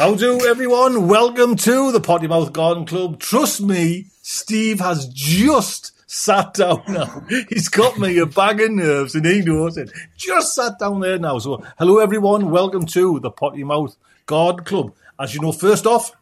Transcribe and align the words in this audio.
How 0.00 0.14
do 0.14 0.46
everyone? 0.46 1.08
Welcome 1.08 1.56
to 1.56 1.92
the 1.92 2.00
Potty 2.00 2.26
Mouth 2.26 2.54
Garden 2.54 2.86
Club. 2.86 3.20
Trust 3.20 3.60
me, 3.60 4.06
Steve 4.22 4.80
has 4.80 5.06
just 5.08 5.92
sat 6.10 6.54
down 6.54 6.82
now. 6.88 7.22
He's 7.50 7.68
got 7.68 7.98
me 7.98 8.16
a 8.16 8.24
bag 8.24 8.62
of 8.62 8.70
nerves 8.70 9.14
and 9.14 9.26
he 9.26 9.42
knows 9.42 9.76
it. 9.76 9.92
Just 10.16 10.54
sat 10.54 10.78
down 10.78 11.00
there 11.00 11.18
now. 11.18 11.38
So, 11.38 11.62
hello 11.78 11.98
everyone. 11.98 12.50
Welcome 12.50 12.86
to 12.86 13.20
the 13.20 13.30
Potty 13.30 13.62
Mouth 13.62 13.94
Garden 14.24 14.64
Club. 14.64 14.94
As 15.18 15.34
you 15.34 15.42
know, 15.42 15.52
first 15.52 15.86
off, 15.86 16.16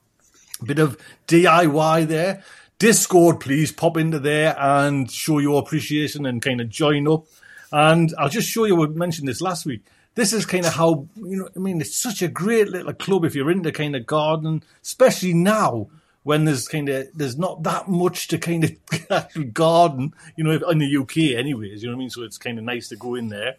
a 0.60 0.64
bit 0.64 0.80
of 0.80 0.98
DIY 1.28 2.08
there. 2.08 2.42
Discord, 2.80 3.38
please 3.38 3.70
pop 3.70 3.96
into 3.96 4.18
there 4.18 4.56
and 4.58 5.08
show 5.08 5.38
your 5.38 5.62
appreciation 5.62 6.26
and 6.26 6.42
kind 6.42 6.60
of 6.60 6.68
join 6.68 7.06
up. 7.06 7.26
And 7.70 8.12
I'll 8.18 8.28
just 8.28 8.50
show 8.50 8.64
you, 8.64 8.82
I 8.82 8.88
mentioned 8.88 9.28
this 9.28 9.40
last 9.40 9.66
week. 9.66 9.84
This 10.14 10.32
is 10.32 10.46
kind 10.46 10.66
of 10.66 10.74
how, 10.74 11.06
you 11.16 11.36
know, 11.36 11.48
I 11.54 11.58
mean, 11.58 11.80
it's 11.80 11.96
such 11.96 12.22
a 12.22 12.28
great 12.28 12.68
little 12.68 12.92
club 12.92 13.24
if 13.24 13.34
you're 13.34 13.50
into 13.50 13.70
kind 13.70 13.94
of 13.94 14.06
gardening, 14.06 14.62
especially 14.82 15.32
now 15.32 15.88
when 16.24 16.44
there's 16.44 16.66
kind 16.66 16.88
of, 16.88 17.06
there's 17.14 17.38
not 17.38 17.62
that 17.62 17.88
much 17.88 18.28
to 18.28 18.38
kind 18.38 18.64
of 18.64 18.72
actually 19.10 19.44
garden, 19.44 20.12
you 20.36 20.44
know, 20.44 20.52
in 20.68 20.78
the 20.78 20.96
UK 20.96 21.38
anyways, 21.38 21.82
you 21.82 21.88
know 21.88 21.94
what 21.94 21.98
I 21.98 22.00
mean? 22.00 22.10
So 22.10 22.22
it's 22.22 22.38
kind 22.38 22.58
of 22.58 22.64
nice 22.64 22.88
to 22.88 22.96
go 22.96 23.14
in 23.14 23.28
there. 23.28 23.56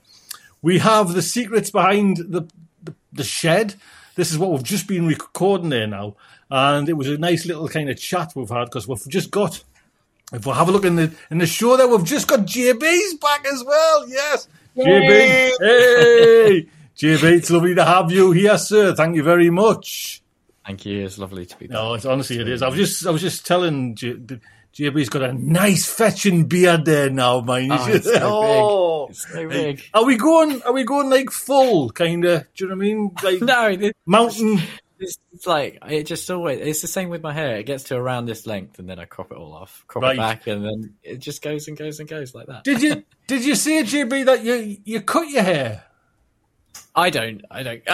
We 0.62 0.80
have 0.80 1.14
the 1.14 1.22
secrets 1.22 1.72
behind 1.72 2.18
the, 2.18 2.48
the, 2.84 2.94
the 3.14 3.24
shed. 3.24 3.76
This 4.16 4.32
is 4.32 4.38
what 4.38 4.52
we've 4.52 4.64
just 4.64 4.88
been 4.88 5.08
recording 5.08 5.70
there 5.70 5.88
now. 5.88 6.18
And 6.52 6.90
it 6.90 6.94
was 6.94 7.08
a 7.08 7.18
nice 7.18 7.46
little 7.46 7.70
kind 7.70 7.90
of 7.90 7.98
chat 7.98 8.34
we've 8.36 8.50
had 8.50 8.66
because 8.66 8.88
we've 8.88 9.08
just 9.08 9.32
got 9.32 9.64
if 10.32 10.46
we'll 10.46 10.56
have 10.56 10.70
a 10.70 10.72
look 10.72 10.86
in 10.86 10.96
the 10.96 11.12
in 11.32 11.40
the 11.40 11.48
show 11.48 11.76
there, 11.76 11.88
we've 11.88 12.04
just 12.04 12.28
got 12.28 12.42
JB's 12.42 13.16
back 13.16 13.46
as 13.52 13.64
well. 13.64 14.08
Yes, 14.08 14.48
JB. 14.78 15.52
Hey, 15.60 16.68
JB, 16.98 17.24
it's 17.38 17.50
lovely 17.50 17.76
to 17.76 17.84
have 17.86 18.12
you 18.12 18.32
here, 18.32 18.58
sir. 18.58 18.94
Thank 18.96 19.16
you 19.16 19.24
very 19.24 19.50
much. 19.50 20.22
Thank 20.66 20.86
you. 20.86 21.06
It's 21.06 21.18
lovely 21.18 21.46
to 21.46 21.58
be 21.58 21.68
back. 21.68 21.74
No, 21.74 21.94
it's 21.96 22.06
honestly 22.06 22.40
it 22.40 22.48
is. 22.48 22.62
I 22.62 22.68
was 22.68 22.78
just 22.78 23.06
I 23.08 23.12
was 23.12 23.22
just 23.22 23.46
telling 23.46 23.96
J, 23.96 24.14
JB's 24.74 25.10
got 25.10 25.24
a 25.24 25.34
nice 25.34 25.86
fetching 25.92 26.46
beard 26.46 26.86
there 26.86 27.10
now, 27.10 27.42
mind. 27.42 27.72
Oh, 27.74 27.88
it's 27.90 28.06
so 28.06 28.20
Oh. 28.24 29.08
big. 29.08 29.12
It's 29.16 29.32
so 29.34 29.48
big. 29.50 29.82
Are 29.94 30.06
we 30.06 30.16
going? 30.18 30.62
Are 30.64 30.74
we 30.74 30.84
going 30.84 31.10
like 31.10 31.32
full 31.32 31.90
kind 31.90 32.24
of? 32.26 32.44
Do 32.54 32.66
you 32.66 32.70
know 32.70 32.76
what 32.76 32.82
I 32.84 32.88
mean? 32.88 33.12
Like 33.24 33.42
No, 33.42 33.76
this, 33.76 33.94
mountain. 34.06 34.60
This, 35.00 35.18
it's 35.34 35.48
like 35.48 35.80
it 35.90 36.04
just 36.04 36.30
always. 36.30 36.60
It's 36.60 36.82
the 36.82 36.88
same 36.88 37.10
with 37.10 37.22
my 37.24 37.34
hair. 37.34 37.58
It 37.58 37.66
gets 37.66 37.86
to 37.86 37.96
around 37.96 38.26
this 38.26 38.46
length, 38.46 38.80
and 38.80 38.90
then 38.90 39.00
I 39.00 39.06
crop 39.06 39.32
it 39.32 39.38
all 39.38 39.54
off, 39.54 39.84
crop 39.88 40.04
Right. 40.04 40.16
it 40.16 40.18
back, 40.18 40.48
and 40.48 40.64
then 40.64 40.96
it 41.04 41.20
just 41.20 41.42
goes 41.42 41.68
and 41.68 41.78
goes 41.78 42.00
and 42.00 42.08
goes 42.10 42.36
like 42.36 42.48
that. 42.48 42.64
Did 42.64 42.82
you 42.82 43.04
did 43.28 43.46
you 43.46 43.56
say 43.56 43.84
JB 43.84 44.26
that 44.26 44.44
you 44.44 44.78
you 44.84 45.02
cut 45.02 45.30
your 45.30 45.44
hair? 45.44 45.84
I 46.96 47.10
don't. 47.12 47.42
I 47.50 47.64
don't. 47.64 47.82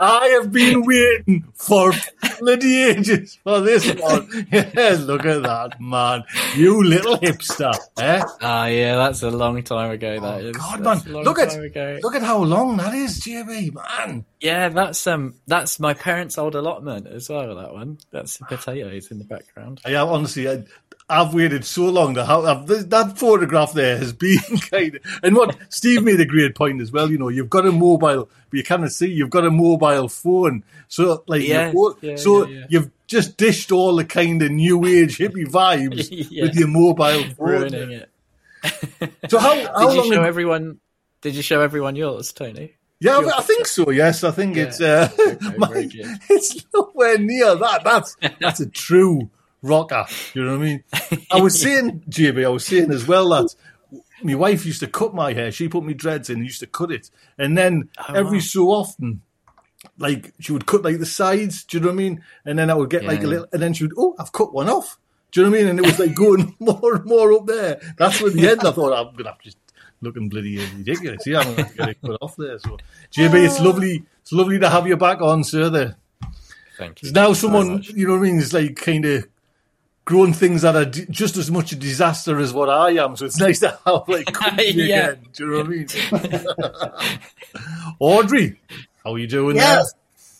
I 0.00 0.38
have 0.40 0.52
been 0.52 0.86
waiting 0.86 1.44
for 1.54 1.92
bloody 2.38 2.84
ages 2.84 3.38
for 3.42 3.60
this 3.60 3.92
one. 3.94 4.28
Look 5.06 5.26
at 5.26 5.42
that, 5.42 5.76
man. 5.80 6.24
You 6.54 6.82
little 6.82 7.18
hipster. 7.18 7.74
Eh? 7.98 8.22
Ah, 8.40 8.66
yeah, 8.66 8.96
that's 8.96 9.22
a 9.22 9.30
long 9.30 9.62
time 9.64 9.90
ago. 9.90 10.18
That 10.20 10.40
is. 10.42 10.56
Oh, 10.56 10.60
God, 10.60 10.84
That's 10.84 11.04
man. 11.04 11.24
Look 11.24 11.38
at 11.38 11.54
ago. 11.54 11.98
look 12.02 12.14
at 12.14 12.22
how 12.22 12.38
long 12.42 12.76
that 12.78 12.94
is, 12.94 13.20
JB, 13.20 13.74
man. 13.74 14.24
Yeah, 14.40 14.68
that's 14.68 15.06
um, 15.06 15.34
that's 15.46 15.80
my 15.80 15.94
parents' 15.94 16.38
old 16.38 16.54
allotment 16.54 17.06
as 17.08 17.28
well. 17.28 17.54
That 17.56 17.72
one. 17.72 17.98
That's 18.12 18.38
the 18.38 18.44
potatoes 18.46 19.10
in 19.10 19.18
the 19.18 19.24
background. 19.24 19.80
I 19.84 19.94
honestly, 19.96 20.48
I, 20.48 20.64
I've 21.10 21.32
waited 21.32 21.64
so 21.64 21.84
long 21.86 22.14
to 22.16 22.24
have 22.24 22.44
I've, 22.44 22.66
that 22.90 23.18
photograph 23.18 23.72
there 23.72 23.96
has 23.96 24.12
been 24.12 24.38
kind 24.70 24.96
of. 24.96 25.02
And 25.22 25.34
what 25.36 25.56
Steve 25.70 26.02
made 26.04 26.20
a 26.20 26.26
great 26.26 26.54
point 26.54 26.80
as 26.82 26.92
well. 26.92 27.10
You 27.10 27.16
know, 27.18 27.28
you've 27.28 27.48
got 27.48 27.64
a 27.66 27.72
mobile, 27.72 28.28
but 28.50 28.56
you 28.56 28.62
cannot 28.62 28.92
see. 28.92 29.08
You've 29.10 29.30
got 29.30 29.46
a 29.46 29.50
mobile 29.50 30.08
phone, 30.08 30.64
so 30.88 31.24
like, 31.26 31.42
Yeah, 31.42 31.72
yeah, 32.02 32.16
so 32.16 32.46
yeah, 32.46 32.58
yeah. 32.60 32.66
you've 32.68 32.90
just 33.06 33.36
dished 33.38 33.72
all 33.72 33.96
the 33.96 34.04
kind 34.04 34.42
of 34.42 34.50
new 34.50 34.84
age 34.84 35.16
hippie 35.16 35.46
vibes 35.46 36.10
with 36.42 36.54
your 36.54 36.68
mobile 36.68 37.22
phone. 37.34 37.34
Ruining 37.38 37.92
it. 37.92 38.10
So 39.30 39.38
how 39.38 39.54
how 39.74 39.86
Did 39.88 39.94
you 39.94 40.00
long? 40.02 40.12
show 40.12 40.22
everyone? 40.24 40.80
Did 41.22 41.34
you 41.34 41.42
show 41.42 41.60
everyone 41.62 41.96
yours, 41.96 42.32
Tony? 42.32 42.74
yeah, 43.00 43.18
I 43.36 43.42
think 43.42 43.66
so. 43.66 43.90
Yes, 43.90 44.24
I 44.24 44.30
think 44.32 44.56
it's 44.56 44.80
uh, 44.80 45.08
Okay, 45.18 45.54
my- 45.56 45.88
it's 46.28 46.64
nowhere 46.74 47.16
near 47.18 47.54
that. 47.54 47.82
That's 47.84 48.16
that's 48.40 48.60
a 48.60 48.66
true 48.68 49.30
rocker. 49.62 50.06
You 50.34 50.44
know 50.44 50.58
what 50.58 50.62
I 50.62 50.64
mean? 50.64 50.84
I 51.30 51.40
was 51.40 51.60
saying, 51.60 52.04
JB, 52.10 52.44
I 52.44 52.48
was 52.48 52.66
saying 52.66 52.90
as 52.90 53.06
well 53.06 53.28
that 53.30 53.54
my 54.22 54.34
wife 54.34 54.66
used 54.66 54.80
to 54.80 54.86
cut 54.86 55.14
my 55.14 55.32
hair. 55.32 55.52
She 55.52 55.68
put 55.68 55.84
me 55.84 55.94
dreads 55.94 56.30
in 56.30 56.36
and 56.36 56.44
used 56.44 56.60
to 56.60 56.66
cut 56.66 56.90
it, 56.90 57.10
and 57.36 57.56
then 57.56 57.88
Oh, 58.08 58.14
every 58.14 58.38
wow. 58.38 58.42
so 58.42 58.68
often. 58.70 59.22
Like 59.96 60.34
she 60.40 60.50
would 60.52 60.66
cut 60.66 60.82
like 60.82 60.98
the 60.98 61.06
sides, 61.06 61.62
do 61.62 61.76
you 61.76 61.80
know 61.80 61.88
what 61.88 61.94
I 61.94 61.96
mean? 61.96 62.24
And 62.44 62.58
then 62.58 62.68
I 62.68 62.74
would 62.74 62.90
get 62.90 63.04
like 63.04 63.22
a 63.22 63.28
little, 63.28 63.46
and 63.52 63.62
then 63.62 63.74
she 63.74 63.84
would, 63.84 63.92
oh, 63.96 64.16
I've 64.18 64.32
cut 64.32 64.52
one 64.52 64.68
off. 64.68 64.98
Do 65.30 65.40
you 65.40 65.46
know 65.46 65.52
what 65.52 65.58
I 65.58 65.62
mean? 65.62 65.70
And 65.70 65.78
it 65.78 65.86
was 65.86 65.98
like 66.00 66.14
going 66.16 66.56
more 66.58 66.96
and 66.96 67.04
more 67.04 67.32
up 67.32 67.46
there. 67.46 67.80
That's 67.96 68.20
when 68.20 68.36
the 68.36 68.48
end 68.48 68.60
I 68.64 68.72
thought 68.72 68.92
I'm 68.92 69.14
gonna 69.14 69.30
have 69.30 69.38
to 69.38 69.44
just 69.44 69.58
looking 70.00 70.28
bloody 70.28 70.58
ridiculous. 70.58 71.26
Yeah, 71.26 71.40
I'm 71.40 71.54
gonna 71.54 71.70
get 71.76 71.88
it 71.90 71.98
cut 72.04 72.18
off 72.20 72.36
there. 72.36 72.58
So, 72.58 72.76
JB, 73.12 73.44
it's 73.46 73.60
oh. 73.60 73.64
lovely. 73.64 74.04
It's 74.22 74.32
lovely 74.32 74.58
to 74.58 74.68
have 74.68 74.86
you 74.88 74.96
back 74.96 75.20
on, 75.20 75.44
sir. 75.44 75.70
There. 75.70 75.96
Thank 76.76 77.02
you. 77.02 77.12
Now 77.12 77.32
someone, 77.32 77.82
you 77.82 78.06
know 78.06 78.14
what 78.14 78.20
I 78.20 78.22
mean, 78.22 78.38
is 78.38 78.52
like 78.52 78.76
kind 78.76 79.04
of 79.04 79.28
growing 80.08 80.32
things 80.32 80.62
that 80.62 80.74
are 80.74 80.86
d- 80.86 81.04
just 81.10 81.36
as 81.36 81.50
much 81.50 81.70
a 81.72 81.76
disaster 81.76 82.38
as 82.38 82.50
what 82.50 82.70
I 82.70 82.92
am. 82.92 83.14
So 83.14 83.26
it's 83.26 83.38
nice 83.38 83.58
to 83.60 83.78
have 83.84 84.08
like 84.08 84.24
company 84.32 84.72
Yeah. 84.72 85.10
again. 85.10 85.26
Do 85.34 85.44
you 85.44 85.50
know 85.50 85.58
what 85.58 85.66
I 85.66 86.98
mean? 86.98 87.08
Audrey, 88.00 88.58
how 89.04 89.12
are 89.12 89.18
you 89.18 89.26
doing 89.26 89.56
Yes. 89.56 89.92
there? 89.92 89.98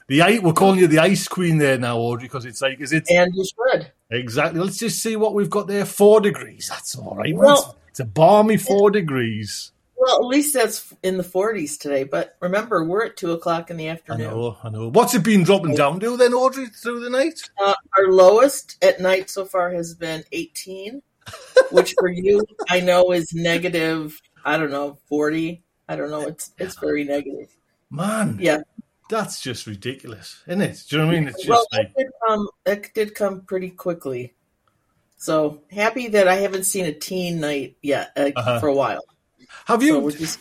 The 0.09 0.23
ice, 0.23 0.41
we're 0.41 0.55
calling 0.55 0.79
you 0.81 0.87
the 0.87 1.01
ice 1.01 1.29
queen 1.29 1.59
there 1.59 1.77
now, 1.77 1.99
Audrey, 1.99 2.29
because 2.29 2.47
it's 2.47 2.63
like, 2.63 2.81
is 2.81 2.95
it 2.95 3.05
And 3.11 3.31
you 3.35 3.45
should. 3.45 3.93
exactly? 4.11 4.59
Let's 4.59 4.79
just 4.79 5.03
see 5.03 5.17
what 5.17 5.35
we've 5.35 5.51
got 5.51 5.67
there. 5.67 5.85
Four 5.85 6.23
degrees. 6.23 6.67
That's 6.71 6.97
all 6.97 7.15
right. 7.15 7.35
Well- 7.37 7.77
it's 7.91 8.01
a 8.01 8.05
balmy 8.07 8.57
four 8.57 8.91
degrees. 8.91 9.73
Well, 10.01 10.21
at 10.21 10.27
least 10.27 10.55
that's 10.55 10.95
in 11.03 11.17
the 11.17 11.25
40s 11.25 11.79
today. 11.79 12.05
But 12.05 12.37
remember, 12.41 12.85
we're 12.85 13.05
at 13.07 13.17
2 13.17 13.33
o'clock 13.33 13.71
in 13.71 13.77
the 13.77 13.89
afternoon. 13.89 14.27
I 14.29 14.31
know, 14.31 14.57
I 14.63 14.69
know. 14.71 14.89
What's 14.91 15.15
it 15.15 15.25
been 15.25 15.43
dropping 15.43 15.75
down 15.75 15.99
to 16.01 16.17
then, 16.17 16.33
Audrey, 16.35 16.67
through 16.67 17.01
the 17.01 17.11
night? 17.11 17.41
Uh, 17.61 17.75
our 17.97 18.09
lowest 18.13 18.83
at 18.85 19.01
night 19.01 19.29
so 19.29 19.45
far 19.45 19.71
has 19.73 19.95
been 19.95 20.23
18, 20.33 21.03
which 21.73 21.95
for 21.99 22.09
you, 22.09 22.45
I 22.71 22.81
know 22.81 23.11
is 23.13 23.33
negative, 23.35 24.21
I 24.45 24.57
don't 24.57 24.71
know, 24.71 24.99
40. 25.09 25.63
I 25.89 25.97
don't 25.97 26.11
know. 26.11 26.23
It's 26.29 26.53
it's 26.59 26.79
very 26.79 27.03
negative. 27.03 27.49
Man, 27.91 28.39
Yeah. 28.41 28.59
that's 29.11 29.41
just 29.41 29.67
ridiculous, 29.67 30.43
isn't 30.47 30.61
it? 30.61 30.85
Do 30.89 30.97
you 30.97 31.03
know 31.03 31.09
what 31.09 31.17
I 31.17 31.19
mean? 31.21 31.29
It's 31.29 31.39
just 31.39 31.49
Well, 31.49 31.67
like. 31.73 31.89
that 31.95 31.99
did, 31.99 32.07
come, 32.29 32.49
that 32.65 32.95
did 32.95 33.15
come 33.15 33.41
pretty 33.41 33.71
quickly. 33.71 34.35
So 35.17 35.63
happy 35.73 36.09
that 36.09 36.29
I 36.29 36.37
haven't 36.37 36.65
seen 36.65 36.85
a 36.85 36.93
teen 36.93 37.41
night 37.41 37.77
yet 37.83 38.13
uh, 38.17 38.31
Uh-huh. 38.37 38.61
for 38.61 38.69
a 38.69 38.75
while. 38.75 39.01
Have 39.67 39.83
you 39.83 40.11
just 40.13 40.39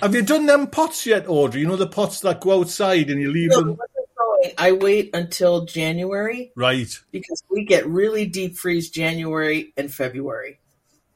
have 0.00 0.14
you 0.14 0.22
done 0.22 0.46
them 0.46 0.66
pots 0.68 1.06
yet, 1.06 1.28
Audrey? 1.28 1.60
You 1.60 1.66
know 1.68 1.76
the 1.76 1.86
pots 1.86 2.20
that 2.20 2.40
go 2.40 2.60
outside 2.60 3.10
and 3.10 3.20
you 3.20 3.30
leave 3.32 3.50
No, 3.50 3.60
them 3.60 3.76
what's 3.76 3.92
it 3.96 4.08
going? 4.16 4.54
I 4.58 4.72
wait 4.72 5.10
until 5.14 5.64
January 5.66 6.52
right. 6.54 6.88
because 7.10 7.42
we 7.50 7.64
get 7.64 7.86
really 7.86 8.26
deep 8.26 8.56
freeze 8.56 8.90
January 8.90 9.72
and 9.76 9.92
February, 9.92 10.58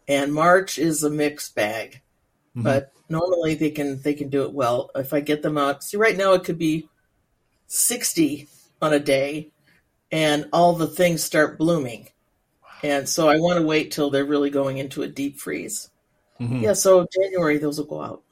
and 0.08 0.32
March 0.34 0.78
is 0.78 1.02
a 1.02 1.10
mixed 1.10 1.54
bag. 1.54 2.02
Mhm. 2.56 2.62
But 2.64 2.92
normally 3.08 3.54
they 3.54 3.70
can 3.70 4.00
they 4.02 4.14
can 4.14 4.28
do 4.28 4.42
it 4.42 4.52
well 4.52 4.90
if 4.94 5.12
I 5.12 5.20
get 5.20 5.42
them 5.42 5.56
out. 5.58 5.82
See, 5.82 5.96
right 5.96 6.16
now 6.16 6.32
it 6.32 6.44
could 6.44 6.58
be 6.58 6.88
sixty 7.66 8.48
on 8.82 8.92
a 8.92 9.00
day, 9.00 9.50
and 10.12 10.48
all 10.52 10.74
the 10.74 10.86
things 10.86 11.24
start 11.24 11.58
blooming, 11.58 12.08
and 12.82 13.08
so 13.08 13.28
I 13.28 13.38
want 13.38 13.58
to 13.58 13.66
wait 13.66 13.90
till 13.92 14.10
they're 14.10 14.24
really 14.24 14.50
going 14.50 14.78
into 14.78 15.02
a 15.02 15.08
deep 15.08 15.38
freeze. 15.38 15.88
Mhm. 16.40 16.62
Yeah, 16.62 16.72
so 16.72 17.06
January 17.12 17.58
those 17.58 17.78
will 17.78 17.86
go 17.86 18.02
out. 18.02 18.22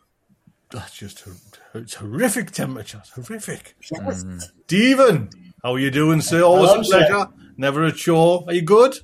That's 0.71 0.95
just 0.95 1.21
hor- 1.21 1.34
it's 1.81 1.95
horrific 1.95 2.51
temperatures. 2.51 3.10
Horrific. 3.15 3.75
Yes. 3.91 4.25
Stephen, 4.65 5.28
how 5.63 5.75
are 5.75 5.78
you 5.78 5.91
doing, 5.91 6.21
sir? 6.21 6.43
Always 6.43 6.71
Hello, 6.71 6.81
a 6.81 6.84
sir. 6.84 7.07
pleasure. 7.07 7.28
Never 7.57 7.84
a 7.84 7.93
chore. 7.93 8.45
Are 8.49 8.54
you 8.54 8.63
good? 8.63 8.97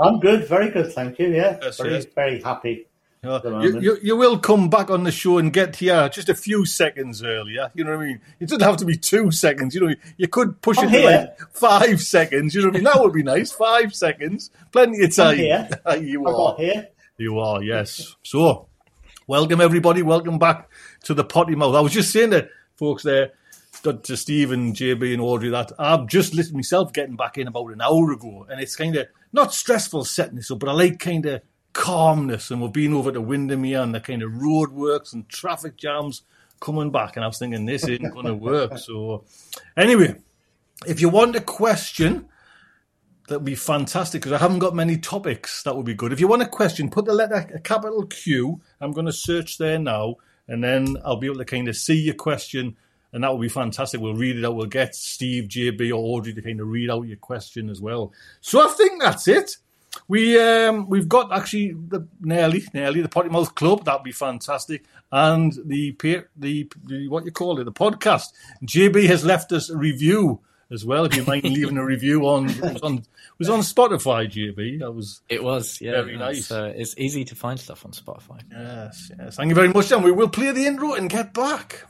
I'm 0.00 0.20
good, 0.20 0.46
very 0.48 0.70
good, 0.70 0.92
thank 0.92 1.18
you. 1.18 1.28
Yeah, 1.28 1.58
Yes, 1.62 1.78
very, 1.78 1.94
yes. 1.94 2.06
very 2.14 2.42
happy. 2.42 2.84
You, 3.24 3.80
you, 3.80 3.98
you 4.00 4.16
will 4.16 4.38
come 4.38 4.70
back 4.70 4.90
on 4.92 5.02
the 5.02 5.10
show 5.10 5.38
and 5.38 5.52
get 5.52 5.74
here 5.76 6.08
just 6.08 6.28
a 6.28 6.36
few 6.36 6.64
seconds 6.64 7.20
earlier. 7.24 7.68
You 7.74 7.82
know 7.82 7.96
what 7.96 8.04
I 8.04 8.06
mean? 8.06 8.20
It 8.38 8.48
doesn't 8.48 8.62
have 8.62 8.76
to 8.76 8.84
be 8.84 8.96
two 8.96 9.32
seconds. 9.32 9.74
You 9.74 9.88
know, 9.88 9.94
you 10.16 10.28
could 10.28 10.62
push 10.62 10.78
I'm 10.78 10.88
it 10.88 11.00
to 11.02 11.04
like 11.04 11.38
five 11.52 12.00
seconds. 12.00 12.54
You 12.54 12.62
know 12.62 12.68
what 12.68 12.74
I 12.74 12.78
mean? 12.78 12.84
That 12.84 13.00
would 13.00 13.12
be 13.12 13.24
nice. 13.24 13.50
Five 13.50 13.92
seconds. 13.92 14.50
Plenty 14.70 15.02
of 15.04 15.14
time. 15.16 15.36
here. 15.36 15.68
you 16.00 16.24
I 16.28 16.30
are. 16.32 16.56
here. 16.58 16.88
You 17.20 17.40
are, 17.40 17.60
yes. 17.64 18.14
So, 18.22 18.68
welcome 19.26 19.60
everybody. 19.60 20.02
Welcome 20.02 20.38
back 20.38 20.70
to 21.02 21.14
the 21.14 21.24
potty 21.24 21.56
mouth. 21.56 21.74
I 21.74 21.80
was 21.80 21.92
just 21.92 22.12
saying 22.12 22.30
to 22.30 22.48
folks 22.76 23.02
there, 23.02 23.32
to 23.82 24.16
Steve 24.16 24.52
and 24.52 24.72
JB 24.72 25.14
and 25.14 25.20
Audrey 25.20 25.50
that 25.50 25.72
I've 25.80 26.06
just 26.06 26.32
listened 26.32 26.54
myself 26.54 26.92
getting 26.92 27.16
back 27.16 27.36
in 27.36 27.48
about 27.48 27.72
an 27.72 27.80
hour 27.80 28.12
ago, 28.12 28.46
and 28.48 28.60
it's 28.60 28.76
kind 28.76 28.94
of 28.94 29.08
not 29.32 29.52
stressful 29.52 30.04
setting 30.04 30.36
this 30.36 30.52
up, 30.52 30.60
but 30.60 30.68
I 30.68 30.72
like 30.72 31.00
kind 31.00 31.26
of 31.26 31.42
calmness. 31.72 32.52
And 32.52 32.62
we've 32.62 32.72
been 32.72 32.94
over 32.94 33.10
to 33.10 33.20
Windermere 33.20 33.82
and 33.82 33.92
the 33.92 34.00
kind 34.00 34.22
of 34.22 34.40
road 34.40 34.70
works 34.70 35.12
and 35.12 35.28
traffic 35.28 35.76
jams 35.76 36.22
coming 36.60 36.92
back, 36.92 37.16
and 37.16 37.24
I 37.24 37.26
was 37.26 37.40
thinking 37.40 37.66
this 37.66 37.82
isn't 37.82 38.12
going 38.12 38.26
to 38.26 38.34
work. 38.34 38.78
So, 38.78 39.24
anyway, 39.76 40.14
if 40.86 41.00
you 41.00 41.08
want 41.08 41.34
a 41.34 41.40
question, 41.40 42.28
that 43.28 43.38
would 43.38 43.44
be 43.44 43.54
fantastic 43.54 44.20
because 44.22 44.32
I 44.32 44.38
haven't 44.38 44.58
got 44.58 44.74
many 44.74 44.96
topics. 44.96 45.62
That 45.62 45.76
would 45.76 45.86
be 45.86 45.94
good. 45.94 46.12
If 46.12 46.20
you 46.20 46.28
want 46.28 46.42
a 46.42 46.48
question, 46.48 46.90
put 46.90 47.04
the 47.04 47.12
letter 47.12 47.50
a 47.54 47.60
capital 47.60 48.04
Q. 48.06 48.60
I'm 48.80 48.92
going 48.92 49.06
to 49.06 49.12
search 49.12 49.58
there 49.58 49.78
now, 49.78 50.16
and 50.48 50.62
then 50.62 50.96
I'll 51.04 51.16
be 51.16 51.26
able 51.26 51.38
to 51.38 51.44
kind 51.44 51.68
of 51.68 51.76
see 51.76 52.00
your 52.00 52.14
question, 52.14 52.76
and 53.12 53.22
that 53.22 53.30
will 53.30 53.38
be 53.38 53.48
fantastic. 53.48 54.00
We'll 54.00 54.14
read 54.14 54.36
it 54.36 54.44
out. 54.44 54.56
We'll 54.56 54.66
get 54.66 54.94
Steve, 54.94 55.44
JB, 55.44 55.90
or 55.90 56.16
Audrey 56.16 56.34
to 56.34 56.42
kind 56.42 56.60
of 56.60 56.68
read 56.68 56.90
out 56.90 57.02
your 57.02 57.18
question 57.18 57.70
as 57.70 57.80
well. 57.80 58.12
So 58.40 58.66
I 58.66 58.72
think 58.72 59.00
that's 59.00 59.28
it. 59.28 59.56
We 60.06 60.38
um 60.40 60.88
we've 60.88 61.08
got 61.08 61.32
actually 61.32 61.72
the 61.72 62.06
nearly 62.20 62.62
nearly 62.74 63.00
the 63.00 63.08
Potty 63.08 63.30
Mouth 63.30 63.54
Club 63.54 63.84
that'd 63.84 64.04
be 64.04 64.12
fantastic 64.12 64.84
and 65.10 65.52
the 65.64 65.96
the, 66.36 66.70
the 66.86 67.08
what 67.08 67.24
you 67.24 67.32
call 67.32 67.58
it 67.58 67.64
the 67.64 67.72
podcast. 67.72 68.26
JB 68.64 69.06
has 69.06 69.24
left 69.24 69.50
us 69.52 69.70
a 69.70 69.76
review 69.76 70.40
as 70.70 70.84
well. 70.84 71.04
If 71.04 71.16
you 71.16 71.24
mind 71.24 71.44
leaving 71.44 71.78
a 71.78 71.84
review 71.84 72.26
on 72.26 72.48
it 72.50 72.60
was 72.60 72.82
on 72.82 73.04
was 73.38 73.48
on 73.48 73.60
Spotify, 73.60 74.30
JB. 74.30 74.80
That 74.80 74.92
was 74.92 75.22
It 75.28 75.42
was, 75.42 75.80
yeah. 75.80 75.92
Very 75.92 76.16
nice. 76.16 76.50
Uh, 76.50 76.72
it's 76.76 76.94
easy 76.98 77.24
to 77.24 77.34
find 77.34 77.58
stuff 77.58 77.84
on 77.84 77.92
Spotify. 77.92 78.40
yes 78.50 79.10
yes. 79.18 79.36
Thank 79.36 79.48
you 79.48 79.54
very 79.54 79.68
much. 79.68 79.90
And 79.92 80.04
we 80.04 80.12
will 80.12 80.28
play 80.28 80.52
the 80.52 80.66
intro 80.66 80.94
and 80.94 81.08
get 81.08 81.32
back. 81.32 81.84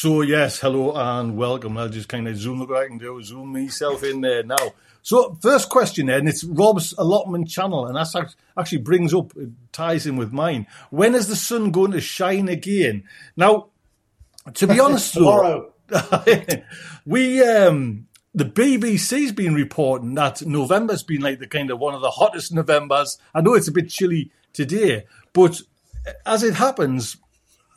So 0.00 0.22
yes, 0.22 0.58
hello 0.58 0.94
and 0.94 1.36
welcome. 1.36 1.76
I'll 1.76 1.90
just 1.90 2.08
kind 2.08 2.26
of 2.26 2.34
zoom 2.34 2.60
look 2.60 2.70
what 2.70 2.84
I 2.84 2.86
can 2.86 2.96
do, 2.96 3.22
zoom 3.22 3.52
myself 3.52 4.02
in 4.02 4.22
there 4.22 4.42
now. 4.42 4.72
So 5.02 5.36
first 5.42 5.68
question 5.68 6.06
then, 6.06 6.26
it's 6.26 6.42
Rob's 6.42 6.94
allotment 6.96 7.50
channel, 7.50 7.84
and 7.84 7.94
that's 7.94 8.16
actually 8.56 8.78
brings 8.78 9.12
up 9.12 9.36
it 9.36 9.50
ties 9.72 10.06
in 10.06 10.16
with 10.16 10.32
mine. 10.32 10.66
When 10.88 11.14
is 11.14 11.28
the 11.28 11.36
sun 11.36 11.70
going 11.70 11.92
to 11.92 12.00
shine 12.00 12.48
again? 12.48 13.04
Now, 13.36 13.66
to 14.54 14.66
be 14.66 14.80
honest, 14.80 15.16
though, 15.16 15.74
Tomorrow. 15.90 16.64
we 17.04 17.42
um 17.42 18.06
the 18.34 18.46
BBC's 18.46 19.32
been 19.32 19.52
reporting 19.52 20.14
that 20.14 20.40
November's 20.40 21.02
been 21.02 21.20
like 21.20 21.40
the 21.40 21.46
kind 21.46 21.70
of 21.70 21.78
one 21.78 21.92
of 21.94 22.00
the 22.00 22.10
hottest 22.10 22.54
Novembers. 22.54 23.18
I 23.34 23.42
know 23.42 23.52
it's 23.52 23.68
a 23.68 23.72
bit 23.72 23.90
chilly 23.90 24.30
today, 24.54 25.04
but 25.34 25.60
as 26.24 26.42
it 26.42 26.54
happens, 26.54 27.18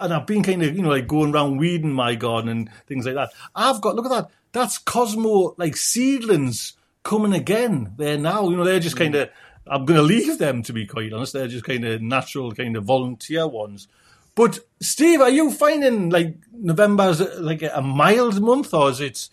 and 0.03 0.13
I've 0.13 0.27
been 0.27 0.43
kind 0.43 0.61
of, 0.63 0.75
you 0.75 0.81
know, 0.81 0.89
like 0.89 1.07
going 1.07 1.33
around 1.33 1.57
weeding 1.57 1.93
my 1.93 2.15
garden 2.15 2.49
and 2.49 2.69
things 2.87 3.05
like 3.05 3.15
that. 3.15 3.31
I've 3.55 3.81
got, 3.81 3.95
look 3.95 4.05
at 4.05 4.11
that. 4.11 4.29
That's 4.51 4.77
Cosmo, 4.77 5.55
like 5.57 5.75
seedlings 5.75 6.73
coming 7.03 7.33
again 7.33 7.93
there 7.97 8.17
now. 8.17 8.49
You 8.49 8.57
know, 8.57 8.63
they're 8.63 8.79
just 8.79 8.97
kind 8.97 9.15
of, 9.15 9.29
I'm 9.65 9.85
going 9.85 9.97
to 9.97 10.03
leave 10.03 10.37
them 10.37 10.61
to 10.63 10.73
be 10.73 10.85
quite 10.85 11.11
honest. 11.13 11.33
They're 11.33 11.47
just 11.47 11.65
kind 11.65 11.85
of 11.85 12.01
natural, 12.01 12.51
kind 12.51 12.75
of 12.75 12.83
volunteer 12.83 13.47
ones. 13.47 13.87
But 14.35 14.59
Steve, 14.81 15.21
are 15.21 15.29
you 15.29 15.51
finding 15.51 16.09
like 16.09 16.35
November's 16.51 17.21
like 17.39 17.63
a 17.63 17.81
mild 17.81 18.41
month 18.41 18.73
or 18.73 18.89
is 18.89 18.99
it 18.99 19.29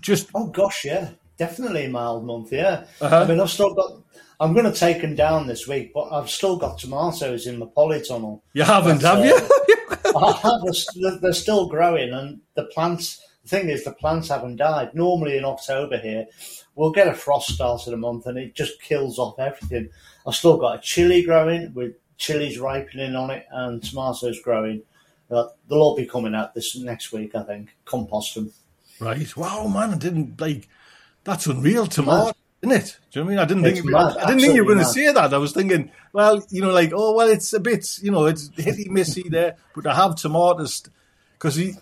just, 0.00 0.30
Oh 0.34 0.46
gosh, 0.46 0.84
yeah, 0.84 1.10
definitely 1.38 1.84
a 1.84 1.90
mild 1.90 2.24
month. 2.24 2.52
Yeah, 2.52 2.84
Uh-huh. 3.00 3.20
I 3.20 3.26
mean, 3.26 3.40
I've 3.40 3.50
still 3.50 3.74
got. 3.74 3.98
I'm 4.42 4.54
going 4.54 4.70
to 4.70 4.76
take 4.76 5.00
them 5.00 5.14
down 5.14 5.46
this 5.46 5.68
week, 5.68 5.92
but 5.94 6.10
I've 6.10 6.28
still 6.28 6.56
got 6.56 6.76
tomatoes 6.76 7.46
in 7.46 7.60
my 7.60 7.66
polytunnel. 7.66 8.40
you 8.54 8.64
haven't, 8.64 9.00
That's, 9.00 9.24
have 9.24 9.24
you? 9.24 10.14
I 10.16 10.32
have, 10.32 10.60
they're, 10.96 11.18
they're 11.20 11.32
still 11.32 11.68
growing, 11.68 12.12
and 12.12 12.40
the 12.56 12.64
plants. 12.64 13.24
The 13.44 13.48
thing 13.48 13.68
is, 13.68 13.84
the 13.84 13.92
plants 13.92 14.30
haven't 14.30 14.56
died. 14.56 14.96
Normally 14.96 15.38
in 15.38 15.44
October 15.44 15.96
here, 15.96 16.26
we'll 16.74 16.90
get 16.90 17.06
a 17.06 17.14
frost 17.14 17.50
start 17.50 17.86
of 17.86 17.92
the 17.92 17.96
month, 17.96 18.26
and 18.26 18.36
it 18.36 18.56
just 18.56 18.82
kills 18.82 19.20
off 19.20 19.38
everything. 19.38 19.88
I've 20.26 20.34
still 20.34 20.56
got 20.56 20.78
a 20.78 20.80
chili 20.80 21.22
growing 21.22 21.72
with 21.72 21.92
chilies 22.16 22.58
ripening 22.58 23.14
on 23.14 23.30
it, 23.30 23.46
and 23.52 23.80
tomatoes 23.80 24.40
growing. 24.42 24.82
Uh, 25.30 25.44
they'll 25.68 25.82
all 25.82 25.96
be 25.96 26.04
coming 26.04 26.34
out 26.34 26.52
this 26.52 26.76
next 26.76 27.12
week, 27.12 27.36
I 27.36 27.44
think. 27.44 27.76
Compost 27.84 28.34
them. 28.34 28.52
Right. 28.98 29.36
Wow, 29.36 29.68
man, 29.68 29.94
I 29.94 29.98
didn't 29.98 30.40
like 30.40 30.68
that's 31.24 31.46
unreal 31.46 31.86
tomato, 31.86 32.32
isn't 32.62 32.76
it? 32.76 32.98
Do 33.10 33.18
you 33.20 33.24
know 33.24 33.26
what 33.26 33.26
I 33.26 33.30
mean? 33.30 33.38
I 33.38 33.44
didn't 33.44 33.64
It's 33.66 33.80
think 33.80 33.90
mad, 33.92 34.16
I 34.18 34.26
didn't 34.26 34.40
think 34.40 34.54
you 34.54 34.64
were 34.64 34.72
going 34.74 34.84
to 34.86 34.92
say 34.92 35.12
that. 35.12 35.34
I 35.34 35.38
was 35.38 35.52
thinking, 35.52 35.90
well, 36.12 36.44
you 36.50 36.62
know, 36.62 36.70
like, 36.70 36.92
oh, 36.94 37.14
well, 37.14 37.28
it's 37.28 37.52
a 37.52 37.60
bit, 37.60 37.86
you 38.02 38.10
know, 38.10 38.26
it's 38.26 38.50
hitty 38.56 38.88
missy 38.88 39.24
there, 39.28 39.56
but 39.74 39.86
I 39.86 39.94
have 39.94 40.16
tomatoes 40.16 40.82
because 41.34 41.56
he 41.56 41.74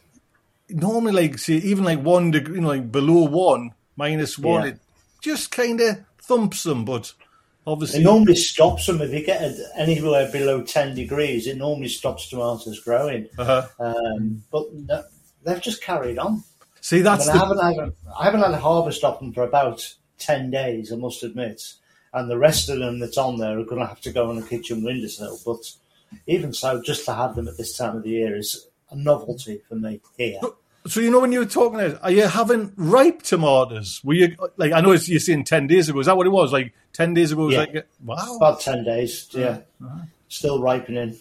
normally, 0.69 1.13
like, 1.13 1.39
say, 1.39 1.55
even 1.55 1.85
like 1.85 2.01
one 2.03 2.31
degree, 2.31 2.57
you 2.57 2.61
know, 2.63 2.69
like 2.69 2.91
below 2.91 3.25
one, 3.25 3.73
minus 3.97 4.39
one, 4.39 4.63
Yeah. 4.63 4.69
it 4.71 4.79
just 5.23 5.51
kind 5.51 5.81
of 5.81 5.99
thumps 6.23 6.63
them. 6.63 6.85
But 6.87 7.13
obviously, 7.67 8.01
It 8.01 8.05
normally 8.05 8.37
stops 8.37 8.87
them 8.87 9.03
if 9.03 9.13
you 9.13 9.25
get 9.25 9.43
it 9.43 9.59
anywhere 9.77 10.31
below 10.33 10.63
10 10.63 10.95
degrees. 10.95 11.47
It 11.47 11.59
normally 11.59 11.89
stops 11.89 12.29
tomatoes 12.31 12.81
growing. 12.81 13.29
uh 13.39 13.67
Um, 13.79 14.45
but 14.51 14.65
they've 15.45 15.61
just 15.61 15.83
carried 15.83 16.19
on. 16.19 16.43
see, 16.81 17.01
I, 17.01 17.03
that's 17.03 17.27
mean, 17.27 17.37
I, 17.37 17.41
haven't, 17.41 17.59
I, 17.61 17.69
haven't, 17.73 17.95
I 18.19 18.25
haven't 18.25 18.41
had 18.41 18.51
a 18.53 18.59
harvest 18.59 19.05
of 19.05 19.19
them 19.19 19.33
for 19.35 19.43
about 19.43 19.87
10 20.21 20.51
days, 20.51 20.93
I 20.93 20.97
must 20.97 21.23
admit. 21.23 21.75
And 22.13 22.31
the 22.31 22.39
rest 22.39 22.69
of 22.69 22.79
them 22.79 22.99
that's 22.99 23.19
on 23.19 23.39
there 23.39 23.59
are 23.59 23.65
going 23.65 23.81
to 23.81 23.87
have 23.87 24.01
to 24.03 24.13
go 24.13 24.29
on 24.29 24.37
the 24.37 24.43
kitchen 24.47 24.83
windowsill. 24.85 25.39
But 25.45 25.59
even 26.27 26.53
so, 26.53 26.81
just 26.83 27.05
to 27.07 27.15
have 27.15 27.37
them 27.37 27.49
at 27.49 27.57
this 27.57 27.77
time 27.77 27.97
of 27.97 28.03
the 28.03 28.11
year 28.11 28.37
is 28.37 28.67
a 28.91 28.97
novelty 28.97 29.61
for 29.69 29.77
me 29.77 30.01
here. 30.19 30.41
So 30.87 31.01
you 31.01 31.11
know 31.11 31.21
when 31.21 31.31
you 31.31 31.41
were 31.41 31.45
talking, 31.47 31.79
are 31.99 32.11
you 32.11 32.23
having 32.27 32.73
ripe 32.77 33.23
tomatoes? 33.23 34.01
Were 34.03 34.15
you 34.15 34.35
like 34.57 34.73
I 34.73 34.81
know 34.81 34.93
it's, 34.93 35.09
you're 35.11 35.21
saying 35.21 35.45
ten 35.45 35.67
days 35.67 35.89
ago? 35.91 36.01
Is 36.01 36.07
that 36.07 36.17
what 36.17 36.27
it 36.27 36.31
was? 36.31 36.53
Like 36.55 36.73
ten 36.95 37.13
days 37.15 37.33
ago? 37.33 37.43
It 37.43 37.47
was 37.47 37.55
Yeah. 37.55 37.61
like 37.61 37.87
wow, 38.03 38.37
About 38.37 38.61
10 38.61 38.85
days, 38.85 39.29
yeah. 39.33 39.59
Still 40.29 40.61
ripening. 40.63 41.19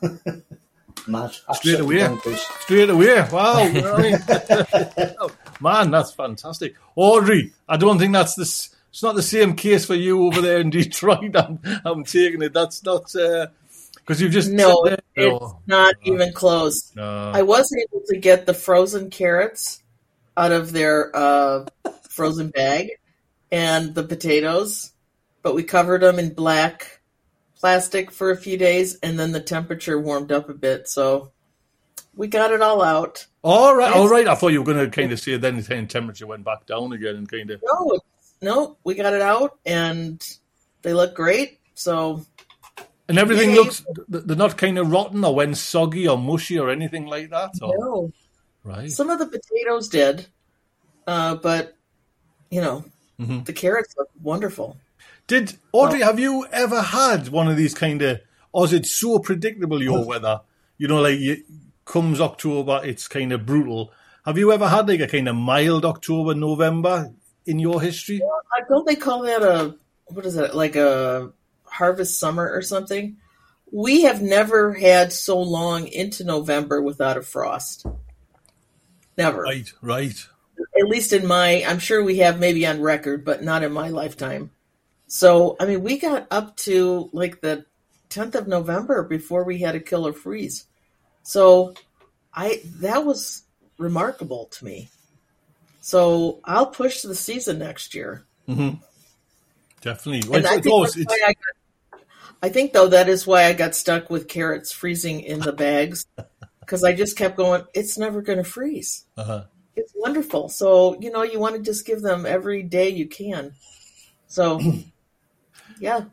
Mad. 1.06 1.32
Straight 1.54 1.80
away. 1.80 1.96
bonkers. 1.96 2.38
straight 2.62 2.90
away. 2.90 3.26
Wow, 3.32 3.62
you 3.64 3.80
know 3.82 3.92
what 3.94 4.04
I 4.04 5.26
mean? 5.28 5.36
man, 5.60 5.90
that's 5.90 6.12
fantastic. 6.12 6.74
Audrey, 6.96 7.52
I 7.68 7.76
don't 7.76 7.98
think 7.98 8.12
that's 8.12 8.34
this. 8.34 8.74
It's 8.90 9.02
not 9.02 9.14
the 9.16 9.22
same 9.22 9.56
case 9.56 9.86
for 9.86 9.94
you 9.94 10.24
over 10.26 10.40
there 10.40 10.60
in 10.60 10.70
Detroit. 10.78 11.34
I'm, 11.36 11.58
I'm 11.84 12.04
taking 12.04 12.42
it. 12.42 12.52
That's 12.52 12.84
not 12.84 13.10
because 13.12 14.20
you've 14.20 14.32
just 14.32 14.50
No, 14.50 14.84
it's 14.84 15.02
No, 15.16 15.60
not 15.66 15.94
even 16.04 16.32
close. 16.32 16.92
no. 16.94 17.32
I 17.34 17.42
was 17.42 17.72
able 17.74 18.02
to 18.08 18.16
get 18.18 18.46
the 18.46 18.54
frozen 18.54 19.10
carrots 19.10 19.82
out 20.36 20.52
of 20.52 20.72
their 20.72 21.14
uh, 21.16 21.66
frozen 22.10 22.50
bag 22.50 22.90
and 23.50 23.94
the 23.94 24.02
potatoes, 24.04 24.92
but 25.42 25.54
we 25.54 25.62
covered 25.62 26.02
them 26.02 26.18
in 26.18 26.32
black 26.34 27.00
plastic 27.62 28.10
for 28.10 28.32
a 28.32 28.36
few 28.36 28.58
days, 28.58 28.98
and 29.04 29.16
then 29.16 29.30
the 29.30 29.40
temperature 29.40 29.98
warmed 30.00 30.32
up 30.32 30.48
a 30.48 30.52
bit, 30.54 30.88
so 30.88 31.30
we 32.16 32.26
got 32.26 32.50
it 32.52 32.60
all 32.60 32.82
out. 32.82 33.24
All 33.42 33.76
right, 33.76 33.92
all 33.92 34.08
right. 34.08 34.26
I 34.26 34.34
thought 34.34 34.48
you 34.48 34.60
were 34.60 34.72
going 34.72 34.84
to 34.84 34.90
kind 34.90 35.12
of 35.12 35.20
say 35.20 35.36
then 35.36 35.56
the 35.60 35.86
temperature 35.86 36.26
went 36.26 36.44
back 36.44 36.66
down 36.66 36.92
again 36.92 37.14
and 37.14 37.30
kind 37.30 37.48
of. 37.52 37.62
No, 37.64 38.00
no, 38.42 38.76
we 38.82 38.94
got 38.96 39.14
it 39.14 39.22
out, 39.22 39.58
and 39.64 40.20
they 40.82 40.92
look 40.92 41.14
great. 41.14 41.60
So 41.74 42.26
And 43.08 43.16
everything 43.16 43.50
Yay. 43.50 43.56
looks, 43.56 43.84
they're 44.08 44.36
not 44.36 44.56
kind 44.58 44.76
of 44.78 44.90
rotten 44.90 45.24
or 45.24 45.32
went 45.34 45.56
soggy 45.56 46.08
or 46.08 46.18
mushy 46.18 46.58
or 46.58 46.68
anything 46.68 47.06
like 47.06 47.30
that. 47.30 47.52
Or, 47.62 47.74
no, 47.78 48.12
Right. 48.64 48.90
some 48.90 49.08
of 49.08 49.20
the 49.20 49.26
potatoes 49.26 49.88
did, 49.88 50.26
uh, 51.06 51.36
but 51.36 51.76
you 52.50 52.60
know, 52.60 52.84
Mhm. 53.20 53.44
the 53.44 53.52
carrots 53.52 53.94
look 53.96 54.10
wonderful. 54.20 54.76
Did 55.32 55.56
Audrey, 55.72 56.02
have 56.02 56.20
you 56.20 56.46
ever 56.52 56.82
had 56.82 57.30
one 57.30 57.48
of 57.48 57.56
these 57.56 57.72
kind 57.72 58.02
of, 58.02 58.20
or 58.52 58.66
is 58.66 58.74
it 58.74 58.84
so 58.84 59.18
predictable 59.18 59.82
your 59.82 60.04
weather? 60.04 60.42
You 60.76 60.88
know, 60.88 61.00
like 61.00 61.20
you, 61.20 61.42
comes 61.86 62.20
October, 62.20 62.82
it's 62.84 63.08
kind 63.08 63.32
of 63.32 63.46
brutal. 63.46 63.94
Have 64.26 64.36
you 64.36 64.52
ever 64.52 64.68
had 64.68 64.88
like 64.88 65.00
a 65.00 65.06
kind 65.06 65.30
of 65.30 65.34
mild 65.34 65.86
October, 65.86 66.34
November 66.34 67.14
in 67.46 67.58
your 67.58 67.80
history? 67.80 68.20
Uh, 68.22 68.64
Don't 68.68 68.86
they 68.86 68.94
call 68.94 69.22
that 69.22 69.42
a 69.42 69.74
what 70.08 70.26
is 70.26 70.36
it 70.36 70.54
like 70.54 70.76
a 70.76 71.32
harvest 71.64 72.20
summer 72.20 72.52
or 72.52 72.60
something? 72.60 73.16
We 73.70 74.02
have 74.02 74.20
never 74.20 74.74
had 74.74 75.14
so 75.14 75.40
long 75.40 75.86
into 75.86 76.24
November 76.24 76.82
without 76.82 77.16
a 77.16 77.22
frost. 77.22 77.86
Never. 79.16 79.40
Right, 79.40 79.72
right. 79.80 80.26
At 80.78 80.88
least 80.88 81.14
in 81.14 81.26
my, 81.26 81.64
I'm 81.66 81.78
sure 81.78 82.04
we 82.04 82.18
have 82.18 82.38
maybe 82.38 82.66
on 82.66 82.82
record, 82.82 83.24
but 83.24 83.42
not 83.42 83.62
in 83.62 83.72
my 83.72 83.88
lifetime. 83.88 84.50
So, 85.14 85.56
I 85.60 85.66
mean, 85.66 85.82
we 85.82 85.98
got 85.98 86.26
up 86.30 86.56
to 86.68 87.10
like 87.12 87.42
the 87.42 87.66
10th 88.08 88.34
of 88.34 88.48
November 88.48 89.02
before 89.02 89.44
we 89.44 89.58
had 89.58 89.74
a 89.74 89.80
killer 89.80 90.14
freeze. 90.14 90.64
So, 91.22 91.74
I 92.32 92.62
that 92.80 93.04
was 93.04 93.42
remarkable 93.76 94.46
to 94.46 94.64
me. 94.64 94.88
So, 95.82 96.40
I'll 96.44 96.64
push 96.64 97.02
the 97.02 97.14
season 97.14 97.58
next 97.58 97.94
year. 97.94 98.24
Mhm. 98.48 98.80
definitely. 99.82 100.26
Well, 100.26 100.38
And 100.38 100.46
it's, 100.46 100.50
I 100.54 100.60
think, 100.62 100.72
always, 100.72 100.96
I, 100.96 101.34
got, 101.34 102.00
I 102.42 102.48
think 102.48 102.72
though 102.72 102.88
that 102.88 103.10
is 103.10 103.26
why 103.26 103.44
I 103.44 103.52
got 103.52 103.74
stuck 103.74 104.08
with 104.08 104.28
carrots 104.28 104.72
freezing 104.72 105.20
in 105.20 105.40
the 105.40 105.52
bags 105.52 106.06
because 106.60 106.84
I 106.84 106.94
just 106.94 107.18
kept 107.18 107.36
going. 107.36 107.64
It's 107.74 107.98
never 107.98 108.22
going 108.22 108.38
to 108.38 108.44
freeze. 108.44 109.04
uh-huh. 109.18 109.44
It's 109.76 109.92
wonderful. 109.94 110.48
So 110.48 110.98
you 111.02 111.10
know 111.10 111.22
you 111.22 111.38
want 111.38 111.56
to 111.56 111.60
just 111.60 111.84
give 111.84 112.00
them 112.00 112.24
every 112.24 112.62
day 112.62 112.88
you 112.88 113.06
can. 113.08 113.52
So 114.26 114.58
yeah, 115.82 116.04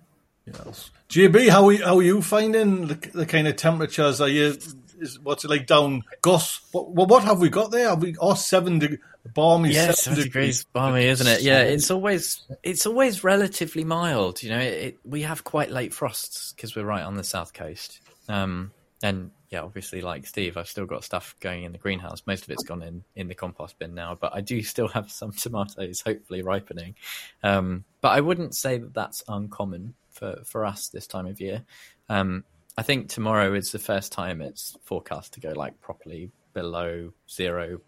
Yes. 0.66 0.92
JB, 1.10 1.50
how 1.50 1.66
are 1.66 1.72
you, 1.72 1.86
how 1.86 1.98
are 1.98 2.04
you 2.04 2.22
finding 2.22 2.88
the, 2.88 2.96
the 3.14 3.26
kind 3.26 3.48
of 3.48 3.56
temperatures? 3.56 4.22
Are 4.22 4.28
you 4.28 4.58
is 5.00 5.20
what's 5.20 5.46
it 5.46 5.50
like 5.50 5.66
down 5.66 6.04
Goss? 6.22 6.62
What 6.72 6.92
what, 6.92 7.08
what 7.08 7.24
have 7.24 7.40
we 7.40 7.50
got 7.50 7.72
there? 7.72 7.90
Have 7.90 8.02
we 8.02 8.16
oh 8.20 8.34
seven 8.34 8.80
deg- 8.80 9.00
balmy 9.34 9.72
Yeah, 9.72 9.92
seven 9.92 9.96
seven 9.96 10.24
degrees 10.24 10.64
balmy, 10.66 11.06
isn't 11.06 11.28
it? 11.28 11.42
Yeah, 11.42 11.62
it's 11.62 11.90
always 11.92 12.44
it's 12.64 12.86
always 12.86 13.24
relatively 13.24 13.84
mild. 13.84 14.44
You 14.44 14.50
know, 14.50 14.60
it, 14.60 14.74
it, 14.74 14.98
we 15.06 15.22
have 15.22 15.44
quite 15.44 15.72
late 15.72 15.94
frosts 15.94 16.54
because 16.54 16.76
we're 16.76 16.84
right 16.86 17.04
on 17.04 17.16
the 17.16 17.24
south 17.24 17.54
coast. 17.54 18.02
Um, 18.28 18.72
and 19.02 19.32
yeah, 19.50 19.62
obviously, 19.62 20.02
like 20.02 20.28
Steve, 20.28 20.58
I've 20.58 20.68
still 20.68 20.86
got 20.86 21.04
stuff 21.04 21.36
going 21.40 21.64
in 21.64 21.72
the 21.72 21.80
greenhouse. 21.80 22.22
Most 22.28 22.44
of 22.44 22.52
it's 22.52 22.64
gone 22.64 22.84
in 22.84 23.04
in 23.16 23.28
the 23.28 23.36
compost 23.36 23.80
bin 23.80 23.96
now, 23.96 24.16
but 24.20 24.34
I 24.36 24.42
do 24.42 24.62
still 24.62 24.88
have 24.90 25.12
some 25.12 25.32
tomatoes, 25.38 26.02
hopefully 26.02 26.44
ripening. 26.44 26.96
Um, 27.42 27.84
but 28.02 28.10
I 28.10 28.22
wouldn't 28.22 28.56
say 28.56 28.78
that 28.78 28.94
that's 28.94 29.24
uncommon 29.28 29.96
for 30.12 30.42
for 30.46 30.66
us 30.66 30.90
this 30.90 31.08
time 31.08 31.26
of 31.26 31.42
year. 31.42 31.64
Um, 32.10 32.44
I 32.78 32.84
think 32.84 33.10
tomorrow 33.10 33.54
is 33.56 33.72
the 33.72 33.80
first 33.80 34.12
time 34.12 34.42
it's 34.42 34.78
forecast 34.84 35.34
to 35.34 35.40
go 35.40 35.52
like 35.56 35.82
properly 35.82 36.32
below 36.54 37.12
zero 37.30 37.82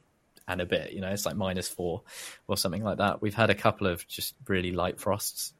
and 0.47 0.61
a 0.61 0.65
bit. 0.65 0.93
You 0.93 1.01
know, 1.01 1.09
it's 1.09 1.27
like 1.27 1.35
minus 1.35 1.67
four 1.67 2.01
or 2.47 2.57
something 2.57 2.83
like 2.83 2.97
that. 2.97 3.21
We've 3.21 3.35
had 3.35 3.51
a 3.51 3.55
couple 3.55 3.85
of 3.85 4.07
just 4.07 4.33
really 4.47 4.71
light 4.71 4.99
frosts, 4.99 5.53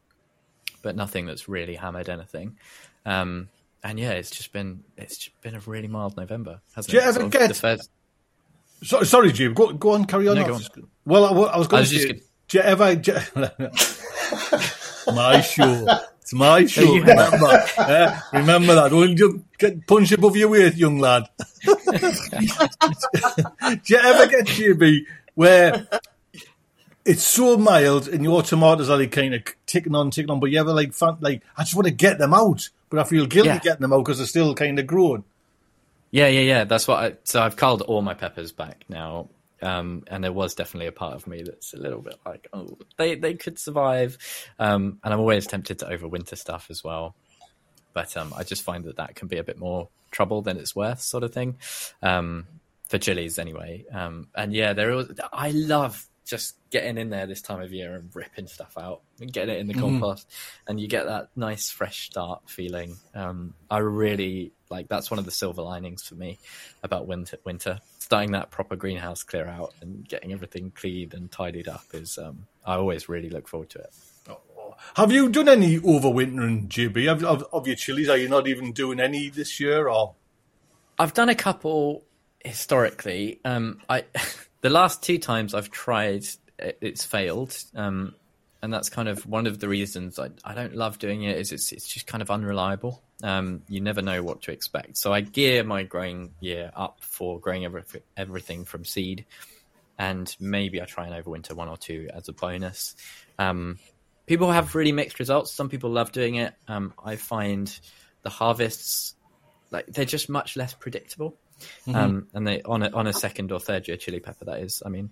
but 0.81 0.95
nothing 0.95 1.27
that's 1.27 1.47
really 1.47 1.75
hammered 1.75 2.09
anything. 2.09 2.57
Um, 3.05 3.49
and 3.83 3.99
yeah, 3.99 4.11
it's 4.11 4.31
just 4.31 4.51
been 4.53 4.83
it's 4.97 5.17
just 5.17 5.41
been 5.41 5.55
a 5.55 5.59
really 5.59 5.87
mild 5.87 6.15
November, 6.17 6.61
hasn't 6.75 6.91
Do 6.91 6.97
you 6.97 7.03
it? 7.03 7.07
ever 7.07 7.13
Sort 7.13 7.25
of 7.25 7.31
get- 7.31 7.55
first? 7.55 7.89
So, 8.83 9.03
sorry, 9.03 9.31
Jim. 9.31 9.53
Go, 9.53 9.73
go 9.73 9.91
on, 9.91 10.05
carry 10.05 10.27
on. 10.27 10.35
No, 10.37 10.47
go 10.47 10.53
on. 10.55 10.61
well, 11.05 11.25
I, 11.25 11.53
I 11.53 11.57
was 11.57 11.67
going 11.67 11.81
was 11.81 11.89
to 11.89 11.95
just 11.95 12.07
say, 12.07 12.13
gonna- 12.13 12.25
do 12.47 12.57
you 12.57 12.63
ever? 12.63 12.95
do 12.95 13.11
you- 15.07 15.13
my 15.13 15.41
show. 15.41 15.87
It's 16.21 16.33
my 16.33 16.65
show. 16.65 16.81
you 16.81 17.01
Remember, 17.05 17.63
Eh, 17.77 18.19
remember 18.33 18.75
that. 18.75 18.89
Don't 18.89 19.17
you 19.17 19.43
get 19.59 19.85
punch 19.85 20.11
above 20.13 20.35
your 20.35 20.49
weight, 20.49 20.75
young 20.75 20.97
lad. 20.99 21.25
do 21.65 21.71
you 23.85 23.97
ever 23.97 24.27
get 24.27 24.45
JB 24.47 25.01
where 25.35 25.87
it's 27.05 27.23
so 27.23 27.57
mild 27.57 28.07
and 28.07 28.23
your 28.23 28.41
tomatoes 28.43 28.89
are 28.89 28.97
like 28.97 29.11
kind 29.11 29.33
of 29.33 29.43
ticking 29.65 29.95
on, 29.95 30.11
ticking 30.11 30.29
on, 30.31 30.39
but 30.39 30.51
you 30.51 30.59
ever 30.59 30.73
like, 30.73 30.93
fan, 30.93 31.17
like 31.19 31.41
I 31.57 31.63
just 31.63 31.75
want 31.75 31.87
to 31.87 31.93
get 31.93 32.17
them 32.19 32.33
out, 32.33 32.69
but 32.91 32.99
I 32.99 33.03
feel 33.05 33.25
guilty 33.25 33.49
Yeah. 33.49 33.59
getting 33.59 33.81
them 33.81 33.93
out 33.93 34.05
because 34.05 34.19
they're 34.19 34.27
still 34.27 34.53
kind 34.53 34.77
of 34.77 34.85
growing. 34.85 35.23
Yeah, 36.11 36.27
yeah, 36.27 36.41
yeah. 36.41 36.63
That's 36.65 36.87
what. 36.87 36.99
I, 36.99 37.13
so 37.23 37.41
I've 37.41 37.55
culled 37.55 37.81
all 37.81 38.01
my 38.03 38.13
peppers 38.13 38.51
back 38.51 38.83
now, 38.89 39.29
um, 39.61 40.03
and 40.07 40.23
there 40.23 40.33
was 40.33 40.53
definitely 40.55 40.87
a 40.87 40.91
part 40.91 41.15
of 41.15 41.25
me 41.25 41.41
that's 41.41 41.73
a 41.73 41.77
little 41.77 42.01
bit 42.01 42.17
like, 42.25 42.47
oh, 42.53 42.77
they 42.97 43.15
they 43.15 43.33
could 43.33 43.57
survive, 43.57 44.17
um, 44.59 44.99
and 45.03 45.13
I'm 45.13 45.19
always 45.21 45.47
tempted 45.47 45.79
to 45.79 45.85
overwinter 45.85 46.37
stuff 46.37 46.67
as 46.69 46.83
well. 46.83 47.15
But 47.93 48.15
um, 48.17 48.33
I 48.37 48.43
just 48.43 48.63
find 48.63 48.83
that 48.85 48.97
that 48.97 49.15
can 49.15 49.27
be 49.29 49.37
a 49.37 49.43
bit 49.43 49.57
more 49.57 49.87
trouble 50.11 50.41
than 50.41 50.57
it's 50.57 50.75
worth, 50.75 51.01
sort 51.01 51.23
of 51.23 51.33
thing, 51.33 51.57
um, 52.01 52.45
for 52.89 52.97
chilies 52.97 53.39
anyway. 53.39 53.85
Um, 53.91 54.27
and 54.35 54.53
yeah, 54.53 54.73
there. 54.73 55.05
I 55.31 55.51
love 55.51 56.05
just 56.31 56.55
getting 56.69 56.97
in 56.97 57.09
there 57.09 57.27
this 57.27 57.41
time 57.41 57.61
of 57.61 57.73
year 57.73 57.93
and 57.93 58.09
ripping 58.15 58.47
stuff 58.47 58.77
out 58.79 59.01
and 59.19 59.31
getting 59.31 59.53
it 59.53 59.59
in 59.59 59.67
the 59.67 59.73
compost, 59.73 60.31
and 60.65 60.79
you 60.79 60.87
get 60.87 61.05
that 61.05 61.27
nice 61.35 61.69
fresh 61.69 62.05
start 62.05 62.41
feeling. 62.49 62.95
Um, 63.13 63.53
I 63.69 63.79
really 63.79 64.53
like 64.69 64.87
that's 64.87 65.11
one 65.11 65.19
of 65.19 65.25
the 65.25 65.31
silver 65.31 65.61
linings 65.61 66.03
for 66.03 66.15
me 66.15 66.39
about 66.83 67.05
winter. 67.05 67.37
Winter 67.43 67.79
starting 67.99 68.31
that 68.31 68.49
proper 68.49 68.77
greenhouse 68.77 69.23
clear 69.23 69.45
out 69.45 69.73
and 69.81 70.07
getting 70.07 70.31
everything 70.31 70.71
cleaned 70.71 71.13
and 71.13 71.29
tidied 71.29 71.67
up 71.67 71.83
is. 71.93 72.17
Um, 72.17 72.47
I 72.65 72.75
always 72.75 73.09
really 73.09 73.29
look 73.29 73.47
forward 73.47 73.69
to 73.71 73.79
it. 73.79 73.93
Have 74.95 75.11
you 75.11 75.29
done 75.29 75.49
any 75.49 75.79
overwintering, 75.79 76.67
JB? 76.69 77.11
Of, 77.11 77.23
of, 77.23 77.45
of 77.51 77.67
your 77.67 77.75
chilies? 77.75 78.07
Are 78.07 78.17
you 78.17 78.29
not 78.29 78.47
even 78.47 78.71
doing 78.71 78.99
any 78.99 79.29
this 79.29 79.59
year? 79.59 79.89
Or 79.89 80.15
I've 80.97 81.13
done 81.13 81.29
a 81.29 81.35
couple 81.35 82.03
historically. 82.45 83.39
Um, 83.43 83.81
I 83.89 84.05
the 84.61 84.69
last 84.69 85.03
two 85.03 85.17
times 85.17 85.53
I've 85.53 85.69
tried, 85.69 86.23
it, 86.57 86.77
it's 86.81 87.03
failed, 87.03 87.55
um, 87.75 88.15
and 88.63 88.71
that's 88.71 88.89
kind 88.89 89.09
of 89.09 89.25
one 89.25 89.47
of 89.47 89.59
the 89.59 89.67
reasons 89.67 90.19
I, 90.19 90.29
I 90.45 90.53
don't 90.53 90.75
love 90.75 90.99
doing 90.99 91.23
it. 91.23 91.37
Is 91.37 91.51
it's 91.51 91.71
it's 91.71 91.87
just 91.87 92.07
kind 92.07 92.21
of 92.21 92.29
unreliable. 92.29 93.01
Um, 93.23 93.63
you 93.67 93.81
never 93.81 94.01
know 94.01 94.23
what 94.23 94.43
to 94.43 94.51
expect. 94.51 94.97
So 94.97 95.13
I 95.13 95.21
gear 95.21 95.63
my 95.63 95.83
growing 95.83 96.33
year 96.39 96.71
up 96.75 96.97
for 97.01 97.39
growing 97.39 97.65
every, 97.65 97.83
everything 98.15 98.65
from 98.65 98.85
seed, 98.85 99.25
and 99.97 100.33
maybe 100.39 100.81
I 100.81 100.85
try 100.85 101.07
and 101.07 101.25
overwinter 101.25 101.53
one 101.53 101.69
or 101.69 101.77
two 101.77 102.09
as 102.13 102.29
a 102.29 102.33
bonus. 102.33 102.95
Um, 103.39 103.79
people 104.27 104.51
have 104.51 104.75
really 104.75 104.91
mixed 104.91 105.19
results. 105.19 105.51
Some 105.51 105.69
people 105.69 105.89
love 105.89 106.11
doing 106.11 106.35
it. 106.35 106.53
Um, 106.67 106.93
I 107.03 107.15
find 107.15 107.79
the 108.21 108.29
harvests 108.29 109.15
like 109.71 109.87
they're 109.87 110.05
just 110.05 110.29
much 110.29 110.55
less 110.55 110.73
predictable. 110.73 111.35
Um, 111.93 112.27
and 112.33 112.47
they 112.47 112.61
on 112.63 112.83
a 112.83 112.89
on 112.91 113.07
a 113.07 113.13
second 113.13 113.51
or 113.51 113.59
third 113.59 113.87
year 113.87 113.97
chili 113.97 114.19
pepper 114.19 114.45
that 114.45 114.59
is. 114.59 114.81
I 114.85 114.89
mean, 114.89 115.09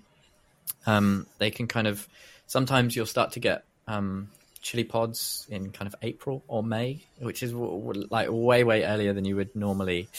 um, 0.85 1.27
they 1.37 1.51
can 1.51 1.67
kind 1.67 1.87
of 1.87 2.07
sometimes 2.47 2.95
you'll 2.95 3.05
start 3.05 3.33
to 3.33 3.39
get 3.39 3.65
um, 3.87 4.29
chili 4.61 4.83
pods 4.83 5.47
in 5.49 5.71
kind 5.71 5.87
of 5.87 5.95
April 6.01 6.43
or 6.47 6.63
May, 6.63 7.05
which 7.19 7.43
is 7.43 7.51
w- 7.51 7.79
w- 7.79 8.07
like 8.09 8.27
way 8.29 8.63
way 8.63 8.83
earlier 8.83 9.13
than 9.13 9.25
you 9.25 9.35
would 9.35 9.55
normally 9.55 10.09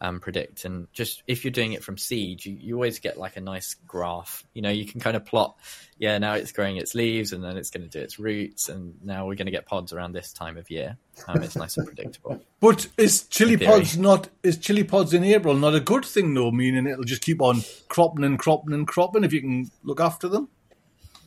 um, 0.00 0.20
predict. 0.20 0.64
And 0.64 0.88
just 0.92 1.22
if 1.26 1.44
you're 1.44 1.50
doing 1.50 1.72
it 1.72 1.84
from 1.84 1.98
seed, 1.98 2.44
you, 2.44 2.56
you 2.58 2.74
always 2.74 2.98
get 2.98 3.18
like 3.18 3.36
a 3.36 3.40
nice 3.40 3.74
graph. 3.86 4.44
You 4.54 4.62
know, 4.62 4.70
you 4.70 4.86
can 4.86 5.00
kind 5.00 5.16
of 5.16 5.26
plot. 5.26 5.56
Yeah, 5.98 6.16
now 6.18 6.34
it's 6.34 6.52
growing 6.52 6.76
its 6.78 6.94
leaves, 6.94 7.32
and 7.32 7.44
then 7.44 7.56
it's 7.56 7.70
going 7.70 7.82
to 7.82 7.88
do 7.88 8.02
its 8.02 8.18
roots, 8.18 8.68
and 8.68 8.94
now 9.04 9.26
we're 9.26 9.34
going 9.34 9.46
to 9.46 9.52
get 9.52 9.66
pods 9.66 9.92
around 9.92 10.12
this 10.12 10.32
time 10.32 10.56
of 10.56 10.70
year. 10.70 10.96
Um, 11.28 11.42
it's 11.42 11.56
nice 11.56 11.76
and 11.76 11.86
predictable. 11.86 12.40
but 12.60 12.86
is 12.96 13.24
chili 13.24 13.58
pods 13.58 13.98
not 13.98 14.28
is 14.42 14.56
chili 14.56 14.84
pods 14.84 15.12
in 15.12 15.22
April 15.24 15.54
not 15.54 15.74
a 15.74 15.80
good 15.80 16.04
thing 16.04 16.32
though? 16.32 16.50
Meaning 16.50 16.86
it'll 16.86 17.04
just 17.04 17.22
keep 17.22 17.42
on 17.42 17.62
cropping 17.88 18.24
and 18.24 18.38
cropping 18.38 18.72
and 18.72 18.88
cropping 18.88 19.24
if 19.24 19.32
you 19.32 19.42
can 19.42 19.70
look 19.82 20.00
after 20.00 20.28
them. 20.28 20.48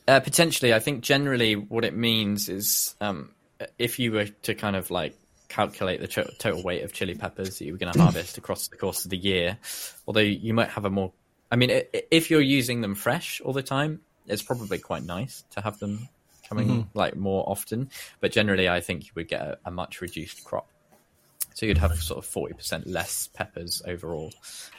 Uh, 0.08 0.20
potentially, 0.20 0.74
I 0.74 0.80
think 0.80 1.02
generally 1.02 1.56
what 1.56 1.86
it 1.86 1.96
means 1.96 2.50
is 2.50 2.96
um, 3.00 3.32
if 3.80 4.00
you 4.00 4.12
were 4.12 4.26
to 4.26 4.54
kind 4.56 4.76
of 4.76 4.92
like 4.92 5.16
calculate 5.48 6.02
the 6.02 6.08
to- 6.08 6.32
total 6.40 6.62
weight 6.64 6.84
of 6.84 6.92
chili 6.94 7.16
peppers 7.16 7.60
that 7.60 7.66
you 7.66 7.72
were 7.72 7.78
going 7.78 7.94
to 7.94 8.02
harvest 8.02 8.38
across 8.38 8.68
the 8.68 8.76
course 8.78 9.06
of 9.06 9.12
the 9.12 9.18
year, 9.18 9.58
although 10.08 10.20
you 10.20 10.54
might 10.54 10.70
have 10.70 10.86
a 10.86 10.90
more, 10.90 11.12
I 11.52 11.56
mean, 11.56 11.72
i- 11.72 11.86
i- 11.94 12.04
if 12.12 12.30
you're 12.30 12.42
using 12.42 12.82
them 12.82 12.96
fresh 12.96 13.40
all 13.42 13.54
the 13.54 13.64
time, 13.64 14.02
it's 14.28 14.42
probably 14.42 14.78
quite 14.80 15.04
nice 15.04 15.44
to 15.52 15.62
have 15.62 15.80
them 15.80 16.10
coming 16.50 16.90
like 16.94 17.16
more 17.16 17.44
often. 17.50 17.90
But 18.20 18.32
generally, 18.32 18.68
I 18.70 18.82
think 18.82 19.06
you 19.06 19.12
would 19.16 19.28
get 19.28 19.42
a, 19.42 19.58
a 19.66 19.72
much 19.72 20.02
reduced 20.02 20.44
crop. 20.44 20.68
So 21.56 21.66
you'd 21.66 21.78
have 21.78 21.96
sort 21.98 22.18
of 22.18 22.26
forty 22.26 22.54
percent 22.56 22.88
less 22.88 23.30
peppers 23.34 23.82
overall 23.86 24.34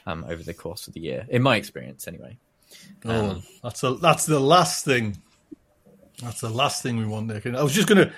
um, 0.07 0.25
over 0.28 0.43
the 0.43 0.54
course 0.54 0.88
of 0.88 0.95
the 0.95 1.00
year, 1.00 1.25
in 1.28 1.40
my 1.40 1.57
experience, 1.57 2.09
anyway. 2.09 2.37
Oh, 3.05 3.43
that's 3.62 3.83
a, 3.83 3.95
that's 3.95 4.26
the 4.26 4.41
last 4.41 4.85
thing. 4.85 5.19
That's 6.23 6.41
the 6.41 6.49
last 6.49 6.83
thing 6.83 6.97
we 6.97 7.07
want 7.07 7.29
there. 7.29 7.43
I 7.57 7.62
was 7.62 7.75
just 7.75 7.88
going 7.88 8.09
to 8.09 8.12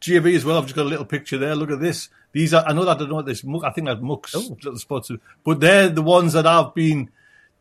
JB 0.00 0.36
as 0.36 0.44
well. 0.44 0.58
I've 0.58 0.64
just 0.64 0.76
got 0.76 0.82
a 0.82 0.88
little 0.88 1.04
picture 1.04 1.38
there. 1.38 1.56
Look 1.56 1.70
at 1.70 1.80
this. 1.80 2.08
These 2.32 2.52
are 2.52 2.64
I 2.66 2.72
know 2.72 2.84
that 2.84 2.96
I 2.96 2.98
don't 3.00 3.08
know 3.08 3.16
what 3.16 3.26
this 3.26 3.42
muck. 3.42 3.64
I 3.64 3.70
think 3.70 3.86
that's 3.86 4.00
mucks 4.00 4.34
little 4.34 4.76
spots, 4.76 5.10
but 5.44 5.60
they're 5.60 5.88
the 5.88 6.02
ones 6.02 6.34
that 6.34 6.46
I've 6.46 6.74
been 6.74 7.10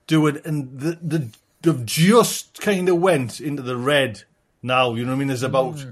doing, 0.08 0.40
and 0.44 0.80
the 0.80 1.00
the 1.02 1.30
they've 1.62 1.86
just 1.86 2.60
kind 2.60 2.90
of 2.90 2.98
went 3.00 3.40
into 3.40 3.62
the 3.62 3.78
red 3.78 4.24
now. 4.62 4.94
You 4.94 5.04
know 5.04 5.12
what 5.12 5.16
I 5.16 5.20
mean? 5.20 5.28
There's 5.30 5.44
about 5.44 5.84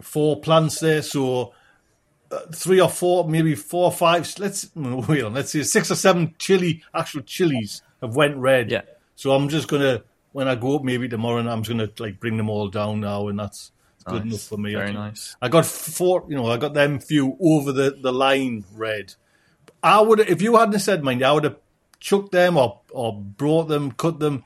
four 0.00 0.40
plants 0.40 0.80
there, 0.80 1.02
so 1.02 1.52
uh, 2.32 2.40
three 2.52 2.80
or 2.80 2.88
four, 2.88 3.28
maybe 3.28 3.54
four 3.54 3.84
or 3.84 3.92
five. 3.92 4.32
Let's 4.38 4.70
wait 4.74 5.22
on. 5.22 5.34
Let's 5.34 5.52
see, 5.52 5.62
six 5.62 5.90
or 5.90 5.96
seven 5.96 6.34
chili 6.38 6.82
actual 6.92 7.22
chilies 7.22 7.82
have 8.00 8.16
went 8.16 8.36
red. 8.36 8.70
Yeah. 8.70 8.82
So 9.20 9.32
I'm 9.32 9.50
just 9.50 9.68
gonna 9.68 10.02
when 10.32 10.48
I 10.48 10.54
go 10.54 10.76
up 10.76 10.82
maybe 10.82 11.06
tomorrow, 11.06 11.36
and 11.36 11.50
I'm 11.50 11.62
just 11.62 11.76
gonna 11.76 11.90
like 11.98 12.18
bring 12.18 12.38
them 12.38 12.48
all 12.48 12.68
down 12.68 13.00
now, 13.00 13.28
and 13.28 13.38
that's 13.38 13.70
good 14.06 14.22
enough 14.22 14.40
for 14.40 14.56
me. 14.56 14.70
I 14.70 14.78
Very 14.78 14.86
think. 14.86 14.98
nice. 14.98 15.36
I 15.42 15.48
got 15.50 15.66
four, 15.66 16.24
you 16.26 16.36
know, 16.36 16.46
I 16.46 16.56
got 16.56 16.72
them 16.72 17.00
few 17.00 17.36
over 17.38 17.70
the 17.70 17.98
the 18.00 18.14
line 18.14 18.64
red. 18.72 19.12
I 19.82 20.00
would 20.00 20.20
if 20.20 20.40
you 20.40 20.56
hadn't 20.56 20.78
said 20.78 21.04
mind, 21.04 21.22
I 21.22 21.32
would 21.32 21.44
have 21.44 21.58
chucked 21.98 22.32
them 22.32 22.56
or 22.56 22.80
or 22.92 23.12
brought 23.12 23.68
them, 23.68 23.92
cut 23.92 24.20
them 24.20 24.42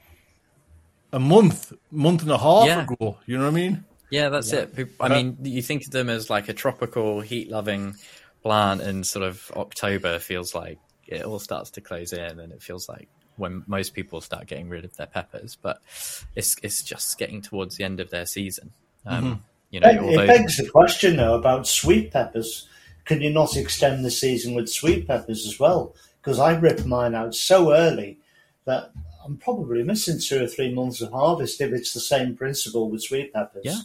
a 1.12 1.20
month, 1.20 1.72
month 1.92 2.22
and 2.22 2.32
a 2.32 2.38
half 2.38 2.66
Yeah. 2.66 2.82
ago. 2.82 3.18
You 3.26 3.38
know 3.38 3.44
what 3.44 3.50
I 3.50 3.54
mean? 3.54 3.84
Yeah, 4.10 4.28
that's 4.30 4.52
it. 4.52 4.74
I 4.98 5.06
uh, 5.06 5.08
mean, 5.08 5.38
you 5.44 5.62
think 5.62 5.84
of 5.86 5.92
them 5.92 6.10
as 6.10 6.30
like 6.30 6.48
a 6.48 6.52
tropical, 6.52 7.20
heat-loving 7.20 7.94
plant, 8.42 8.80
and 8.80 9.06
sort 9.06 9.24
of 9.24 9.52
October 9.54 10.18
feels 10.18 10.52
like 10.52 10.80
it 11.06 11.22
all 11.22 11.38
starts 11.38 11.70
to 11.70 11.80
close 11.80 12.12
in, 12.12 12.40
and 12.40 12.52
it 12.52 12.60
feels 12.60 12.88
like 12.88 13.08
when 13.36 13.64
most 13.66 13.94
people 13.94 14.20
start 14.20 14.46
getting 14.46 14.68
rid 14.68 14.84
of 14.84 14.96
their 14.96 15.06
peppers. 15.06 15.56
But 15.60 15.80
it's 16.34 16.56
it's 16.62 16.82
just 16.82 17.18
getting 17.18 17.42
towards 17.42 17.76
the 17.76 17.84
end 17.84 18.00
of 18.00 18.10
their 18.10 18.26
season. 18.26 18.72
Um, 19.06 19.44
You 19.70 19.80
know, 19.80 19.88
It, 19.88 19.98
although 19.98 20.22
it 20.22 20.26
begs 20.28 20.56
the 20.56 20.68
question 20.68 21.16
though 21.16 21.34
about 21.34 21.66
sweet 21.66 22.12
peppers. 22.12 22.68
Can 23.04 23.20
you 23.20 23.30
not 23.30 23.56
extend 23.56 24.04
the 24.04 24.10
season 24.10 24.54
with 24.54 24.70
sweet 24.70 25.06
peppers 25.06 25.46
as 25.46 25.60
well? 25.60 25.94
Because 26.22 26.38
I 26.38 26.56
ripped 26.56 26.86
mine 26.86 27.14
out 27.14 27.34
so 27.34 27.74
early 27.74 28.18
that 28.64 28.92
I'm 29.24 29.36
probably 29.36 29.82
missing 29.82 30.18
two 30.18 30.44
or 30.44 30.46
three 30.46 30.72
months 30.72 31.00
of 31.00 31.10
harvest 31.10 31.60
if 31.60 31.72
it's 31.72 31.92
the 31.92 32.00
same 32.00 32.36
principle 32.36 32.88
with 32.88 33.02
sweet 33.02 33.32
peppers. 33.32 33.64
Yeah. 33.64 33.80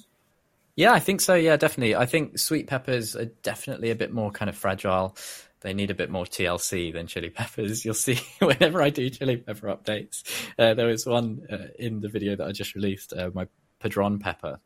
Yeah, 0.76 0.94
I 0.94 1.00
think 1.00 1.20
so. 1.20 1.34
Yeah, 1.34 1.58
definitely. 1.58 1.96
I 1.96 2.06
think 2.06 2.40
sweet 2.40 2.68
peppers 2.68 3.14
are 3.16 3.26
definitely 3.26 3.90
a 3.90 3.96
bit 3.96 4.14
more 4.14 4.32
kind 4.32 4.48
of 4.48 4.56
fragile. 4.56 5.18
They 5.62 5.74
need 5.74 5.92
a 5.92 5.96
bit 5.96 6.10
more 6.10 6.26
TLC 6.26 6.94
than 6.94 7.08
chili 7.08 7.30
peppers. 7.30 7.84
You'll 7.86 7.94
see 7.94 8.20
whenever 8.40 8.82
I 8.82 8.90
do 8.90 9.10
chili 9.10 9.38
pepper 9.38 9.68
updates. 9.68 10.24
Uh, 10.58 10.74
there 10.74 10.88
was 10.88 11.06
one 11.06 11.42
uh, 11.52 11.68
in 11.78 12.00
the 12.00 12.10
video 12.10 12.36
that 12.36 12.48
I 12.48 12.52
just 12.52 12.76
released, 12.76 13.14
uh, 13.14 13.30
my 13.34 13.48
Padron 13.80 14.20
pepper. 14.20 14.60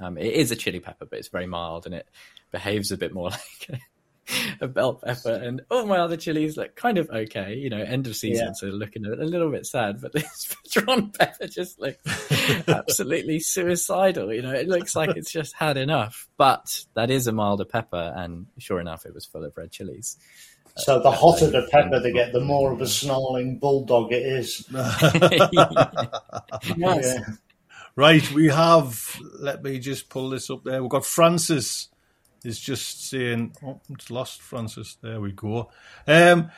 Um, 0.00 0.18
it 0.18 0.32
is 0.32 0.50
a 0.50 0.56
chili 0.56 0.80
pepper, 0.80 1.06
but 1.06 1.18
it's 1.18 1.28
very 1.28 1.46
mild 1.46 1.86
and 1.86 1.94
it 1.94 2.08
behaves 2.50 2.90
a 2.90 2.96
bit 2.96 3.14
more 3.14 3.30
like 3.70 3.80
a, 4.60 4.64
a 4.64 4.68
bell 4.68 4.94
pepper. 4.94 5.32
And 5.32 5.62
all 5.70 5.86
my 5.86 5.98
other 5.98 6.16
chilies 6.16 6.56
look 6.56 6.76
kind 6.76 6.98
of 6.98 7.08
okay. 7.10 7.54
You 7.54 7.70
know, 7.70 7.78
end 7.82 8.06
of 8.06 8.16
season, 8.16 8.46
Yeah. 8.48 8.52
so 8.54 8.66
looking 8.66 9.04
a, 9.06 9.10
a 9.12 9.24
little 9.26 9.50
bit 9.50 9.66
sad. 9.66 10.00
But 10.00 10.12
this 10.14 10.54
Padron 10.72 11.10
pepper 11.12 11.46
just 11.46 11.80
looks 11.80 11.98
absolutely 12.68 13.40
suicidal. 13.40 14.32
You 14.32 14.42
know, 14.42 14.52
it 14.52 14.68
looks 14.68 14.94
like 14.96 15.16
it's 15.16 15.32
just 15.32 15.54
had 15.54 15.76
enough. 15.76 16.28
But 16.36 16.84
that 16.94 17.10
is 17.10 17.26
a 17.26 17.32
milder 17.32 17.64
pepper, 17.64 18.12
and 18.16 18.46
sure 18.58 18.80
enough, 18.80 19.06
it 19.06 19.14
was 19.14 19.26
full 19.26 19.44
of 19.44 19.56
red 19.56 19.70
chilies. 19.70 20.16
So 20.76 20.98
the 20.98 21.10
uh, 21.10 21.12
hotter 21.12 21.50
the 21.50 21.68
pepper 21.70 22.00
they 22.00 22.10
get, 22.12 22.32
the 22.32 22.40
more 22.40 22.72
of 22.72 22.80
a 22.80 22.86
snarling 22.88 23.58
bulldog 23.60 24.12
it 24.12 24.26
is. 24.26 24.66
Yes. 24.72 25.94
Yeah. 26.76 27.18
Right, 27.96 28.28
we 28.32 28.48
have. 28.48 29.20
Let 29.38 29.62
me 29.62 29.78
just 29.78 30.08
pull 30.08 30.30
this 30.30 30.50
up 30.50 30.64
there. 30.64 30.82
We've 30.82 30.90
got 30.90 31.06
Francis 31.06 31.88
is 32.44 32.58
just 32.58 33.08
saying. 33.08 33.54
Oh, 33.64 33.80
it's 33.90 34.10
lost 34.10 34.42
Francis. 34.42 34.96
There 35.02 35.20
we 35.20 35.32
go. 35.32 35.70
Um, 36.06 36.50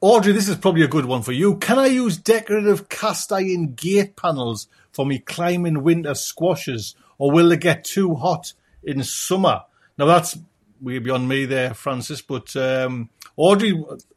Audrey, 0.00 0.32
this 0.32 0.48
is 0.48 0.56
probably 0.56 0.82
a 0.82 0.88
good 0.88 1.06
one 1.06 1.22
for 1.22 1.32
you. 1.32 1.56
Can 1.56 1.78
I 1.78 1.86
use 1.86 2.16
decorative 2.16 2.88
cast 2.88 3.32
iron 3.32 3.74
gate 3.74 4.16
panels 4.16 4.68
for 4.92 5.06
me 5.06 5.18
climbing 5.18 5.82
winter 5.82 6.14
squashes, 6.14 6.94
or 7.18 7.30
will 7.30 7.48
they 7.48 7.56
get 7.56 7.84
too 7.84 8.14
hot 8.14 8.52
in 8.82 9.02
summer? 9.02 9.62
Now 9.98 10.06
that's 10.06 10.38
way 10.80 10.98
beyond 10.98 11.28
me 11.28 11.46
there, 11.46 11.74
Francis. 11.74 12.20
But 12.20 12.54
um, 12.56 13.10
Audrey, 13.36 13.72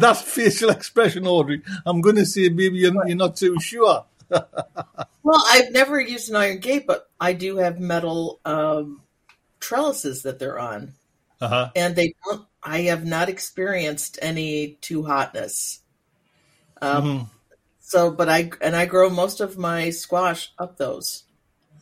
that 0.00 0.22
facial 0.24 0.70
expression, 0.70 1.26
Audrey, 1.26 1.62
I'm 1.84 2.00
going 2.00 2.16
to 2.16 2.26
say 2.26 2.48
maybe 2.48 2.78
you're, 2.78 3.06
you're 3.06 3.16
not 3.16 3.36
too 3.36 3.60
sure. 3.60 4.04
Well, 5.28 5.44
I've 5.46 5.72
never 5.72 6.00
used 6.00 6.30
an 6.30 6.36
iron 6.36 6.58
gate, 6.58 6.86
but 6.86 7.10
I 7.20 7.34
do 7.34 7.58
have 7.58 7.78
metal 7.78 8.40
um, 8.46 9.02
trellises 9.60 10.22
that 10.22 10.38
they're 10.38 10.58
on, 10.58 10.94
Uh 11.40 11.48
huh. 11.48 11.70
and 11.76 11.96
they 11.96 12.14
don't. 12.24 12.46
I 12.62 12.82
have 12.82 13.04
not 13.04 13.28
experienced 13.28 14.18
any 14.20 14.78
too 14.80 15.04
hotness. 15.04 15.80
Um, 16.82 17.02
Mhm. 17.04 17.28
So, 17.80 18.10
but 18.10 18.28
I 18.28 18.50
and 18.60 18.76
I 18.76 18.84
grow 18.86 19.08
most 19.08 19.40
of 19.40 19.56
my 19.56 19.90
squash 19.90 20.52
up 20.58 20.76
those, 20.76 21.24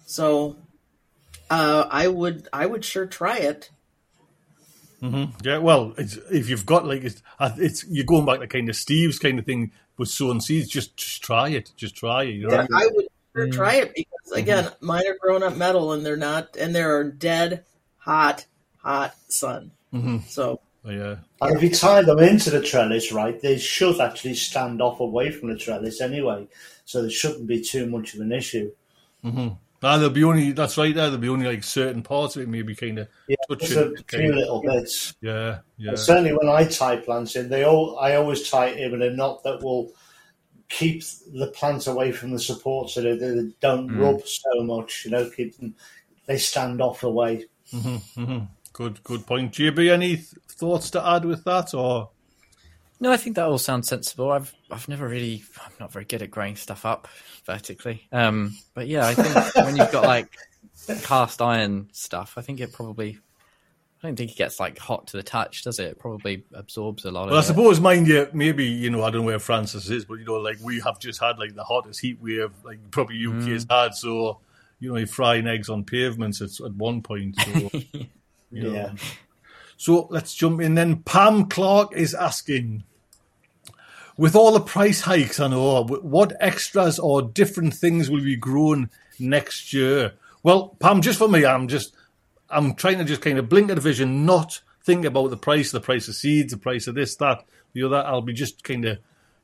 so 0.06 0.56
uh, 1.50 1.86
I 1.90 2.06
would 2.08 2.48
I 2.52 2.66
would 2.66 2.84
sure 2.84 3.06
try 3.06 3.38
it. 3.38 3.70
Mm-hmm. 5.02 5.36
Yeah, 5.46 5.58
well, 5.58 5.94
it's, 5.98 6.16
if 6.30 6.48
you've 6.48 6.64
got 6.64 6.86
like 6.86 7.02
it's, 7.04 7.22
it's 7.40 7.84
you're 7.88 8.06
going 8.06 8.24
back 8.24 8.40
to 8.40 8.46
kind 8.46 8.68
of 8.68 8.76
Steve's 8.76 9.18
kind 9.18 9.38
of 9.38 9.44
thing 9.44 9.72
with 9.98 10.08
sowing 10.08 10.40
seeds. 10.40 10.68
Just 10.68 10.96
just 10.96 11.22
try 11.22 11.48
it. 11.50 11.72
Just 11.76 11.96
try 11.96 12.22
it. 12.24 12.34
You 12.34 12.48
know? 12.48 12.54
Yeah, 12.54 12.66
I 12.72 12.88
would 12.92 13.04
sure 13.04 13.15
Mm. 13.36 13.52
try 13.52 13.74
it 13.74 13.92
because 13.94 14.32
again, 14.32 14.70
mine 14.80 15.06
are 15.06 15.16
grown 15.20 15.42
up 15.42 15.56
metal 15.56 15.92
and 15.92 16.04
they're 16.04 16.16
not, 16.16 16.56
and 16.56 16.74
they're 16.74 17.04
dead 17.04 17.64
hot, 17.98 18.46
hot 18.78 19.14
sun. 19.28 19.70
Mhm. 19.92 20.26
So 20.28 20.60
Yeah. 20.84 21.16
And 21.40 21.56
if 21.56 21.62
you 21.62 21.70
tie 21.70 22.02
them 22.02 22.20
into 22.20 22.48
the 22.50 22.62
trellis, 22.62 23.10
right, 23.12 23.40
they 23.42 23.58
should 23.58 24.00
actually 24.00 24.34
stand 24.34 24.80
off 24.80 25.00
away 25.00 25.30
from 25.32 25.48
the 25.50 25.56
trellis 25.58 26.00
anyway. 26.00 26.46
So 26.84 27.02
there 27.02 27.10
shouldn't 27.10 27.46
be 27.48 27.60
too 27.60 27.86
much 27.86 28.14
of 28.14 28.20
an 28.20 28.32
issue. 28.32 28.70
Ah, 29.82 29.98
there'll 29.98 30.10
be 30.10 30.24
only 30.24 30.52
that's 30.52 30.78
right 30.78 30.94
there. 30.94 31.06
There'll 31.06 31.18
be 31.20 31.28
only 31.28 31.46
like 31.46 31.62
certain 31.62 32.02
parts 32.02 32.34
of 32.36 32.42
it 32.42 32.48
maybe 32.48 32.74
kind 32.74 32.98
of 33.00 33.08
Yeah, 33.28 33.36
touching. 33.48 33.76
a 33.76 33.80
it, 33.82 33.86
few 34.08 34.18
kind 34.20 34.30
of- 34.30 34.36
little 34.36 34.62
bits. 34.62 35.14
yeah, 35.20 35.58
yeah. 35.76 35.90
And 35.90 35.98
certainly 35.98 36.32
when 36.32 36.48
I 36.48 36.64
tie 36.64 36.96
plants 36.96 37.36
in, 37.36 37.48
they 37.48 37.64
all 37.64 37.98
I 37.98 38.14
always 38.14 38.48
tie 38.48 38.68
it 38.68 38.78
in 38.78 38.92
with 38.92 39.02
a 39.02 39.10
knot 39.10 39.42
that 39.44 39.62
will 39.62 39.92
keep 40.68 41.02
the 41.32 41.48
plant 41.48 41.86
away 41.86 42.12
from 42.12 42.32
the 42.32 42.38
support 42.38 42.90
so 42.90 43.02
that 43.02 43.20
they 43.20 43.52
don't 43.60 43.88
mm. 43.88 44.00
rub 44.00 44.26
so 44.26 44.62
much, 44.62 45.04
you 45.04 45.10
know, 45.10 45.28
keep 45.30 45.56
them 45.58 45.74
they 46.26 46.38
stand 46.38 46.82
off 46.82 47.02
away. 47.02 47.46
Mm-hmm, 47.72 48.20
mm-hmm. 48.20 48.44
Good, 48.72 49.02
good 49.04 49.26
point. 49.26 49.52
Do 49.52 49.62
you 49.62 49.70
have 49.70 49.78
any 49.78 50.16
th- 50.16 50.28
thoughts 50.48 50.90
to 50.90 51.06
add 51.06 51.24
with 51.24 51.44
that, 51.44 51.72
or 51.72 52.10
No, 53.00 53.10
I 53.10 53.16
think 53.16 53.36
that 53.36 53.46
all 53.46 53.58
sounds 53.58 53.88
sensible. 53.88 54.30
I've 54.30 54.52
I've 54.70 54.88
never 54.88 55.08
really 55.08 55.44
I'm 55.64 55.72
not 55.80 55.92
very 55.92 56.04
good 56.04 56.22
at 56.22 56.30
growing 56.30 56.56
stuff 56.56 56.84
up 56.84 57.08
vertically. 57.46 58.06
Um, 58.12 58.56
but 58.74 58.86
yeah, 58.88 59.06
I 59.06 59.14
think 59.14 59.54
when 59.54 59.76
you've 59.76 59.92
got 59.92 60.04
like 60.04 60.36
cast 61.02 61.40
iron 61.40 61.88
stuff, 61.92 62.34
I 62.36 62.42
think 62.42 62.60
it 62.60 62.72
probably 62.72 63.18
I 64.02 64.08
don't 64.08 64.16
think 64.16 64.32
it 64.32 64.36
gets 64.36 64.60
like 64.60 64.78
hot 64.78 65.06
to 65.08 65.16
the 65.16 65.22
touch, 65.22 65.64
does 65.64 65.78
it? 65.78 65.86
It 65.86 65.98
probably 65.98 66.44
absorbs 66.52 67.04
a 67.04 67.10
lot 67.10 67.26
well, 67.26 67.36
I 67.36 67.38
of 67.38 67.44
it. 67.44 67.46
suppose, 67.46 67.80
mind 67.80 68.06
you, 68.06 68.28
maybe 68.32 68.64
you 68.64 68.90
know 68.90 69.02
I 69.02 69.10
don't 69.10 69.22
know 69.22 69.26
where 69.26 69.38
Francis 69.38 69.88
is, 69.88 70.04
but 70.04 70.14
you 70.14 70.24
know, 70.24 70.34
like 70.34 70.58
we 70.62 70.80
have 70.80 70.98
just 70.98 71.20
had 71.20 71.38
like 71.38 71.54
the 71.54 71.64
hottest 71.64 72.00
heat 72.00 72.20
wave 72.20 72.52
like 72.64 72.78
probably 72.90 73.16
UK 73.16 73.32
mm. 73.32 73.52
has 73.52 73.66
had. 73.68 73.94
So 73.94 74.40
you 74.80 74.90
know, 74.90 74.98
you're 74.98 75.06
frying 75.06 75.46
eggs 75.46 75.68
on 75.68 75.84
pavements 75.84 76.40
at, 76.42 76.60
at 76.64 76.74
one 76.74 77.02
point. 77.02 77.36
So. 77.40 77.70
you 78.50 78.62
know. 78.62 78.72
Yeah. 78.72 78.92
So 79.76 80.08
let's 80.10 80.34
jump 80.34 80.60
in 80.60 80.74
then. 80.74 81.02
Pam 81.02 81.46
Clark 81.46 81.94
is 81.94 82.14
asking, 82.14 82.84
with 84.16 84.34
all 84.34 84.52
the 84.52 84.60
price 84.60 85.02
hikes 85.02 85.38
and 85.38 85.52
all, 85.52 85.84
what 85.86 86.32
extras 86.40 86.98
or 86.98 87.22
different 87.22 87.74
things 87.74 88.10
will 88.10 88.22
be 88.22 88.36
grown 88.36 88.90
next 89.18 89.72
year? 89.72 90.14
Well, 90.42 90.76
Pam, 90.80 91.02
just 91.02 91.18
for 91.18 91.28
me, 91.28 91.44
I'm 91.44 91.68
just, 91.68 91.94
I'm 92.50 92.74
trying 92.74 92.98
to 92.98 93.04
just 93.04 93.20
kind 93.22 93.38
of 93.38 93.48
blink 93.48 93.70
at 93.70 93.74
the 93.74 93.80
vision, 93.80 94.24
not 94.26 94.60
think 94.84 95.04
about 95.04 95.30
the 95.30 95.36
price, 95.36 95.70
the 95.72 95.80
price 95.80 96.06
of 96.08 96.14
seeds, 96.14 96.52
the 96.52 96.58
price 96.58 96.86
of 96.86 96.94
this, 96.94 97.16
that, 97.16 97.44
the 97.72 97.82
other. 97.82 97.96
I'll 98.06 98.22
be 98.22 98.32
just 98.32 98.62
kind 98.62 98.84
of 98.84 98.98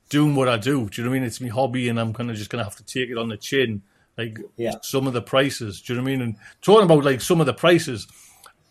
doing 0.09 0.35
what 0.37 0.49
I 0.49 0.57
do. 0.57 0.89
Do 0.89 1.01
you 1.01 1.05
know 1.05 1.11
what 1.11 1.17
I 1.17 1.19
mean? 1.21 1.27
It's 1.27 1.41
my 1.41 1.49
hobby, 1.49 1.89
and 1.89 1.99
I'm 1.99 2.13
kind 2.13 2.31
of 2.31 2.37
just 2.37 2.51
going 2.51 2.61
to 2.61 2.65
have 2.65 2.77
to 2.77 2.85
take 2.85 3.11
it 3.11 3.19
on 3.19 3.29
the 3.29 3.37
chin, 3.37 3.83
like 4.17 4.39
Yeah. 4.57 4.75
some 4.83 5.07
of 5.07 5.13
the 5.15 5.23
prices. 5.23 5.81
Do 5.81 5.93
you 5.95 5.99
know 5.99 6.05
what 6.05 6.09
I 6.11 6.13
mean? 6.13 6.23
And 6.23 6.37
talking 6.61 6.85
about 6.85 7.05
like 7.05 7.21
some 7.21 7.41
of 7.41 7.47
the 7.47 7.55
prices, 7.55 8.07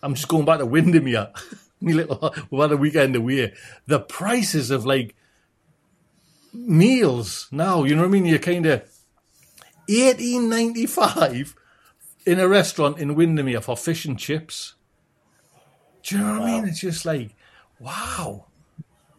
I'm 0.01 0.13
just 0.15 0.27
going 0.27 0.45
back 0.45 0.59
to 0.59 0.65
Windermere. 0.65 1.29
Me 1.81 1.93
little, 1.93 2.33
we've 2.51 2.61
had 2.61 2.71
a 2.71 2.77
weekend 2.77 3.15
away. 3.15 3.53
The 3.87 3.99
prices 3.99 4.69
of 4.69 4.85
like 4.85 5.15
meals 6.53 7.47
now, 7.51 7.83
you 7.83 7.95
know 7.95 8.01
what 8.01 8.07
I 8.09 8.11
mean? 8.11 8.25
You're 8.25 8.39
kind 8.39 8.65
of 8.65 8.83
eighteen 9.89 10.49
ninety 10.49 10.85
five 10.85 11.55
in 12.25 12.39
a 12.39 12.47
restaurant 12.47 12.97
in 12.99 13.15
Windermere 13.15 13.62
for 13.62 13.75
fish 13.77 14.05
and 14.05 14.17
chips. 14.17 14.75
Do 16.03 16.17
you 16.17 16.23
know 16.23 16.39
what 16.39 16.49
I 16.49 16.53
mean? 16.62 16.67
It's 16.67 16.79
just 16.79 17.05
like, 17.05 17.36
wow. 17.79 18.45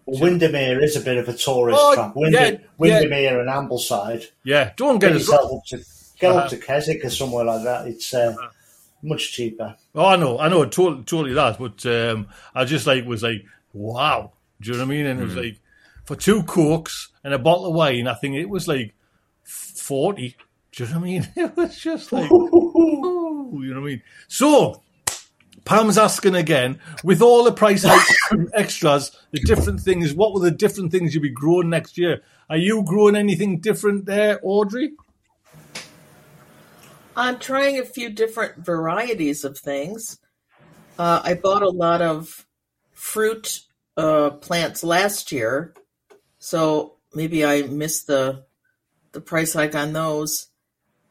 Well, 0.06 0.20
Windermere 0.20 0.82
is 0.82 0.96
a 0.96 1.00
bit 1.00 1.16
of 1.16 1.28
a 1.28 1.32
tourist 1.32 1.78
Oh, 1.80 1.94
trap. 1.94 2.14
Winder, 2.16 2.38
yeah, 2.38 2.50
yeah. 2.50 2.58
Windermere 2.78 3.40
and 3.40 3.48
Ambleside. 3.48 4.24
Yeah, 4.44 4.72
don't 4.76 4.98
get 4.98 5.08
Get 5.12 5.18
yourself 5.20 5.52
up 5.52 5.64
to 5.66 5.76
get 6.18 6.30
Uh-huh. 6.32 6.38
up 6.40 6.50
to 6.50 6.56
Keswick 6.56 7.04
or 7.04 7.10
somewhere 7.10 7.44
like 7.44 7.62
that. 7.64 7.86
It's 7.86 8.12
uh, 8.12 8.34
much 9.02 9.32
cheaper. 9.32 9.76
Oh, 9.94 10.06
I 10.06 10.16
know, 10.16 10.38
I 10.40 10.48
know, 10.48 10.64
totally, 10.64 11.04
totally 11.04 11.34
that. 11.34 11.58
But 11.58 11.86
um, 11.86 12.26
I 12.54 12.64
just 12.64 12.86
like 12.86 13.04
was 13.06 13.22
like, 13.22 13.44
wow. 13.72 14.32
Do 14.60 14.70
you 14.72 14.76
know 14.76 14.84
what 14.84 14.92
I 14.92 14.96
mean? 14.96 15.06
And 15.06 15.20
it 15.20 15.24
was 15.24 15.36
like 15.36 15.60
for 16.04 16.16
two 16.16 16.42
cokes 16.44 17.10
and 17.22 17.32
a 17.34 17.38
bottle 17.38 17.66
of 17.66 17.74
wine. 17.74 18.06
I 18.08 18.14
think 18.14 18.34
it 18.36 18.48
was 18.48 18.66
like 18.66 18.94
forty. 19.44 20.36
Do 20.72 20.84
you 20.84 20.90
know 20.90 20.96
what 20.96 21.02
I 21.02 21.10
mean? 21.10 21.28
It 21.36 21.56
was 21.56 21.78
just 21.78 22.12
like, 22.12 22.30
ooh, 22.32 23.60
you 23.62 23.74
know 23.74 23.80
what 23.80 23.86
I 23.86 23.90
mean? 23.90 24.02
So. 24.28 24.82
Pam's 25.64 25.96
asking 25.96 26.34
again, 26.34 26.80
with 27.04 27.22
all 27.22 27.44
the 27.44 27.52
price 27.52 27.84
hikes 27.84 28.12
and 28.32 28.50
extras, 28.52 29.16
the 29.30 29.38
different 29.38 29.80
things, 29.80 30.12
what 30.12 30.34
were 30.34 30.40
the 30.40 30.50
different 30.50 30.90
things 30.90 31.14
you'll 31.14 31.22
be 31.22 31.30
growing 31.30 31.70
next 31.70 31.96
year? 31.96 32.20
Are 32.50 32.56
you 32.56 32.82
growing 32.82 33.14
anything 33.14 33.60
different 33.60 34.06
there, 34.06 34.40
Audrey? 34.42 34.94
I'm 37.16 37.38
trying 37.38 37.78
a 37.78 37.84
few 37.84 38.10
different 38.10 38.64
varieties 38.64 39.44
of 39.44 39.58
things. 39.58 40.18
Uh, 40.98 41.20
I 41.22 41.34
bought 41.34 41.62
a 41.62 41.68
lot 41.68 42.00
of 42.00 42.46
fruit 42.92 43.60
uh, 43.96 44.30
plants 44.30 44.82
last 44.82 45.32
year, 45.32 45.74
so 46.38 46.96
maybe 47.14 47.44
I 47.44 47.62
missed 47.62 48.06
the 48.06 48.44
the 49.12 49.20
price 49.20 49.52
hike 49.52 49.74
on 49.74 49.92
those. 49.92 50.48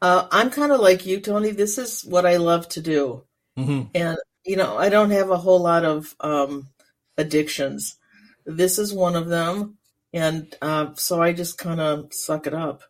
Uh, 0.02 0.26
I'm 0.32 0.50
kind 0.50 0.72
of 0.72 0.80
like 0.80 1.06
you, 1.06 1.20
Tony. 1.20 1.52
This 1.52 1.78
is 1.78 2.04
what 2.04 2.26
I 2.26 2.36
love 2.36 2.68
to 2.70 2.80
do, 2.80 3.22
Mhm. 3.56 3.88
and 3.94 4.18
you 4.44 4.56
know 4.56 4.76
I 4.76 4.88
don't 4.88 5.10
have 5.10 5.30
a 5.30 5.38
whole 5.38 5.60
lot 5.60 5.84
of 5.84 6.16
um, 6.20 6.68
addictions. 7.16 7.94
This 8.44 8.78
is 8.80 8.92
one 8.92 9.14
of 9.14 9.28
them, 9.28 9.78
and 10.12 10.52
uh, 10.60 10.88
so 10.96 11.22
I 11.22 11.32
just 11.32 11.56
kind 11.56 11.80
of 11.80 12.12
suck 12.12 12.48
it 12.48 12.54
up. 12.54 12.82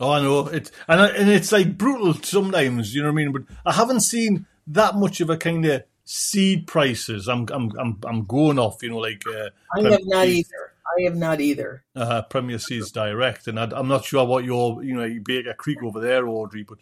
Oh, 0.00 0.10
I 0.10 0.22
know 0.22 0.46
it, 0.48 0.70
and 0.88 1.00
and 1.02 1.28
it's 1.28 1.52
like 1.52 1.76
brutal 1.76 2.14
sometimes. 2.14 2.94
You 2.94 3.02
know 3.02 3.08
what 3.12 3.20
I 3.20 3.24
mean? 3.24 3.32
But 3.32 3.42
I 3.66 3.72
haven't 3.72 4.00
seen 4.00 4.46
that 4.68 4.96
much 4.96 5.20
of 5.20 5.28
a 5.28 5.36
kind 5.36 5.66
of 5.66 5.82
seed 6.04 6.66
prices. 6.66 7.28
I'm 7.28 7.46
I'm 7.52 7.70
I'm 7.78 7.98
I'm 8.04 8.24
going 8.24 8.58
off. 8.58 8.82
You 8.82 8.88
know, 8.88 8.98
like 8.98 9.22
uh, 9.26 9.50
I 9.76 9.82
have 9.82 10.00
not 10.04 10.26
either. 10.26 10.72
I 10.98 11.02
have 11.02 11.16
not 11.16 11.40
either. 11.40 11.84
Uh, 11.94 12.22
Premier 12.22 12.58
Seeds 12.58 12.90
Direct, 12.90 13.46
and 13.48 13.58
I, 13.58 13.78
am 13.78 13.88
not 13.88 14.04
sure 14.04 14.24
what 14.24 14.44
your 14.44 14.82
you 14.82 14.94
know 14.94 15.20
Baker 15.24 15.54
Creek 15.54 15.82
over 15.82 16.00
there, 16.00 16.26
Audrey, 16.26 16.62
but 16.62 16.78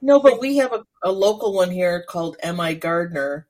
no, 0.00 0.20
but 0.20 0.40
we 0.40 0.56
have 0.56 0.72
a, 0.72 0.84
a 1.02 1.12
local 1.12 1.52
one 1.52 1.70
here 1.70 2.04
called 2.08 2.36
MIgardener, 2.44 3.44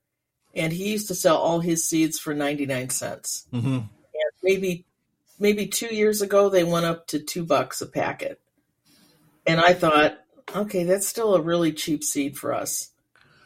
and 0.53 0.71
he 0.71 0.91
used 0.91 1.07
to 1.07 1.15
sell 1.15 1.37
all 1.37 1.59
his 1.59 1.87
seeds 1.87 2.19
for 2.19 2.33
ninety 2.33 2.65
nine 2.65 2.89
cents. 2.89 3.47
Mm-hmm. 3.51 3.67
And 3.67 3.87
maybe 4.43 4.85
maybe 5.39 5.67
two 5.67 5.93
years 5.93 6.21
ago 6.21 6.49
they 6.49 6.63
went 6.63 6.85
up 6.85 7.07
to 7.07 7.19
two 7.19 7.43
bucks 7.43 7.81
a 7.81 7.85
packet. 7.85 8.39
And 9.45 9.59
I 9.59 9.73
thought, 9.73 10.19
okay, 10.55 10.85
that's 10.85 11.07
still 11.07 11.35
a 11.35 11.41
really 11.41 11.73
cheap 11.73 12.03
seed 12.03 12.37
for 12.37 12.53
us. 12.53 12.89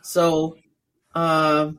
So, 0.04 0.58
uh, 1.15 1.71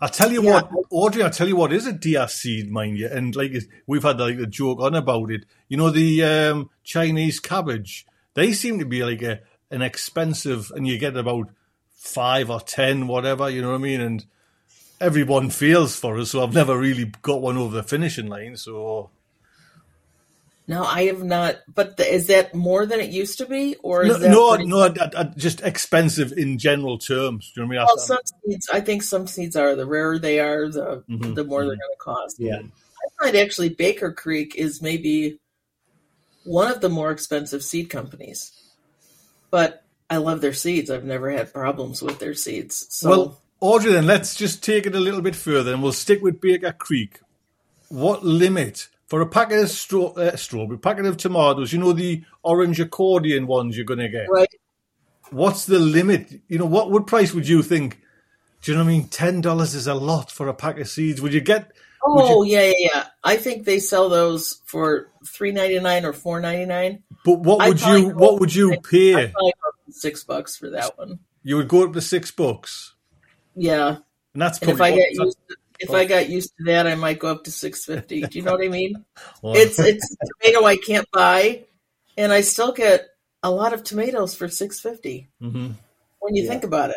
I'll 0.00 0.08
tell 0.08 0.32
you 0.32 0.42
Yeah. 0.42 0.52
what, 0.52 0.70
Audrey. 0.90 1.22
I'll 1.22 1.30
tell 1.30 1.48
you 1.48 1.56
what 1.56 1.72
is 1.72 1.86
a 1.86 1.92
DR 1.92 2.28
seed, 2.28 2.70
mind 2.70 2.98
you, 2.98 3.08
and 3.08 3.34
like 3.34 3.52
we've 3.86 4.02
had 4.02 4.18
like 4.20 4.38
a 4.38 4.46
joke 4.46 4.80
on 4.80 4.94
about 4.94 5.30
it. 5.30 5.44
You 5.68 5.76
know 5.76 5.90
the 5.90 6.22
um, 6.24 6.70
Chinese 6.84 7.40
cabbage. 7.40 8.06
They 8.34 8.52
seem 8.52 8.78
to 8.78 8.84
be 8.86 9.02
like 9.04 9.22
a 9.22 9.40
an 9.70 9.82
expensive, 9.82 10.70
and 10.74 10.86
you 10.86 10.98
get 10.98 11.16
about 11.16 11.50
five 11.90 12.50
or 12.50 12.60
ten, 12.60 13.06
whatever. 13.06 13.48
You 13.50 13.62
know 13.62 13.70
what 13.70 13.76
I 13.76 13.78
mean? 13.78 14.00
And 14.00 14.24
everyone 15.00 15.50
feels 15.50 15.96
for 15.96 16.18
us. 16.18 16.30
So 16.30 16.42
I've 16.42 16.54
never 16.54 16.78
really 16.78 17.12
got 17.22 17.40
one 17.42 17.56
over 17.56 17.74
the 17.76 17.82
finishing 17.82 18.26
line. 18.28 18.56
So 18.56 19.10
no, 20.68 20.82
I 20.84 21.04
have 21.04 21.22
not. 21.22 21.56
But 21.72 21.96
the, 21.96 22.12
is 22.12 22.26
that 22.26 22.54
more 22.54 22.86
than 22.86 23.00
it 23.00 23.10
used 23.10 23.38
to 23.38 23.46
be, 23.46 23.76
or 23.82 24.02
is 24.02 24.08
no, 24.08 24.18
that 24.56 24.66
no, 24.66 24.86
no, 24.86 25.04
I- 25.04 25.20
I- 25.20 25.32
just 25.36 25.60
expensive 25.62 26.32
in 26.32 26.58
general 26.58 26.98
terms. 26.98 27.52
Do 27.54 27.60
you 27.60 27.66
know 27.66 27.68
what 27.68 27.78
I 27.78 27.80
mean? 27.80 27.86
Well, 27.96 27.98
some 27.98 28.18
seeds, 28.44 28.68
I 28.72 28.80
think 28.80 29.02
some 29.02 29.26
seeds 29.26 29.56
are 29.56 29.74
the 29.76 29.86
rarer 29.86 30.18
they 30.18 30.40
are, 30.40 30.68
the 30.68 31.04
Mhm, 31.08 31.34
the 31.34 31.44
more 31.44 31.60
they're 31.60 31.68
going 31.68 31.78
to 31.78 31.96
cost. 31.98 32.36
Yeah. 32.38 32.58
I 32.60 33.24
find 33.24 33.36
actually 33.36 33.68
Baker 33.70 34.12
Creek 34.12 34.56
is 34.56 34.82
maybe 34.82 35.38
one 36.44 36.70
of 36.72 36.80
the 36.80 36.88
more 36.88 37.10
expensive 37.10 37.62
seed 37.62 37.88
companies, 37.90 38.52
but 39.50 39.84
I 40.10 40.18
love 40.18 40.40
their 40.40 40.52
seeds. 40.52 40.90
I've 40.90 41.04
never 41.04 41.30
had 41.30 41.52
problems 41.52 42.02
with 42.02 42.18
their 42.18 42.34
seeds. 42.34 42.86
So 42.90 43.08
Well, 43.10 43.40
Audrey, 43.60 43.92
then 43.92 44.06
let's 44.06 44.34
just 44.34 44.62
take 44.62 44.86
it 44.86 44.94
a 44.94 45.00
little 45.00 45.22
bit 45.22 45.34
further, 45.34 45.72
and 45.72 45.82
we'll 45.82 45.92
stick 45.92 46.22
with 46.22 46.40
Baker 46.40 46.72
Creek. 46.72 47.20
What 47.88 48.24
limit 48.24 48.88
for 49.06 49.20
a 49.20 49.26
packet 49.26 49.60
of 49.60 49.70
straw, 49.70 50.12
uh, 50.14 50.36
strawberry, 50.36 50.78
packet 50.78 51.06
of 51.06 51.16
tomatoes? 51.16 51.72
You 51.72 51.78
know 51.78 51.92
the 51.92 52.24
orange 52.42 52.80
accordion 52.80 53.46
ones 53.46 53.76
you're 53.76 53.86
going 53.86 54.00
to 54.00 54.08
get. 54.08 54.28
right, 54.30 54.48
What's 55.30 55.66
the 55.66 55.78
limit? 55.78 56.40
You 56.48 56.58
know 56.58 56.66
what? 56.66 56.90
What 56.90 57.06
price 57.06 57.32
would 57.34 57.48
you 57.48 57.62
think? 57.62 58.00
Do 58.62 58.72
you 58.72 58.78
know 58.78 58.84
what 58.84 58.90
I 58.90 58.92
mean? 58.94 59.08
Ten 59.08 59.40
dollars 59.40 59.74
is 59.74 59.86
a 59.86 59.94
lot 59.94 60.30
for 60.30 60.48
a 60.48 60.54
pack 60.54 60.78
of 60.78 60.88
seeds. 60.88 61.20
Would 61.20 61.34
you 61.34 61.40
get? 61.40 61.72
Oh 62.04 62.44
yeah, 62.44 62.62
yeah, 62.62 62.72
yeah. 62.78 63.04
I 63.24 63.36
think 63.36 63.64
they 63.64 63.80
sell 63.80 64.08
those 64.08 64.60
for 64.64 65.08
three 65.26 65.50
ninety 65.50 65.78
nine 65.80 66.04
or 66.04 66.12
four 66.12 66.40
ninety 66.40 66.64
nine. 66.64 67.02
But 67.24 67.40
what 67.40 67.60
I'd 67.62 67.80
you? 67.80 68.10
What 68.10 68.38
would 68.38 68.54
you 68.54 68.70
pay? 68.80 69.12
probably 69.12 69.32
go 69.32 69.68
up 69.68 69.74
to 69.86 69.92
six 69.92 70.22
bucks 70.22 70.56
for 70.56 70.70
that 70.70 70.96
one. 70.96 71.18
You 71.42 71.56
would 71.56 71.68
go 71.68 71.84
up 71.84 71.92
to 71.94 72.00
six 72.00 72.30
bucks, 72.30 72.94
Yeah, 73.56 73.96
and 74.34 74.42
that's 74.42 74.58
and 74.60 74.70
if. 74.70 74.80
I 74.80 74.90
get 74.92 75.10
used, 75.12 75.38
to, 75.48 75.56
if 75.80 75.90
I 75.94 76.04
got 76.04 76.28
used 76.28 76.52
to 76.58 76.64
that, 76.64 76.86
I 76.86 76.94
might 76.94 77.18
go 77.18 77.28
up 77.28 77.44
to 77.44 77.50
six 77.50 77.84
fifty. 77.84 78.22
Do 78.26 78.38
you 78.38 78.44
know 78.44 78.52
what 78.52 78.64
I 78.64 78.68
mean? 78.68 79.04
Well, 79.42 79.54
It's 79.56 79.78
it's 79.78 80.16
a 80.22 80.26
tomato 80.44 80.64
I 80.66 80.76
can't 80.76 81.06
buy, 81.12 81.64
and 82.16 82.32
I 82.32 82.40
still 82.42 82.72
get 82.72 83.06
a 83.42 83.50
lot 83.50 83.72
of 83.72 83.84
tomatoes 83.84 84.34
for 84.34 84.48
six 84.48 84.80
fifty. 84.80 85.28
mhm. 85.42 85.74
When 86.20 86.34
you 86.34 86.44
Yeah. 86.44 86.50
think 86.50 86.64
about 86.64 86.90
it, 86.90 86.96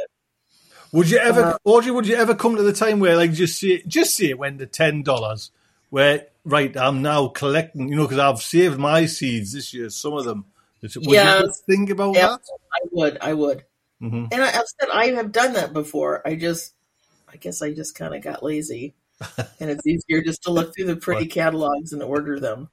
Would 0.91 1.09
you 1.09 1.17
ever, 1.19 1.41
Uh, 1.43 1.57
Audrey? 1.65 1.91
Would 1.91 2.07
you 2.07 2.15
ever 2.15 2.33
come 2.35 2.55
to 2.55 2.63
the 2.63 2.73
time 2.73 2.99
where, 2.99 3.15
like, 3.15 3.31
just 3.33 3.59
say, 3.59 3.83
just 3.87 4.15
see 4.15 4.29
it 4.31 4.39
went 4.39 4.59
to 4.59 4.65
ten 4.65 5.03
dollars, 5.03 5.51
where 5.89 6.27
right, 6.45 6.75
I'm 6.75 7.01
now 7.01 7.27
collecting, 7.27 7.89
you 7.89 7.95
know, 7.95 8.03
because 8.03 8.17
I've 8.17 8.41
saved 8.41 8.79
my 8.79 9.05
seeds 9.05 9.53
this 9.53 9.73
year, 9.73 9.89
some 9.89 10.13
of 10.13 10.25
them. 10.25 10.45
Would 10.81 10.93
you 10.95 11.03
Yeah. 11.13 11.39
ever 11.39 11.51
think 11.67 11.89
about 11.91 12.15
Yeah. 12.15 12.27
that? 12.27 12.41
I 12.73 12.79
would, 12.91 13.17
I 13.21 13.33
would, 13.33 13.65
hmm 13.99 14.25
and 14.31 14.41
I, 14.43 14.47
I've 14.47 14.65
said 14.79 14.89
I 14.91 15.07
have 15.11 15.31
done 15.31 15.53
that 15.53 15.73
before. 15.73 16.25
I 16.27 16.35
just, 16.35 16.73
I 17.31 17.37
guess 17.37 17.61
I 17.61 17.73
just 17.73 17.95
kind 17.95 18.15
of 18.15 18.21
got 18.21 18.43
lazy, 18.43 18.95
and 19.59 19.69
it's 19.69 19.85
easier 19.85 20.21
just 20.21 20.43
to 20.43 20.51
look 20.51 20.73
through 20.75 20.85
the 20.87 20.95
pretty 20.95 21.27
catalogs 21.27 21.93
and 21.93 22.01
order 22.01 22.39
them. 22.39 22.69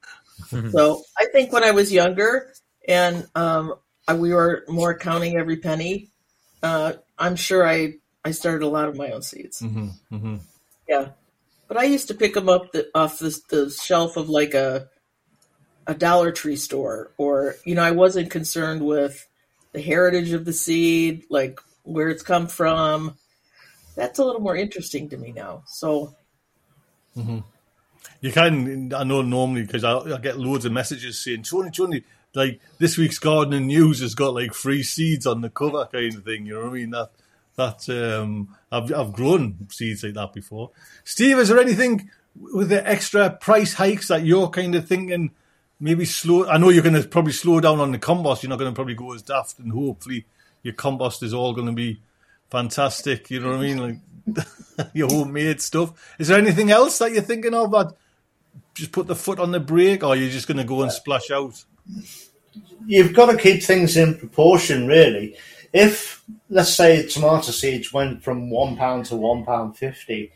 so 0.70 1.02
I 1.18 1.26
think 1.32 1.52
when 1.52 1.64
I 1.64 1.70
was 1.72 1.92
younger 1.92 2.52
and 2.88 3.26
um, 3.34 3.74
I, 4.06 4.14
we 4.14 4.32
were 4.32 4.64
more 4.68 4.96
counting 4.96 5.36
every 5.36 5.56
penny, 5.56 6.10
uh, 6.62 6.94
I'm 7.18 7.36
sure 7.36 7.66
I 7.66 7.94
I 8.24 8.32
started 8.32 8.64
a 8.64 8.68
lot 8.68 8.88
of 8.88 8.96
my 8.96 9.10
own 9.10 9.22
seeds. 9.22 9.60
hmm 9.60 9.88
hmm 10.10 10.36
Yeah, 10.88 11.08
but 11.68 11.76
I 11.76 11.84
used 11.84 12.08
to 12.08 12.14
pick 12.14 12.34
them 12.34 12.48
up 12.48 12.72
the, 12.72 12.88
off 12.94 13.18
the, 13.18 13.38
the 13.50 13.70
shelf 13.70 14.16
of 14.16 14.28
like 14.28 14.54
a 14.54 14.88
a 15.86 15.94
Dollar 15.94 16.32
Tree 16.32 16.56
store, 16.56 17.12
or 17.16 17.56
you 17.64 17.74
know, 17.74 17.82
I 17.82 17.92
wasn't 17.92 18.30
concerned 18.30 18.84
with 18.84 19.26
the 19.72 19.80
heritage 19.80 20.32
of 20.32 20.44
the 20.44 20.52
seed, 20.52 21.24
like 21.30 21.60
where 21.82 22.08
it's 22.08 22.22
come 22.22 22.48
from. 22.48 23.16
That's 23.96 24.18
a 24.18 24.24
little 24.24 24.42
more 24.42 24.56
interesting 24.56 25.08
to 25.08 25.16
me 25.16 25.32
now. 25.32 25.62
So 25.66 26.14
You 28.20 28.32
can, 28.32 28.92
I 28.94 29.04
know 29.04 29.22
normally 29.22 29.62
because 29.62 29.84
I, 29.84 29.96
I 29.98 30.18
get 30.18 30.38
loads 30.38 30.64
of 30.64 30.72
messages 30.72 31.22
saying, 31.22 31.42
Tony, 31.42 31.70
Tony, 31.70 32.04
like 32.34 32.60
this 32.78 32.96
week's 32.96 33.18
gardening 33.18 33.66
news 33.66 34.00
has 34.00 34.14
got 34.14 34.34
like 34.34 34.54
free 34.54 34.82
seeds 34.82 35.26
on 35.26 35.40
the 35.40 35.50
cover 35.50 35.88
kind 35.90 36.14
of 36.14 36.24
thing. 36.24 36.46
You 36.46 36.54
know 36.54 36.60
what 36.60 36.70
I 36.70 36.74
mean? 36.74 36.90
That 36.90 37.10
that 37.56 37.88
um, 37.88 38.54
I've 38.70 38.92
I've 38.92 39.12
grown 39.12 39.68
seeds 39.70 40.04
like 40.04 40.14
that 40.14 40.32
before. 40.32 40.70
Steve, 41.04 41.38
is 41.38 41.48
there 41.48 41.58
anything 41.58 42.10
with 42.34 42.68
the 42.68 42.86
extra 42.86 43.30
price 43.30 43.74
hikes 43.74 44.08
that 44.08 44.24
you're 44.24 44.50
kind 44.50 44.74
of 44.74 44.86
thinking 44.86 45.30
maybe 45.80 46.04
slow? 46.04 46.46
I 46.46 46.58
know 46.58 46.68
you're 46.68 46.82
going 46.82 47.00
to 47.00 47.08
probably 47.08 47.32
slow 47.32 47.60
down 47.60 47.80
on 47.80 47.92
the 47.92 47.98
compost. 47.98 48.42
You're 48.42 48.50
not 48.50 48.58
going 48.58 48.70
to 48.70 48.74
probably 48.74 48.94
go 48.94 49.14
as 49.14 49.22
daft, 49.22 49.58
and 49.58 49.72
hopefully 49.72 50.26
your 50.62 50.74
compost 50.74 51.22
is 51.22 51.32
all 51.32 51.54
going 51.54 51.68
to 51.68 51.72
be 51.72 52.00
fantastic. 52.56 53.30
You 53.30 53.40
know 53.40 53.50
what 53.50 53.58
I 53.58 53.62
mean? 53.62 53.78
Like 53.78 54.46
your 54.94 55.08
homemade 55.08 55.60
stuff. 55.60 56.14
Is 56.18 56.28
there 56.28 56.38
anything 56.38 56.70
else 56.70 56.98
that 56.98 57.12
you're 57.12 57.22
thinking 57.22 57.54
of 57.54 57.70
that 57.72 57.92
just 58.74 58.92
put 58.92 59.06
the 59.06 59.14
foot 59.14 59.38
on 59.38 59.52
the 59.52 59.60
brake, 59.60 60.02
or 60.02 60.16
you're 60.16 60.30
just 60.30 60.48
going 60.48 60.56
to 60.58 60.64
go 60.64 60.82
and 60.82 60.92
splash 60.92 61.30
out? 61.30 61.64
you've 62.86 63.14
got 63.14 63.30
to 63.30 63.36
keep 63.36 63.62
things 63.62 63.96
in 63.96 64.18
proportion, 64.18 64.86
really. 64.86 65.36
If 65.72 66.24
let's 66.48 66.74
say 66.74 67.06
tomato 67.06 67.52
seeds 67.52 67.92
went 67.92 68.22
from 68.22 68.48
one 68.48 68.76
pound 68.76 69.04
to 69.06 69.16
one 69.16 69.44
pound 69.44 69.76
fifty, 69.76 70.32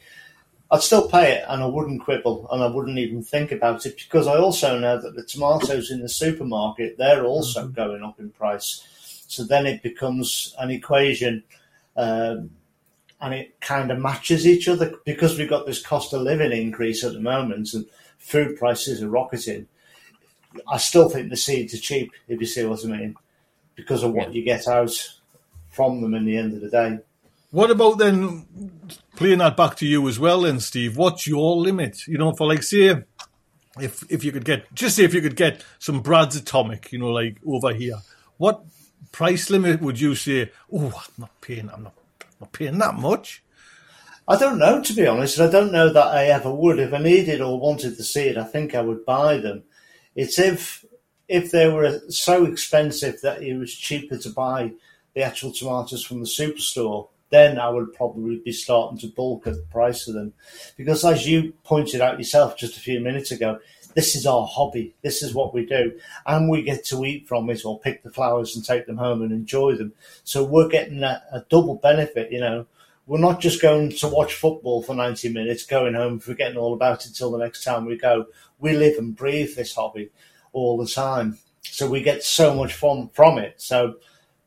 I'd 0.70 0.82
still 0.82 1.08
pay 1.08 1.32
it, 1.32 1.44
and 1.48 1.62
I 1.62 1.66
wouldn't 1.66 2.02
quibble, 2.02 2.48
and 2.52 2.62
I 2.62 2.66
wouldn't 2.66 2.98
even 2.98 3.22
think 3.22 3.50
about 3.50 3.86
it 3.86 3.96
because 3.96 4.26
I 4.26 4.36
also 4.36 4.78
know 4.78 5.00
that 5.00 5.14
the 5.14 5.24
tomatoes 5.24 5.90
in 5.90 6.00
the 6.00 6.08
supermarket 6.08 6.98
they're 6.98 7.24
also 7.24 7.64
mm-hmm. 7.64 7.72
going 7.72 8.02
up 8.02 8.20
in 8.20 8.30
price. 8.30 8.86
So 9.26 9.44
then 9.44 9.64
it 9.64 9.82
becomes 9.82 10.54
an 10.58 10.70
equation, 10.70 11.44
um, 11.96 12.50
and 13.20 13.34
it 13.34 13.60
kind 13.60 13.90
of 13.90 13.98
matches 13.98 14.46
each 14.46 14.68
other 14.68 14.94
because 15.04 15.36
we've 15.38 15.50
got 15.50 15.66
this 15.66 15.82
cost 15.82 16.12
of 16.12 16.22
living 16.22 16.52
increase 16.52 17.04
at 17.04 17.12
the 17.12 17.20
moment, 17.20 17.74
and 17.74 17.86
food 18.18 18.56
prices 18.56 19.02
are 19.02 19.08
rocketing. 19.08 19.66
I 20.68 20.78
still 20.78 21.08
think 21.08 21.30
the 21.30 21.36
seeds 21.36 21.74
are 21.74 21.78
cheap, 21.78 22.12
if 22.28 22.40
you 22.40 22.46
see 22.46 22.64
what 22.64 22.84
I 22.84 22.88
mean, 22.88 23.14
because 23.76 24.02
of 24.02 24.12
what 24.12 24.34
you 24.34 24.42
get 24.42 24.66
out 24.66 24.92
from 25.68 26.00
them 26.00 26.14
in 26.14 26.24
the 26.24 26.36
end 26.36 26.54
of 26.54 26.60
the 26.60 26.70
day. 26.70 26.98
What 27.50 27.70
about 27.70 27.98
then 27.98 28.46
playing 29.16 29.38
that 29.38 29.56
back 29.56 29.76
to 29.76 29.86
you 29.86 30.08
as 30.08 30.18
well, 30.18 30.42
then, 30.42 30.60
Steve? 30.60 30.96
What's 30.96 31.26
your 31.26 31.56
limit? 31.56 32.06
You 32.06 32.18
know, 32.18 32.32
for 32.32 32.46
like, 32.46 32.62
say, 32.62 33.02
if 33.78 34.04
if 34.10 34.24
you 34.24 34.32
could 34.32 34.44
get 34.44 34.72
just 34.74 34.96
say 34.96 35.04
if 35.04 35.14
you 35.14 35.20
could 35.20 35.36
get 35.36 35.64
some 35.78 36.00
Brad's 36.00 36.36
Atomic, 36.36 36.92
you 36.92 36.98
know, 36.98 37.08
like 37.08 37.38
over 37.46 37.72
here, 37.74 37.96
what 38.36 38.62
price 39.12 39.50
limit 39.50 39.80
would 39.80 40.00
you 40.00 40.14
say? 40.14 40.50
Oh, 40.72 40.86
I'm 40.86 41.14
not 41.18 41.40
paying. 41.40 41.70
I'm 41.70 41.84
not, 41.84 41.94
not 42.40 42.52
paying 42.52 42.78
that 42.78 42.94
much. 42.94 43.42
I 44.28 44.36
don't 44.36 44.58
know, 44.58 44.80
to 44.80 44.92
be 44.92 45.06
honest. 45.06 45.40
I 45.40 45.50
don't 45.50 45.72
know 45.72 45.92
that 45.92 46.06
I 46.06 46.26
ever 46.26 46.52
would. 46.52 46.78
If 46.78 46.92
I 46.92 46.98
needed 46.98 47.40
or 47.40 47.58
wanted 47.58 47.96
to 47.96 48.04
see 48.04 48.28
it, 48.28 48.36
I 48.36 48.44
think 48.44 48.74
I 48.74 48.80
would 48.80 49.04
buy 49.04 49.38
them. 49.38 49.64
It's 50.14 50.38
if 50.38 50.84
if 51.28 51.50
they 51.50 51.68
were 51.68 52.00
so 52.08 52.44
expensive 52.44 53.20
that 53.22 53.42
it 53.42 53.56
was 53.56 53.74
cheaper 53.74 54.18
to 54.18 54.30
buy 54.30 54.72
the 55.14 55.22
actual 55.22 55.52
tomatoes 55.52 56.04
from 56.04 56.20
the 56.20 56.26
superstore, 56.26 57.08
then 57.30 57.58
I 57.58 57.68
would 57.68 57.94
probably 57.94 58.40
be 58.44 58.52
starting 58.52 58.98
to 58.98 59.06
bulk 59.08 59.46
at 59.46 59.54
the 59.54 59.62
price 59.62 60.08
of 60.08 60.14
them. 60.14 60.32
Because 60.76 61.04
as 61.04 61.26
you 61.28 61.52
pointed 61.64 62.00
out 62.00 62.18
yourself 62.18 62.56
just 62.56 62.76
a 62.76 62.80
few 62.80 63.00
minutes 63.00 63.30
ago, 63.30 63.60
this 63.94 64.14
is 64.14 64.26
our 64.26 64.46
hobby. 64.46 64.94
This 65.02 65.22
is 65.22 65.34
what 65.34 65.52
we 65.52 65.66
do. 65.66 65.98
And 66.26 66.48
we 66.48 66.62
get 66.62 66.84
to 66.86 67.04
eat 67.04 67.26
from 67.26 67.50
it 67.50 67.64
or 67.64 67.80
pick 67.80 68.02
the 68.02 68.10
flowers 68.10 68.54
and 68.54 68.64
take 68.64 68.86
them 68.86 68.96
home 68.96 69.22
and 69.22 69.32
enjoy 69.32 69.76
them. 69.76 69.92
So 70.24 70.44
we're 70.44 70.68
getting 70.68 71.02
a, 71.02 71.22
a 71.32 71.44
double 71.48 71.76
benefit, 71.76 72.30
you 72.30 72.40
know. 72.40 72.66
We're 73.06 73.18
not 73.18 73.40
just 73.40 73.60
going 73.60 73.90
to 73.90 74.08
watch 74.08 74.34
football 74.34 74.82
for 74.82 74.94
90 74.94 75.30
minutes, 75.30 75.66
going 75.66 75.94
home, 75.94 76.20
forgetting 76.20 76.56
all 76.56 76.74
about 76.74 77.06
it 77.06 77.14
till 77.14 77.32
the 77.32 77.38
next 77.38 77.64
time 77.64 77.84
we 77.84 77.96
go. 77.96 78.26
We 78.60 78.76
live 78.76 78.98
and 78.98 79.16
breathe 79.16 79.56
this 79.56 79.74
hobby 79.74 80.10
all 80.52 80.78
the 80.78 80.86
time. 80.86 81.38
so 81.62 81.88
we 81.88 82.02
get 82.02 82.22
so 82.22 82.54
much 82.54 82.72
from 82.72 83.08
from 83.08 83.38
it. 83.38 83.60
So 83.60 83.96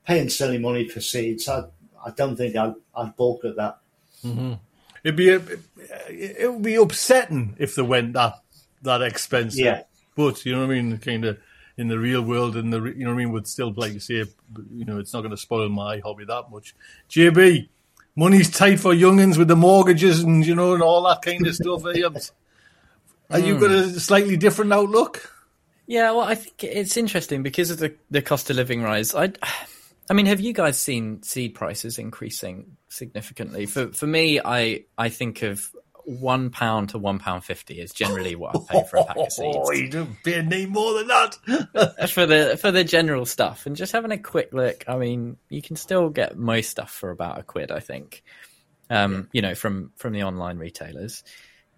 paying 0.06 0.30
silly 0.30 0.58
money 0.58 0.88
for 0.88 1.02
seeds, 1.02 1.50
I 1.50 1.66
I 2.06 2.12
don't 2.12 2.36
think 2.36 2.56
I'd, 2.56 2.76
I'd 2.96 3.16
bulk 3.16 3.44
at 3.46 3.56
that. 3.58 3.80
Mm-hmm. 4.24 4.54
It'd 5.04 5.18
be 5.18 5.30
it 5.30 6.52
would 6.52 6.62
be 6.62 6.76
upsetting 6.76 7.56
if 7.60 7.76
they 7.76 7.82
went 7.82 8.14
that 8.14 8.43
that 8.84 9.02
expensive. 9.02 9.66
Yeah. 9.66 9.84
But 10.16 10.46
you 10.46 10.54
know 10.54 10.60
what 10.60 10.72
I 10.72 10.82
mean, 10.82 10.98
kind 11.00 11.26
of 11.26 11.40
in 11.78 11.88
the 11.88 11.98
real 11.98 12.22
world, 12.22 12.56
and 12.56 12.72
the 12.72 12.82
re- 12.82 12.94
you 12.96 13.04
know 13.04 13.12
what 13.12 13.22
I 13.22 13.26
mean, 13.26 13.32
would 13.32 13.48
still 13.48 13.74
like 13.76 13.94
to 13.94 14.00
say, 14.00 14.24
you 14.72 14.86
know, 14.86 15.00
it's 15.00 15.14
not 15.14 15.22
going 15.22 15.32
to 15.32 15.38
spoil 15.38 15.70
my 15.70 16.00
hobby 16.00 16.26
that 16.26 16.52
much. 16.52 16.76
JB, 17.10 17.68
money's 18.16 18.50
tight 18.50 18.80
for 18.80 18.94
youngins 18.94 19.38
with 19.38 19.48
the 19.48 19.56
mortgages 19.56 20.22
and 20.22 20.46
you 20.46 20.56
know 20.56 20.74
and 20.74 20.84
all 20.84 21.04
that 21.04 21.22
kind 21.22 21.46
of 21.48 21.56
stuff. 21.56 21.84
Eh? 21.86 21.90
Are 21.90 23.40
you, 23.40 23.56
are 23.56 23.56
you 23.56 23.60
got 23.60 23.72
a 23.72 24.00
slightly 24.00 24.38
different 24.38 24.72
outlook? 24.74 25.30
Yeah, 25.86 26.12
well, 26.12 26.22
I 26.22 26.36
think 26.36 26.64
it's 26.64 26.96
interesting 26.96 27.44
because 27.44 27.70
of 27.70 27.80
the, 27.80 27.96
the 28.10 28.22
cost 28.22 28.50
of 28.50 28.56
living 28.56 28.82
rise. 28.82 29.14
I, 29.16 29.34
I 30.10 30.14
mean, 30.14 30.26
have 30.26 30.42
you 30.42 30.54
guys 30.54 30.78
seen 30.78 31.24
seed 31.24 31.56
prices 31.56 31.98
increasing 31.98 32.78
significantly? 32.90 33.66
For 33.66 33.88
for 33.94 34.06
me, 34.06 34.40
I 34.44 34.84
I 34.98 35.10
think 35.10 35.44
of 35.44 35.74
one 36.06 36.50
pound 36.50 36.90
to 36.90 36.98
one 36.98 37.20
pound 37.20 37.44
fifty 37.44 37.80
is 37.80 37.92
generally 37.92 38.36
what 38.36 38.56
I 38.56 38.60
pay 38.74 38.88
for 38.90 38.98
a 38.98 39.04
pack 39.06 39.18
of 39.18 39.32
seeds. 39.32 39.58
Oh, 39.60 39.72
you 39.72 39.90
don't 39.90 40.18
any 40.26 40.66
more 40.66 40.94
than 40.94 41.08
that. 41.08 42.10
for 42.10 42.26
the 42.26 42.58
for 42.60 42.72
the 42.72 42.84
general 42.84 43.26
stuff. 43.26 43.66
And 43.66 43.76
just 43.76 43.92
having 43.92 44.12
a 44.12 44.18
quick 44.18 44.54
look, 44.54 44.84
I 44.88 44.98
mean, 44.98 45.38
you 45.50 45.62
can 45.62 45.76
still 45.76 46.10
get 46.10 46.38
most 46.38 46.70
stuff 46.70 46.92
for 46.92 47.10
about 47.10 47.40
a 47.40 47.44
quid, 47.44 47.72
I 47.72 47.80
think. 47.80 48.24
Um, 48.90 49.30
you 49.32 49.42
know, 49.42 49.56
from 49.56 49.92
from 49.98 50.14
the 50.14 50.24
online 50.24 50.58
retailers. 50.58 51.24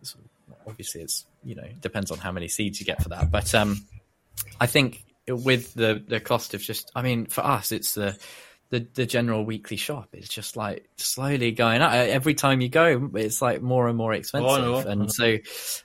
It's- 0.01 0.15
obviously, 0.67 1.01
it's 1.01 1.25
you 1.43 1.55
know 1.55 1.67
depends 1.81 2.11
on 2.11 2.17
how 2.17 2.31
many 2.31 2.47
seeds 2.47 2.79
you 2.79 2.85
get 2.85 3.01
for 3.01 3.09
that, 3.09 3.31
but 3.31 3.53
um, 3.55 3.85
I 4.59 4.67
think 4.67 5.03
with 5.27 5.73
the 5.73 6.03
the 6.07 6.19
cost 6.19 6.53
of 6.53 6.61
just, 6.61 6.91
I 6.95 7.01
mean, 7.01 7.25
for 7.27 7.41
us, 7.41 7.71
it's 7.71 7.93
the 7.95 8.17
the, 8.71 8.85
the 8.95 9.05
general 9.05 9.45
weekly 9.45 9.77
shop 9.77 10.09
is 10.13 10.27
just 10.27 10.57
like 10.57 10.89
slowly 10.97 11.51
going 11.51 11.81
up. 11.81 11.93
Every 11.93 12.33
time 12.33 12.61
you 12.61 12.69
go, 12.69 13.09
it's 13.13 13.41
like 13.41 13.61
more 13.61 13.87
and 13.87 13.97
more 13.97 14.13
expensive. 14.13 14.49
Oh, 14.49 14.57
know, 14.57 14.75
I 14.79 14.83
know. 14.83 14.89
and 14.89 15.11
so, 15.11 15.37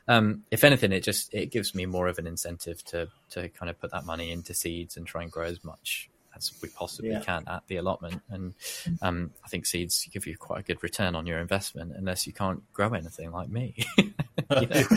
um, 0.08 0.42
if 0.50 0.64
anything, 0.64 0.92
it 0.92 1.04
just 1.04 1.32
it 1.34 1.52
gives 1.52 1.74
me 1.74 1.86
more 1.86 2.08
of 2.08 2.18
an 2.18 2.26
incentive 2.26 2.82
to 2.86 3.08
to 3.30 3.48
kind 3.50 3.68
of 3.70 3.78
put 3.80 3.92
that 3.92 4.06
money 4.06 4.32
into 4.32 4.54
seeds 4.54 4.96
and 4.96 5.06
try 5.06 5.22
and 5.22 5.30
grow 5.30 5.44
as 5.44 5.62
much 5.62 6.08
as 6.36 6.52
we 6.62 6.68
possibly 6.68 7.10
Yeah. 7.10 7.20
can 7.20 7.44
at 7.48 7.64
the 7.66 7.76
allotment. 7.76 8.22
And 8.30 8.54
um, 9.02 9.32
I 9.44 9.48
think 9.48 9.66
seeds 9.66 10.08
give 10.12 10.26
you 10.26 10.36
quite 10.38 10.60
a 10.60 10.62
good 10.62 10.82
return 10.82 11.14
on 11.16 11.26
your 11.26 11.38
investment, 11.38 11.92
unless 11.96 12.26
you 12.26 12.32
can't 12.32 12.62
grow 12.72 12.90
anything 12.94 13.30
like 13.32 13.48
me. 13.50 13.74
You 13.98 14.12
know? 14.50 14.84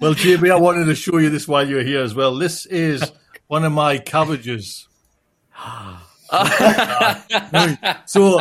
Well, 0.00 0.14
JB, 0.14 0.50
I 0.50 0.56
wanted 0.56 0.86
to 0.86 0.94
show 0.94 1.18
you 1.18 1.28
this 1.28 1.46
while 1.46 1.68
you're 1.68 1.82
here 1.82 2.00
as 2.00 2.14
well. 2.14 2.34
This 2.34 2.64
is 2.64 3.02
one 3.50 3.64
of 3.64 3.72
my 3.72 3.98
cabbages. 3.98 4.86
so 8.06 8.40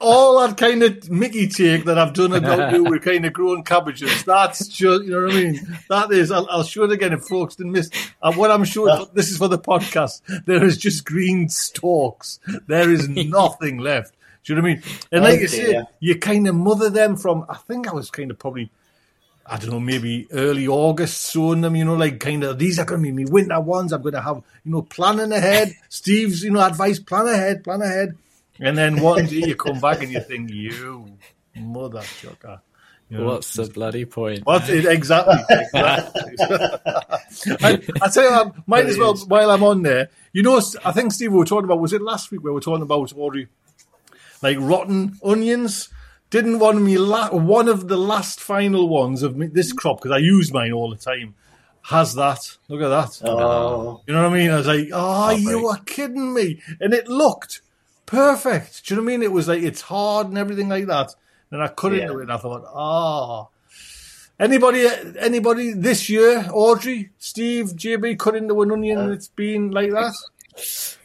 all 0.00 0.40
that 0.40 0.56
kind 0.56 0.82
of 0.82 1.08
Mickey 1.08 1.46
take 1.46 1.84
that 1.84 1.96
I've 1.96 2.12
done 2.12 2.32
about 2.32 2.72
you 2.72 2.82
with 2.82 3.04
kind 3.04 3.24
of 3.24 3.32
growing 3.32 3.62
cabbages, 3.62 4.24
that's 4.24 4.66
just, 4.66 5.04
you 5.04 5.10
know 5.10 5.26
what 5.26 5.30
I 5.30 5.40
mean? 5.40 5.78
That 5.88 6.10
is, 6.10 6.32
I'll, 6.32 6.48
I'll 6.50 6.64
show 6.64 6.82
it 6.82 6.90
again 6.90 7.12
if 7.12 7.22
folks 7.22 7.54
didn't 7.54 7.70
miss. 7.70 7.88
And 8.20 8.36
what 8.36 8.50
I'm 8.50 8.64
sure, 8.64 9.06
this 9.14 9.30
is 9.30 9.38
for 9.38 9.46
the 9.46 9.60
podcast, 9.60 10.22
there 10.44 10.64
is 10.64 10.76
just 10.76 11.04
green 11.04 11.48
stalks. 11.48 12.40
There 12.66 12.90
is 12.90 13.08
nothing 13.08 13.78
left. 13.78 14.16
Do 14.42 14.54
you 14.54 14.56
know 14.56 14.62
what 14.62 14.72
I 14.72 14.74
mean? 14.74 14.82
And 15.12 15.24
oh, 15.24 15.28
like 15.28 15.38
Oh, 15.38 15.42
you 15.42 15.48
say, 15.48 15.82
you 16.00 16.18
kind 16.18 16.48
of 16.48 16.56
mother 16.56 16.90
them 16.90 17.16
from, 17.16 17.46
I 17.48 17.58
think 17.58 17.86
I 17.86 17.92
was 17.92 18.10
kind 18.10 18.32
of 18.32 18.40
probably 18.40 18.72
I 19.50 19.56
don't 19.56 19.70
know, 19.70 19.80
maybe 19.80 20.26
early 20.30 20.68
August 20.68 21.22
sowing 21.22 21.62
them, 21.62 21.74
you 21.74 21.84
know, 21.84 21.94
like 21.94 22.20
kind 22.20 22.44
of 22.44 22.58
these 22.58 22.78
are 22.78 22.84
going 22.84 23.02
to 23.02 23.12
be 23.12 23.24
my 23.24 23.30
winter 23.30 23.60
ones. 23.60 23.92
I'm 23.92 24.02
going 24.02 24.14
to 24.14 24.20
have, 24.20 24.42
you 24.64 24.72
know, 24.72 24.82
planning 24.82 25.32
ahead. 25.32 25.74
Steve's, 25.88 26.42
you 26.42 26.50
know, 26.50 26.60
advice, 26.60 26.98
plan 26.98 27.26
ahead, 27.26 27.64
plan 27.64 27.80
ahead. 27.82 28.16
And 28.60 28.76
then 28.76 29.00
one 29.00 29.26
day 29.26 29.46
you 29.46 29.56
come 29.56 29.80
back 29.80 30.02
and 30.02 30.12
you 30.12 30.20
think, 30.20 30.50
you 30.50 31.06
mother 31.54 32.02
chucker. 32.02 32.60
You 33.10 33.18
know, 33.18 33.24
What's 33.24 33.54
the 33.54 33.64
bloody 33.66 34.04
point? 34.04 34.44
what 34.44 34.68
it, 34.68 34.84
exactly? 34.84 35.36
exactly. 35.50 36.22
I, 37.62 37.80
I 38.02 38.08
tell 38.10 38.22
you, 38.22 38.30
I 38.30 38.50
might 38.66 38.84
as 38.84 38.98
well 38.98 39.16
while 39.16 39.50
I'm 39.50 39.62
on 39.62 39.82
there. 39.82 40.10
You 40.34 40.42
know, 40.42 40.60
I 40.84 40.92
think 40.92 41.12
Steve 41.12 41.32
we 41.32 41.38
were 41.38 41.46
talking 41.46 41.64
about. 41.64 41.80
Was 41.80 41.94
it 41.94 42.02
last 42.02 42.30
week 42.30 42.42
where 42.42 42.52
we 42.52 42.56
were 42.56 42.60
talking 42.60 42.82
about 42.82 43.10
Audrey, 43.16 43.48
like 44.42 44.58
rotten 44.60 45.18
onions? 45.24 45.88
Didn't 46.30 46.58
one 46.58 46.76
of 46.76 46.82
me 46.82 46.98
la- 46.98 47.30
one 47.30 47.68
of 47.68 47.88
the 47.88 47.96
last 47.96 48.38
final 48.40 48.88
ones 48.88 49.22
of 49.22 49.36
me, 49.36 49.46
this 49.46 49.72
crop 49.72 49.98
because 49.98 50.10
I 50.10 50.18
use 50.18 50.52
mine 50.52 50.72
all 50.72 50.90
the 50.90 50.96
time 50.96 51.34
has 51.82 52.14
that. 52.16 52.40
Look 52.68 52.82
at 52.82 52.88
that. 52.88 53.26
Oh, 53.26 54.02
You 54.06 54.12
know 54.12 54.24
what 54.24 54.32
I 54.32 54.34
mean? 54.34 54.50
I 54.50 54.56
was 54.58 54.66
like, 54.66 54.88
oh, 54.92 55.30
you 55.30 55.60
Heartbreak. 55.60 55.64
are 55.64 55.84
kidding 55.84 56.34
me. 56.34 56.60
And 56.80 56.92
it 56.92 57.08
looked 57.08 57.62
perfect. 58.04 58.84
Do 58.86 58.94
you 58.94 59.00
know 59.00 59.04
what 59.04 59.12
I 59.12 59.16
mean? 59.16 59.22
It 59.22 59.32
was 59.32 59.48
like, 59.48 59.62
it's 59.62 59.80
hard 59.80 60.26
and 60.28 60.36
everything 60.36 60.68
like 60.68 60.86
that. 60.86 61.14
And 61.50 61.62
I 61.62 61.68
cut 61.68 61.92
Yeah. 61.94 62.02
into 62.02 62.18
it 62.18 62.22
and 62.24 62.32
I 62.32 62.36
thought, 62.36 62.64
ah. 62.66 63.46
Anybody, 64.38 64.86
anybody 65.18 65.72
this 65.72 66.08
year, 66.10 66.46
Audrey, 66.52 67.10
Steve, 67.18 67.72
JB, 67.74 68.18
cut 68.18 68.36
into 68.36 68.60
an 68.62 68.70
onion 68.70 68.98
and 68.98 69.12
it's 69.12 69.28
been 69.28 69.70
like 69.70 69.90
that? 69.90 70.12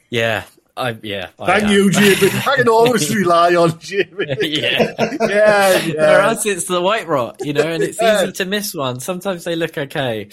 Yeah, 0.10 0.44
I 0.76 0.98
yeah. 1.04 1.30
I 1.40 1.46
Thank 1.46 1.64
am. 1.66 1.72
you, 1.72 1.90
JB. 1.92 2.48
I 2.52 2.56
can 2.56 2.68
always 2.68 3.16
rely 3.16 3.54
on 3.56 3.72
JB. 3.74 4.38
yeah. 4.42 4.94
yeah, 5.28 5.80
For 5.80 5.88
yeah. 5.94 6.28
us, 6.28 6.46
it's 6.48 6.66
the 6.66 6.82
white 6.82 7.08
rot, 7.08 7.38
you 7.46 7.54
know, 7.54 7.62
and 7.68 7.84
it's 7.84 8.02
Yeah. 8.02 8.24
easy 8.24 8.32
to 8.34 8.46
miss 8.46 8.74
one. 8.74 9.00
Sometimes 9.00 9.44
they 9.44 9.56
look 9.56 9.78
okay. 9.78 10.30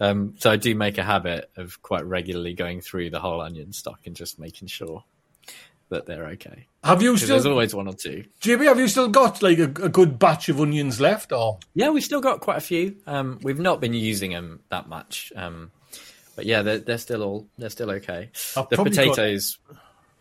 Um, 0.00 0.34
so 0.38 0.50
I 0.50 0.56
do 0.56 0.74
make 0.74 0.98
a 0.98 1.04
habit 1.04 1.48
of 1.56 1.80
quite 1.82 2.04
regularly 2.06 2.54
going 2.54 2.80
through 2.80 3.10
the 3.10 3.20
whole 3.20 3.40
onion 3.40 3.72
stock 3.72 4.00
and 4.06 4.16
just 4.16 4.38
making 4.40 4.66
sure 4.68 5.04
that 5.90 6.06
they're 6.06 6.26
okay. 6.28 6.66
Have 6.82 7.00
you 7.02 7.12
'Cause 7.12 7.28
there's 7.28 7.46
always 7.46 7.72
one 7.74 7.86
or 7.86 7.94
two. 7.94 8.24
Jimmy, 8.40 8.66
have 8.66 8.78
you 8.80 8.88
still 8.88 9.08
got 9.08 9.42
like 9.42 9.58
a, 9.58 9.64
a 9.64 9.88
good 9.88 10.18
batch 10.18 10.48
of 10.48 10.60
onions 10.60 11.00
left 11.00 11.30
or? 11.30 11.58
Yeah, 11.74 11.90
we've 11.90 12.02
still 12.02 12.20
got 12.20 12.40
quite 12.40 12.56
a 12.58 12.62
few. 12.62 12.96
Um, 13.06 13.38
we've 13.42 13.60
not 13.60 13.80
been 13.80 13.94
using 13.94 14.32
them 14.32 14.60
that 14.70 14.88
much. 14.88 15.32
Um, 15.36 15.70
but 16.36 16.46
yeah, 16.46 16.62
they're, 16.62 16.78
they're 16.78 16.98
still 16.98 17.22
all, 17.22 17.46
they're 17.58 17.70
still 17.70 17.90
okay. 17.92 18.30
I've 18.56 18.68
The 18.70 18.74
probably 18.76 18.92
got- 18.96 19.08
potatoes, 19.14 19.58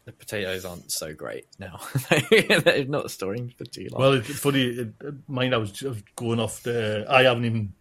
the 0.06 0.12
potatoes 0.12 0.66
aren't 0.66 0.92
so 0.92 1.13
great 1.13 1.48
now. 1.60 1.80
they're 2.30 2.86
not 2.86 3.10
storing 3.10 3.54
for 3.58 3.63
too 3.66 3.88
long. 3.92 4.02
Well, 4.02 4.13
it's 4.13 4.39
funny. 4.39 4.66
It, 4.66 4.94
mine, 5.28 5.54
I 5.54 5.58
was 5.58 5.72
just 5.72 6.04
going 6.16 6.39
off 6.39 6.63
the. 6.63 7.06
I 7.10 7.24
haven't 7.24 7.46
even 7.46 7.74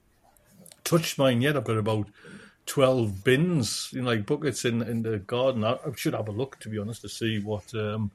touched 0.84 1.18
mine 1.18 1.40
yet. 1.40 1.56
I've 1.56 1.64
got 1.64 1.78
about 1.78 2.08
twelve 2.66 3.24
bins, 3.24 3.88
you 3.92 4.02
know, 4.02 4.10
like 4.10 4.26
buckets 4.26 4.64
in 4.64 4.82
in 4.82 5.02
the 5.02 5.18
garden. 5.18 5.64
I, 5.64 5.72
I 5.72 5.92
should 5.96 6.14
have 6.14 6.28
a 6.28 6.32
look, 6.32 6.60
to 6.60 6.68
be 6.68 6.78
honest, 6.78 7.02
to 7.02 7.08
see 7.08 7.40
what 7.40 7.74
um, 7.74 8.12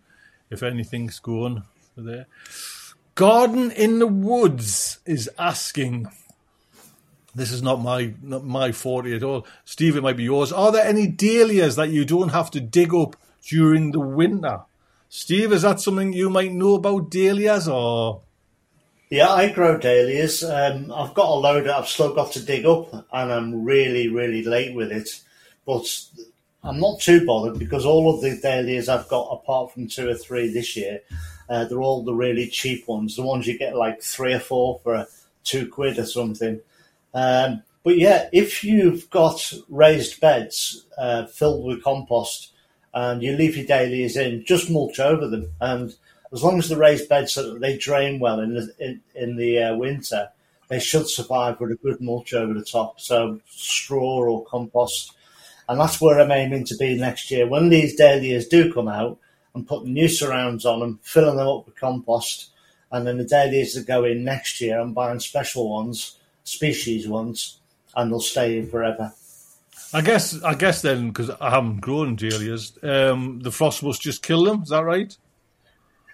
if 0.49 0.63
anything's 0.63 1.19
going 1.19 1.63
there. 1.97 2.27
Garden 3.15 3.71
in 3.71 3.99
the 3.99 4.07
Woods 4.07 4.99
is 5.05 5.29
asking. 5.37 6.07
This 7.35 7.51
is 7.51 7.61
not 7.61 7.81
my 7.81 8.13
not 8.21 8.45
my 8.45 8.71
forte 8.71 9.15
at 9.15 9.21
all. 9.21 9.45
Steve, 9.65 9.95
it 9.97 10.01
might 10.01 10.17
be 10.17 10.23
yours. 10.23 10.51
Are 10.51 10.71
there 10.71 10.85
any 10.85 11.07
dahlias 11.07 11.75
that 11.75 11.89
you 11.89 12.03
don't 12.05 12.29
have 12.29 12.49
to 12.51 12.61
dig 12.61 12.95
up 12.95 13.15
during 13.47 13.91
the 13.91 13.99
winter? 13.99 14.61
Steve, 15.09 15.53
is 15.53 15.61
that 15.61 15.79
something 15.79 16.13
you 16.13 16.29
might 16.29 16.51
know 16.51 16.75
about 16.75 17.09
dahlias 17.09 17.67
or? 17.67 18.21
yeah, 19.09 19.29
I 19.29 19.49
grow 19.49 19.77
dahlias. 19.77 20.43
Um, 20.43 20.91
I've 20.91 21.13
got 21.13 21.29
a 21.29 21.39
load 21.39 21.65
that 21.65 21.75
I've 21.75 21.87
still 21.87 22.13
got 22.13 22.33
to 22.33 22.43
dig 22.43 22.65
up, 22.65 22.93
and 22.93 23.31
I'm 23.31 23.63
really, 23.63 24.09
really 24.09 24.43
late 24.43 24.75
with 24.75 24.91
it. 24.91 25.09
But 25.65 25.85
I'm 26.63 26.79
not 26.79 26.99
too 26.99 27.25
bothered 27.25 27.57
because 27.57 27.85
all 27.85 28.13
of 28.13 28.21
the 28.21 28.37
dahlias 28.37 28.89
I've 28.89 29.07
got, 29.07 29.29
apart 29.31 29.71
from 29.71 29.87
two 29.87 30.09
or 30.09 30.15
three 30.15 30.51
this 30.51 30.75
year, 30.75 31.01
uh, 31.49 31.65
they're 31.65 31.81
all 31.81 32.03
the 32.03 32.13
really 32.13 32.47
cheap 32.47 32.87
ones. 32.87 33.15
The 33.15 33.21
ones 33.21 33.47
you 33.47 33.57
get 33.57 33.75
like 33.75 34.01
three 34.01 34.33
or 34.33 34.39
four 34.39 34.81
for 34.83 35.07
two 35.45 35.69
quid 35.69 35.97
or 35.97 36.05
something. 36.05 36.59
Um, 37.13 37.63
but 37.83 37.97
yeah, 37.97 38.27
if 38.33 38.65
you've 38.65 39.09
got 39.09 39.53
raised 39.69 40.19
beds 40.19 40.85
uh, 40.97 41.27
filled 41.27 41.65
with 41.65 41.83
compost 41.83 42.51
and 42.97 43.21
you 43.21 43.33
leave 43.33 43.55
your 43.55 43.67
dahlias 43.67 44.17
in, 44.17 44.43
just 44.43 44.71
mulch 44.71 44.99
over 44.99 45.27
them. 45.27 45.51
And 45.61 45.93
as 46.33 46.43
long 46.43 46.57
as 46.57 46.67
the 46.67 46.77
raised 46.77 47.07
beds 47.07 47.33
so 47.33 47.53
that 47.53 47.61
they 47.61 47.77
drain 47.77 48.19
well 48.19 48.39
in 48.39 48.55
the 48.55 48.73
in, 48.79 49.01
in 49.13 49.35
the 49.35 49.61
uh, 49.61 49.75
winter, 49.75 50.29
they 50.67 50.79
should 50.79 51.07
survive 51.07 51.59
with 51.59 51.71
a 51.71 51.75
good 51.75 52.01
mulch 52.01 52.33
over 52.33 52.55
the 52.55 52.65
top. 52.65 52.99
So 52.99 53.39
straw 53.45 54.25
or 54.25 54.45
compost, 54.45 55.13
and 55.69 55.79
that's 55.79 56.01
where 56.01 56.19
I'm 56.19 56.31
aiming 56.31 56.65
to 56.65 56.77
be 56.77 56.97
next 56.97 57.29
year. 57.29 57.47
When 57.47 57.69
these 57.69 57.95
dahlias 57.95 58.47
do 58.47 58.73
come 58.73 58.87
out, 58.87 59.19
I'm 59.53 59.63
putting 59.63 59.93
new 59.93 60.07
surrounds 60.07 60.65
on 60.65 60.79
them, 60.79 60.99
filling 61.03 61.37
them 61.37 61.47
up 61.47 61.67
with 61.67 61.75
compost, 61.75 62.49
and 62.91 63.05
then 63.05 63.19
the 63.19 63.25
dahlias 63.25 63.75
that 63.75 63.85
go 63.85 64.05
in 64.05 64.23
next 64.23 64.59
year, 64.59 64.79
I'm 64.79 64.93
buying 64.93 65.19
special 65.19 65.69
ones, 65.69 66.17
species 66.45 67.07
ones, 67.07 67.59
and 67.95 68.11
they'll 68.11 68.19
stay 68.21 68.57
in 68.57 68.67
forever. 68.67 69.13
I 69.93 70.01
guess 70.01 70.41
I 70.43 70.53
guess 70.53 70.81
then 70.81 71.09
because 71.09 71.29
I 71.29 71.49
haven't 71.49 71.81
grown 71.81 72.15
dahlias, 72.15 72.77
um, 72.83 73.39
the 73.39 73.51
frost 73.51 73.83
must 73.83 74.01
just 74.01 74.23
kill 74.23 74.43
them. 74.43 74.63
Is 74.63 74.69
that 74.69 74.83
right? 74.83 75.15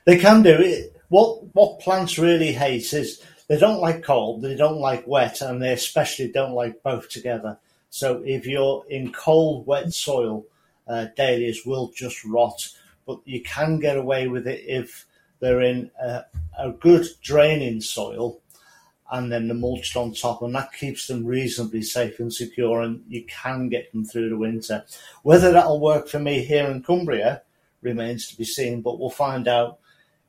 They 0.05 0.17
can 0.17 0.43
do 0.43 0.53
it. 0.53 0.95
What 1.09 1.53
what 1.53 1.79
plants 1.79 2.17
really 2.17 2.51
hate 2.51 2.93
is 2.93 3.21
they 3.47 3.57
don't 3.57 3.81
like 3.81 4.03
cold, 4.03 4.41
they 4.41 4.55
don't 4.55 4.79
like 4.79 5.07
wet, 5.07 5.41
and 5.41 5.61
they 5.61 5.73
especially 5.73 6.31
don't 6.31 6.53
like 6.53 6.83
both 6.83 7.09
together. 7.09 7.57
So 7.89 8.23
if 8.25 8.47
you're 8.47 8.85
in 8.89 9.11
cold, 9.11 9.67
wet 9.67 9.93
soil, 9.93 10.45
uh, 10.87 11.07
dahlias 11.15 11.65
will 11.65 11.91
just 11.95 12.23
rot. 12.25 12.69
But 13.05 13.19
you 13.25 13.41
can 13.43 13.79
get 13.79 13.97
away 13.97 14.27
with 14.27 14.47
it 14.47 14.63
if 14.65 15.05
they're 15.39 15.61
in 15.61 15.91
a, 16.01 16.23
a 16.57 16.71
good 16.71 17.05
draining 17.21 17.81
soil 17.81 18.39
and 19.13 19.31
then 19.31 19.47
the 19.47 19.53
mulched 19.53 19.95
on 19.95 20.11
top, 20.11 20.41
and 20.41 20.55
that 20.55 20.73
keeps 20.73 21.05
them 21.05 21.23
reasonably 21.23 21.83
safe 21.83 22.19
and 22.19 22.33
secure, 22.33 22.81
and 22.81 23.03
you 23.07 23.23
can 23.25 23.69
get 23.69 23.91
them 23.91 24.03
through 24.03 24.27
the 24.27 24.37
winter. 24.37 24.83
Whether 25.21 25.51
that'll 25.51 25.79
work 25.79 26.07
for 26.07 26.17
me 26.17 26.43
here 26.43 26.65
in 26.65 26.81
Cumbria 26.81 27.43
remains 27.83 28.27
to 28.29 28.37
be 28.37 28.43
seen, 28.43 28.81
but 28.81 28.99
we'll 28.99 29.11
find 29.11 29.47
out 29.47 29.77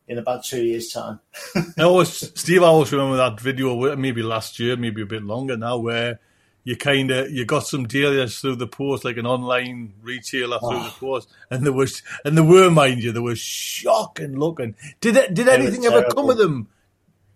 in 0.07 0.19
about 0.19 0.45
two 0.45 0.63
years' 0.63 0.93
time. 0.93 1.19
I 1.79 1.85
always, 1.85 2.31
Steve, 2.39 2.63
I 2.63 2.67
always 2.67 2.93
remember 2.93 3.17
that 3.17 3.41
video, 3.41 3.97
maybe 3.97 4.23
last 4.23 4.61
year, 4.61 4.77
maybe 4.77 5.01
a 5.01 5.07
bit 5.07 5.23
longer 5.23 5.57
now, 5.57 5.79
where 5.79 6.21
you 6.63 6.77
kind 6.77 7.11
of 7.11 7.31
you 7.31 7.47
got 7.47 7.67
some 7.67 7.87
dahlias 7.89 8.39
through 8.39 8.57
the 8.57 8.67
post, 8.67 9.03
like 9.03 9.17
an 9.17 9.27
online 9.27 9.95
retailer 10.03 10.59
through 10.59 10.69
oh. 10.69 10.83
the 10.83 10.91
ah. 10.91 10.97
post, 11.01 11.31
and 11.51 11.65
there 11.65 11.73
was 11.73 12.03
and 12.23 12.37
there 12.37 12.45
were, 12.45 12.71
mind 12.71 13.03
you, 13.03 13.13
there 13.13 13.23
was 13.23 13.39
shocking 13.39 14.39
looking. 14.39 14.75
Did 15.01 15.17
it, 15.17 15.33
did 15.33 15.49
anything 15.49 15.87
ever 15.87 16.05
come 16.05 16.29
of 16.29 16.37
them? 16.37 16.69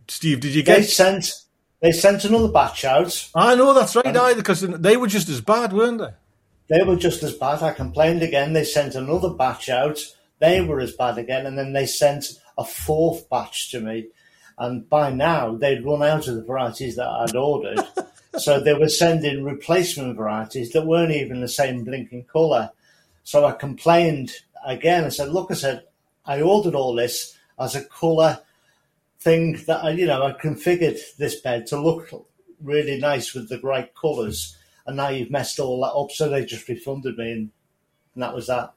Steve, 0.09 0.41
did 0.41 0.55
you 0.55 0.63
get? 0.63 0.79
They 0.79 0.83
sent 0.85 1.33
they 1.81 1.93
sent 1.93 2.25
another 2.25 2.49
batch 2.49 2.85
out. 2.85 3.29
I 3.35 3.55
know 3.55 3.73
that's 3.73 3.95
right, 3.95 4.17
either 4.17 4.41
because 4.41 4.63
they 4.63 4.97
were 4.97 5.07
just 5.07 5.29
as 5.29 5.41
bad, 5.41 5.73
weren't 5.73 5.99
they? 5.99 6.11
They 6.77 6.85
were 6.85 6.97
just 6.97 7.23
as 7.23 7.35
bad. 7.35 7.63
I 7.63 7.73
complained 7.73 8.23
again. 8.23 8.53
They 8.53 8.65
sent 8.65 8.95
another 8.95 9.31
batch 9.31 9.69
out. 9.69 10.01
They 10.41 10.61
were 10.61 10.81
as 10.81 10.93
bad 10.93 11.19
again, 11.19 11.47
and 11.47 11.57
then 11.57 11.73
they 11.73 11.87
sent 11.87 12.27
a 12.57 12.65
fourth 12.65 13.29
batch 13.31 13.71
to 13.71 13.81
me. 13.81 14.09
And 14.59 14.89
by 14.89 15.11
now, 15.11 15.55
they'd 15.55 15.85
run 15.85 16.03
out 16.03 16.27
of 16.27 16.35
the 16.35 16.43
varieties 16.43 16.97
that 16.97 17.07
I'd 17.07 17.37
ordered. 17.37 17.79
so 18.39 18.59
they 18.59 18.75
were 18.75 18.89
sending 18.89 19.45
replacement 19.45 20.17
varieties 20.17 20.73
that 20.73 20.87
weren't 20.87 21.13
even 21.13 21.41
the 21.41 21.49
same 21.49 21.85
blinking 21.85 22.25
colour. 22.25 22.71
So 23.23 23.45
I 23.45 23.53
complained 23.53 24.33
again. 24.67 25.05
I 25.05 25.11
said, 25.11 25.29
"Look," 25.29 25.51
I 25.53 25.55
said, 25.55 25.85
"I 26.27 26.41
ordered 26.41 26.75
all 26.75 26.95
this 26.95 27.39
as 27.59 27.77
a 27.77 27.85
colour 27.85 28.41
thing 29.21 29.61
that 29.67 29.85
I, 29.85 29.91
you 29.91 30.07
know, 30.07 30.23
I 30.23 30.33
configured 30.33 30.99
this 31.17 31.41
bed 31.41 31.67
to 31.69 31.81
look 31.81 32.11
really 32.63 32.99
nice 32.99 33.35
with 33.35 33.49
the 33.49 33.61
right 33.61 33.93
colours, 33.95 34.57
and 34.87 34.97
now 34.97 35.09
you've 35.09 35.31
messed 35.31 35.59
all 35.59 35.81
that 35.83 35.93
up. 35.93 36.11
So 36.11 36.29
they 36.29 36.45
just 36.45 36.69
refunded 36.69 37.17
me, 37.17 37.33
and, 37.33 37.51
and 38.15 38.23
that 38.23 38.35
was 38.35 38.47
that. 38.47 38.73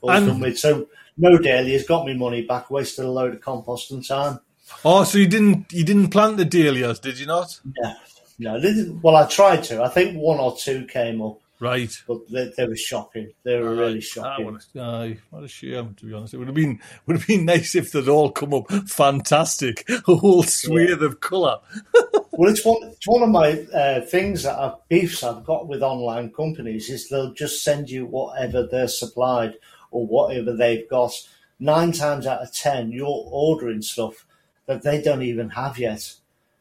All 0.00 0.10
and, 0.10 0.26
done 0.26 0.40
with. 0.40 0.58
So 0.58 0.88
no 1.16 1.38
dahlias, 1.38 1.86
got 1.86 2.06
me 2.06 2.14
money 2.14 2.42
back, 2.42 2.70
wasted 2.70 3.04
a 3.04 3.10
load 3.10 3.34
of 3.34 3.40
compost 3.40 3.90
and 3.90 4.06
time. 4.06 4.40
Oh, 4.84 5.04
so 5.04 5.18
you 5.18 5.28
didn't 5.28 5.72
you 5.72 5.84
didn't 5.84 6.08
plant 6.08 6.36
the 6.36 6.44
dahlias, 6.44 6.98
did 6.98 7.18
you 7.18 7.26
not? 7.26 7.60
Yeah 7.82 7.94
no, 8.38 8.58
no. 8.58 9.00
Well, 9.02 9.16
I 9.16 9.26
tried 9.26 9.64
to. 9.64 9.82
I 9.82 9.88
think 9.88 10.16
one 10.16 10.38
or 10.38 10.56
two 10.56 10.86
came 10.86 11.22
up. 11.22 11.40
Right. 11.58 11.90
But 12.06 12.28
they, 12.30 12.52
they 12.56 12.66
were 12.66 12.76
shocking. 12.76 13.32
They 13.42 13.58
were 13.58 13.74
really 13.74 14.02
shocking. 14.02 14.58
Aye, 14.78 15.16
what 15.30 15.44
a 15.44 15.48
shame, 15.48 15.94
to 15.94 16.06
be 16.06 16.12
honest. 16.12 16.34
It 16.34 16.38
would 16.38 16.48
have 16.48 16.54
been 16.54 16.80
would 17.06 17.16
have 17.16 17.26
been 17.26 17.46
nice 17.46 17.74
if 17.74 17.92
they'd 17.92 18.08
all 18.08 18.30
come 18.30 18.52
up 18.52 18.70
fantastic, 18.86 19.88
a 19.88 20.14
whole 20.14 20.42
swathe 20.42 21.00
yeah. 21.00 21.06
of 21.06 21.20
colour. 21.20 21.58
well, 22.32 22.50
it's 22.50 22.64
one, 22.64 22.82
it's 22.82 23.06
one 23.06 23.22
of 23.22 23.30
my 23.30 23.52
uh, 23.72 24.02
things 24.02 24.42
that 24.42 24.58
I've, 24.58 24.86
beefs 24.88 25.22
I've 25.22 25.44
got 25.44 25.66
with 25.66 25.82
online 25.82 26.30
companies 26.30 26.90
is 26.90 27.08
they'll 27.08 27.32
just 27.32 27.64
send 27.64 27.88
you 27.88 28.04
whatever 28.04 28.66
they're 28.66 28.88
supplied 28.88 29.54
or 29.90 30.06
whatever 30.06 30.54
they've 30.54 30.88
got. 30.88 31.12
Nine 31.58 31.92
times 31.92 32.26
out 32.26 32.42
of 32.42 32.52
ten, 32.52 32.92
you're 32.92 33.06
ordering 33.06 33.80
stuff 33.80 34.26
that 34.66 34.82
they 34.82 35.00
don't 35.00 35.22
even 35.22 35.48
have 35.50 35.78
yet. 35.78 36.12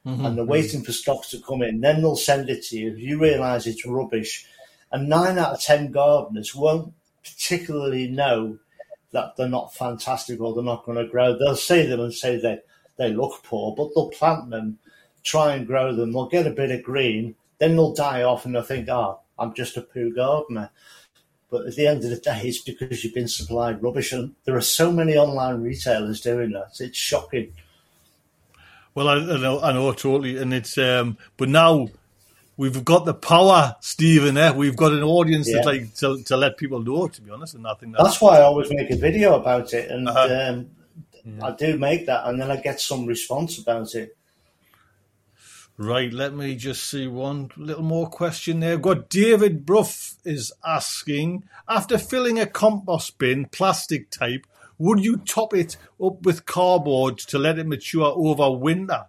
Mm-hmm. 0.05 0.25
And 0.25 0.37
they're 0.37 0.45
waiting 0.45 0.83
for 0.83 0.91
stocks 0.91 1.31
to 1.31 1.41
come 1.41 1.63
in. 1.63 1.81
Then 1.81 2.01
they'll 2.01 2.15
send 2.15 2.49
it 2.49 2.63
to 2.65 2.77
you. 2.77 2.95
You 2.95 3.19
realise 3.19 3.65
it's 3.65 3.85
rubbish 3.87 4.45
and 4.91 5.09
nine 5.09 5.37
out 5.37 5.53
of 5.53 5.61
10 5.61 5.91
gardeners 5.91 6.55
won't 6.55 6.93
particularly 7.23 8.07
know 8.07 8.59
that 9.11 9.35
they're 9.35 9.47
not 9.47 9.73
fantastic 9.73 10.39
or 10.39 10.53
they're 10.53 10.63
not 10.63 10.85
going 10.85 10.97
to 10.97 11.09
grow. 11.09 11.37
They'll 11.37 11.55
see 11.55 11.85
them 11.85 12.01
and 12.01 12.13
say 12.13 12.37
they, 12.37 12.59
they 12.97 13.13
look 13.13 13.43
poor, 13.43 13.73
but 13.75 13.89
they'll 13.95 14.09
plant 14.09 14.49
them, 14.49 14.77
try 15.23 15.55
and 15.55 15.65
grow 15.65 15.95
them. 15.95 16.11
They'll 16.11 16.27
get 16.27 16.47
a 16.47 16.51
bit 16.51 16.71
of 16.71 16.83
green, 16.83 17.35
then 17.57 17.75
they'll 17.75 17.93
die 17.93 18.23
off 18.23 18.45
and 18.45 18.53
they'll 18.53 18.63
think, 18.63 18.89
oh, 18.89 19.19
I'm 19.39 19.53
just 19.53 19.77
a 19.77 19.81
poo 19.81 20.13
gardener. 20.13 20.69
But 21.49 21.67
at 21.67 21.75
the 21.75 21.87
end 21.87 22.03
of 22.03 22.09
the 22.09 22.17
day, 22.17 22.41
it's 22.43 22.59
because 22.59 23.03
you've 23.03 23.13
been 23.13 23.27
supplied 23.27 23.81
rubbish. 23.81 24.11
And 24.11 24.35
there 24.45 24.57
are 24.57 24.61
so 24.61 24.91
many 24.91 25.15
online 25.15 25.61
retailers 25.61 26.21
doing 26.21 26.51
that. 26.51 26.79
It's 26.79 26.97
shocking. 26.97 27.53
Well, 28.93 29.07
I, 29.07 29.15
I 29.15 29.37
know, 29.37 29.61
I 29.61 29.71
know 29.71 29.91
totally. 29.93 30.37
And 30.37 30.53
it's, 30.53 30.77
um, 30.77 31.17
but 31.37 31.49
now 31.49 31.87
we've 32.57 32.83
got 32.83 33.05
the 33.05 33.13
power, 33.13 33.75
Stephen. 33.81 34.37
Eh? 34.37 34.51
We've 34.51 34.75
got 34.75 34.93
an 34.93 35.03
audience 35.03 35.49
yeah. 35.49 35.61
like 35.61 35.93
to, 35.95 36.21
to 36.23 36.37
let 36.37 36.57
people 36.57 36.81
know. 36.81 37.07
To 37.07 37.21
be 37.21 37.31
honest, 37.31 37.55
and 37.55 37.67
I 37.67 37.73
think 37.75 37.93
that's, 37.93 38.03
that's 38.03 38.21
why 38.21 38.37
I 38.37 38.41
always 38.41 38.69
make 38.71 38.89
a 38.91 38.95
video 38.95 39.35
about 39.39 39.73
it, 39.73 39.89
and 39.89 40.07
uh-huh. 40.07 40.49
um, 40.49 40.69
yeah. 41.23 41.45
I 41.45 41.51
do 41.51 41.77
make 41.77 42.05
that, 42.05 42.27
and 42.27 42.41
then 42.41 42.51
I 42.51 42.57
get 42.57 42.79
some 42.79 43.05
response 43.05 43.57
about 43.57 43.95
it. 43.95 44.15
Right, 45.77 46.13
let 46.13 46.33
me 46.33 46.55
just 46.55 46.89
see 46.89 47.05
one 47.05 47.51
little 47.57 47.83
more 47.83 48.07
question 48.07 48.61
there. 48.61 48.73
I've 48.73 48.81
got 48.81 49.09
David 49.09 49.65
Bruff 49.65 50.15
is 50.23 50.53
asking 50.65 51.43
after 51.67 51.97
filling 51.97 52.39
a 52.39 52.45
compost 52.45 53.17
bin, 53.17 53.47
plastic 53.47 54.09
type, 54.09 54.47
would 54.77 55.03
you 55.03 55.17
top 55.17 55.53
it 55.53 55.75
up 56.03 56.21
with 56.21 56.45
cardboard 56.45 57.17
to 57.17 57.37
let 57.37 57.59
it 57.59 57.67
mature 57.67 58.13
over 58.15 58.51
winter? 58.51 59.05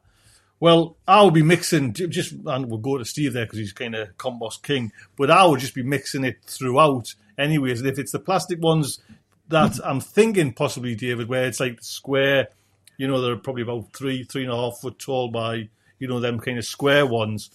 Well, 0.59 0.97
I 1.07 1.23
would 1.23 1.35
be 1.35 1.43
mixing 1.43 1.93
just, 1.93 2.33
and 2.33 2.67
we'll 2.67 2.79
go 2.79 2.97
to 2.97 3.05
Steve 3.05 3.35
there 3.35 3.45
because 3.45 3.59
he's 3.59 3.73
kind 3.73 3.95
of 3.95 4.17
compost 4.17 4.63
king. 4.63 4.91
But 5.17 5.31
I 5.31 5.45
would 5.45 5.61
just 5.61 5.75
be 5.75 5.83
mixing 5.83 6.25
it 6.25 6.39
throughout, 6.47 7.15
anyways. 7.37 7.81
And 7.81 7.89
if 7.89 7.99
it's 7.99 8.13
the 8.13 8.19
plastic 8.19 8.63
ones 8.63 9.01
that 9.49 9.79
I'm 9.85 10.01
thinking 10.01 10.53
possibly, 10.55 10.95
David, 10.95 11.29
where 11.29 11.45
it's 11.45 11.61
like 11.61 11.83
square, 11.83 12.49
you 12.97 13.07
know, 13.07 13.21
they're 13.21 13.37
probably 13.37 13.63
about 13.63 13.93
three, 13.95 14.25
three 14.25 14.45
and 14.45 14.53
a 14.53 14.57
half 14.57 14.79
foot 14.79 14.99
tall 14.99 15.29
by, 15.29 15.69
you 15.99 16.09
know, 16.09 16.21
them 16.21 16.41
kind 16.41 16.59
of 16.59 16.65
square 16.65 17.07
ones. 17.07 17.51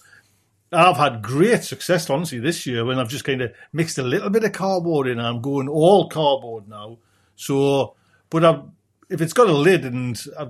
I've 0.70 0.96
had 0.96 1.22
great 1.22 1.64
success, 1.64 2.08
honestly, 2.08 2.38
this 2.38 2.66
year 2.66 2.84
when 2.84 2.98
I've 2.98 3.08
just 3.08 3.24
kind 3.24 3.42
of 3.42 3.52
mixed 3.72 3.98
a 3.98 4.02
little 4.02 4.30
bit 4.30 4.44
of 4.44 4.52
cardboard 4.52 5.06
in. 5.06 5.18
I'm 5.18 5.42
going 5.42 5.68
all 5.68 6.08
cardboard 6.08 6.68
now. 6.68 6.98
So, 7.36 7.94
but 8.30 8.44
I've, 8.44 8.62
if 9.10 9.20
it's 9.20 9.34
got 9.34 9.48
a 9.48 9.52
lid 9.52 9.84
and 9.84 10.18
I 10.38 10.48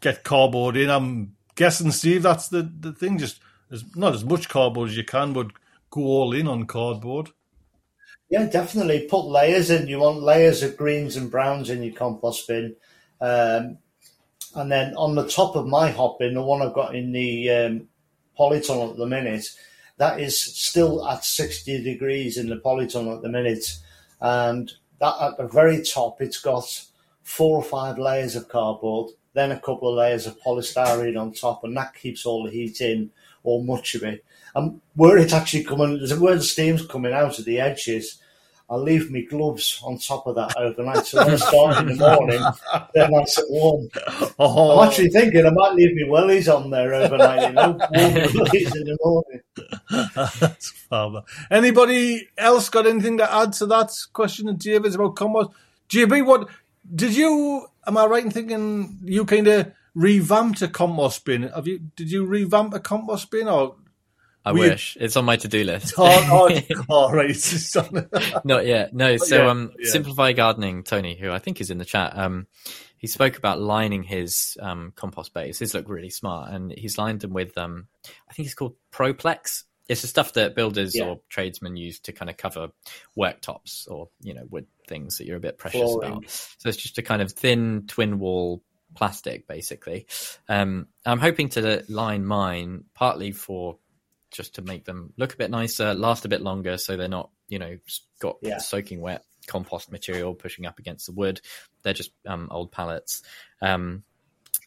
get 0.00 0.24
cardboard 0.24 0.76
in, 0.76 0.90
I'm 0.90 1.36
guessing, 1.54 1.90
Steve, 1.90 2.22
that's 2.22 2.48
the, 2.48 2.62
the 2.62 2.92
thing. 2.92 3.18
Just 3.18 3.40
as 3.70 3.84
not 3.96 4.14
as 4.14 4.24
much 4.24 4.48
cardboard 4.48 4.90
as 4.90 4.96
you 4.96 5.04
can, 5.04 5.32
but 5.32 5.50
go 5.90 6.02
all 6.02 6.32
in 6.32 6.48
on 6.48 6.66
cardboard. 6.66 7.30
Yeah, 8.30 8.46
definitely. 8.46 9.06
Put 9.08 9.26
layers 9.26 9.70
in. 9.70 9.86
You 9.86 10.00
want 10.00 10.22
layers 10.22 10.62
of 10.62 10.76
greens 10.76 11.16
and 11.16 11.30
browns 11.30 11.70
in 11.70 11.82
your 11.82 11.94
compost 11.94 12.48
bin. 12.48 12.74
Um, 13.20 13.78
and 14.54 14.70
then 14.70 14.94
on 14.96 15.14
the 15.14 15.28
top 15.28 15.56
of 15.56 15.66
my 15.66 15.90
hot 15.90 16.18
bin, 16.18 16.34
the 16.34 16.42
one 16.42 16.62
I've 16.62 16.74
got 16.74 16.94
in 16.94 17.12
the 17.12 17.50
um, 17.50 17.88
polytunnel 18.38 18.92
at 18.92 18.96
the 18.96 19.06
minute, 19.06 19.46
that 19.98 20.20
is 20.20 20.40
still 20.40 21.06
at 21.08 21.24
60 21.24 21.82
degrees 21.82 22.36
in 22.36 22.48
the 22.48 22.56
polytunnel 22.56 23.16
at 23.16 23.22
the 23.22 23.28
minute. 23.28 23.78
And 24.20 24.72
that 25.00 25.14
at 25.20 25.36
the 25.36 25.48
very 25.48 25.82
top, 25.82 26.20
it's 26.20 26.40
got 26.40 26.64
four 27.22 27.56
or 27.56 27.62
five 27.62 27.98
layers 27.98 28.36
of 28.36 28.48
cardboard 28.48 29.10
then 29.34 29.52
a 29.52 29.60
couple 29.60 29.88
of 29.88 29.96
layers 29.96 30.26
of 30.26 30.40
polystyrene 30.40 31.20
on 31.20 31.32
top, 31.32 31.64
and 31.64 31.76
that 31.76 31.94
keeps 31.94 32.24
all 32.24 32.44
the 32.44 32.50
heat 32.50 32.80
in, 32.80 33.10
or 33.42 33.62
much 33.62 33.94
of 33.94 34.02
it. 34.02 34.24
And 34.54 34.80
where 34.94 35.18
it's 35.18 35.32
actually 35.32 35.64
coming, 35.64 36.00
where 36.18 36.36
the 36.36 36.42
steam's 36.42 36.86
coming 36.86 37.12
out 37.12 37.38
of 37.38 37.44
the 37.44 37.60
edges, 37.60 38.20
I 38.70 38.76
leave 38.76 39.10
my 39.10 39.20
gloves 39.20 39.80
on 39.84 39.98
top 39.98 40.26
of 40.26 40.36
that 40.36 40.56
overnight. 40.56 41.04
So 41.04 41.22
when 41.22 41.34
I 41.34 41.36
start 41.36 41.78
in 41.78 41.96
the 41.96 42.16
morning, 42.16 42.42
they're 42.94 43.10
nice 43.10 43.36
and 43.36 43.46
warm. 43.50 43.88
Oh. 44.38 44.80
I'm 44.80 44.88
actually 44.88 45.10
thinking 45.10 45.44
I 45.44 45.50
might 45.50 45.74
leave 45.74 45.94
my 45.94 46.08
wellies 46.08 46.52
on 46.52 46.70
there 46.70 46.94
overnight, 46.94 47.48
you 47.48 47.52
know, 47.52 47.70
warm 47.78 48.14
wellies 48.14 48.74
in 48.74 48.84
the 48.84 48.98
morning. 49.04 50.40
That's 50.40 50.70
fab. 50.70 51.24
Anybody 51.50 52.28
else 52.38 52.70
got 52.70 52.86
anything 52.86 53.18
to 53.18 53.32
add 53.32 53.52
to 53.54 53.66
that 53.66 53.90
question 54.12 54.48
of 54.48 54.58
David's 54.58 54.94
about 54.94 55.16
compost? 55.16 55.50
JB, 55.90 56.24
what 56.24 56.48
did 56.94 57.14
you? 57.14 57.66
Am 57.86 57.96
I 57.96 58.06
right 58.06 58.24
in 58.24 58.30
thinking 58.30 58.98
you 59.02 59.24
kind 59.24 59.46
of 59.46 59.72
revamped 59.94 60.62
a 60.62 60.68
compost 60.68 61.24
bin? 61.24 61.42
Have 61.42 61.66
you? 61.66 61.78
Did 61.96 62.10
you 62.10 62.24
revamp 62.24 62.74
a 62.74 62.80
compost 62.80 63.30
bin 63.30 63.48
or? 63.48 63.76
I 64.46 64.52
wish 64.52 64.96
you... 64.96 65.06
it's 65.06 65.16
on 65.16 65.24
my 65.24 65.36
to-do 65.36 65.64
list. 65.64 65.94
oh, 65.98 66.50
oh, 66.50 66.60
oh 66.90 67.12
right, 67.12 67.34
not 68.44 68.66
yet. 68.66 68.92
No, 68.92 69.16
so 69.16 69.42
yeah, 69.42 69.50
um, 69.50 69.72
yeah. 69.78 69.90
Simplify 69.90 70.32
Gardening, 70.32 70.82
Tony, 70.82 71.18
who 71.18 71.30
I 71.30 71.38
think 71.38 71.60
is 71.60 71.70
in 71.70 71.78
the 71.78 71.84
chat, 71.84 72.16
um, 72.16 72.46
he 72.98 73.06
spoke 73.06 73.38
about 73.38 73.60
lining 73.60 74.02
his 74.02 74.56
um, 74.60 74.92
compost 74.96 75.32
bays. 75.32 75.58
His 75.58 75.72
look 75.72 75.88
really 75.88 76.10
smart, 76.10 76.52
and 76.52 76.72
he's 76.72 76.98
lined 76.98 77.20
them 77.20 77.32
with 77.32 77.56
um, 77.56 77.88
I 78.28 78.34
think 78.34 78.46
it's 78.46 78.54
called 78.54 78.76
Proplex 78.92 79.64
it's 79.88 80.02
the 80.02 80.08
stuff 80.08 80.32
that 80.34 80.54
builders 80.54 80.94
yeah. 80.94 81.04
or 81.04 81.20
tradesmen 81.28 81.76
use 81.76 82.00
to 82.00 82.12
kind 82.12 82.30
of 82.30 82.36
cover 82.36 82.68
worktops 83.18 83.90
or 83.90 84.08
you 84.20 84.34
know 84.34 84.46
wood 84.48 84.66
things 84.88 85.18
that 85.18 85.26
you're 85.26 85.36
a 85.36 85.40
bit 85.40 85.58
precious 85.58 85.80
Flooring. 85.80 86.12
about. 86.12 86.30
So 86.30 86.68
it's 86.68 86.78
just 86.78 86.98
a 86.98 87.02
kind 87.02 87.22
of 87.22 87.32
thin 87.32 87.84
twin 87.86 88.18
wall 88.18 88.62
plastic, 88.94 89.46
basically. 89.46 90.06
Um, 90.48 90.86
I'm 91.04 91.18
hoping 91.18 91.48
to 91.50 91.84
line 91.88 92.24
mine 92.24 92.84
partly 92.94 93.32
for 93.32 93.78
just 94.30 94.56
to 94.56 94.62
make 94.62 94.84
them 94.84 95.12
look 95.16 95.34
a 95.34 95.36
bit 95.36 95.50
nicer, 95.50 95.94
last 95.94 96.24
a 96.24 96.28
bit 96.28 96.40
longer, 96.40 96.76
so 96.78 96.96
they're 96.96 97.08
not 97.08 97.30
you 97.48 97.58
know 97.58 97.76
got 98.20 98.36
Yeah. 98.42 98.58
soaking 98.58 99.00
wet 99.00 99.24
compost 99.46 99.92
material 99.92 100.34
pushing 100.34 100.64
up 100.66 100.78
against 100.78 101.06
the 101.06 101.12
wood. 101.12 101.40
They're 101.82 101.92
just 101.92 102.12
um, 102.26 102.48
old 102.50 102.72
pallets. 102.72 103.22
Um, 103.60 104.04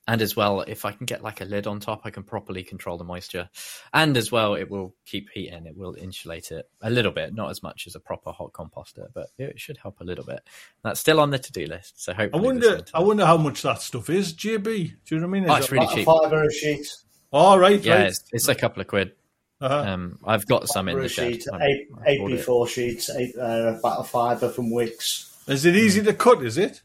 and 0.08 0.22
as 0.22 0.36
well, 0.36 0.62
if 0.62 0.86
I 0.86 0.92
can 0.94 1.06
get 1.06 1.22
like 1.22 1.42
a 1.42 1.46
lid 1.46 1.68
on 1.68 1.80
top, 1.80 2.02
I 2.06 2.10
can 2.12 2.24
properly 2.24 2.64
control 2.64 2.98
the 2.98 3.04
moisture. 3.04 3.50
And 3.94 4.16
as 4.16 4.32
well, 4.32 4.56
it 4.56 4.70
will 4.70 4.96
keep 5.06 5.30
heat 5.32 5.50
in. 5.52 5.68
It 5.68 5.76
will 5.76 5.96
insulate 5.96 6.52
it 6.52 6.70
a 6.82 6.90
little 6.90 7.12
bit, 7.12 7.34
not 7.36 7.50
as 7.52 7.62
much 7.62 7.88
as 7.88 7.96
a 7.96 8.00
proper 8.00 8.32
hot 8.32 8.54
composter, 8.54 9.08
but 9.14 9.28
it 9.38 9.60
should 9.60 9.78
help 9.78 10.00
a 10.00 10.04
little 10.06 10.24
bit. 10.26 10.40
That's 10.84 11.00
still 11.00 11.20
on 11.20 11.32
the 11.32 11.40
to 11.40 11.52
do 11.52 11.66
list. 11.66 12.02
So 12.04 12.14
I 12.14 12.16
hopefully, 12.16 12.60
this 12.60 12.70
wonder. 12.70 12.86
I 12.94 13.00
wonder 13.02 13.26
how 13.26 13.38
much 13.38 13.62
that 13.64 13.82
stuff 13.82 14.10
is. 14.10 14.34
JB, 14.34 14.64
do 14.64 15.16
you 15.16 15.20
know 15.20 15.28
what 15.28 15.38
I 15.38 15.40
mean? 15.40 15.44
Is 15.44 15.50
Oh, 15.50 15.56
it's 15.56 15.66
it- 15.68 15.72
really 15.72 15.84
About 15.86 15.94
a 15.94 15.96
cheap. 15.98 16.06
fiver 16.06 16.44
a 16.44 16.54
sheet. 16.54 16.88
All 17.34 17.60
right, 17.60 17.82
yeah, 17.84 17.96
right. 17.96 18.08
it's, 18.08 18.24
it's 18.32 18.48
a 18.48 18.56
couple 18.56 18.80
of 18.82 18.88
quid. 18.88 19.12
Uh-huh. 19.60 19.76
Um, 19.92 20.20
I've 20.24 20.46
got 20.46 20.70
some 20.70 20.88
in 20.88 20.98
the 20.98 21.06
a 21.06 21.10
shed. 21.10 21.34
sheet. 21.34 21.46
Eight, 21.62 21.88
I 22.06 22.10
eight 22.12 22.26
before 22.28 22.68
sheets. 22.68 23.10
Eight, 23.10 23.36
uh, 23.38 23.76
about 23.80 24.00
a 24.00 24.04
fiver 24.04 24.50
from 24.50 24.70
Wickes. 24.72 25.34
Is 25.50 25.66
it 25.66 25.76
easy 25.76 26.02
to 26.04 26.14
cut? 26.14 26.44
Is 26.44 26.58
it? 26.58 26.82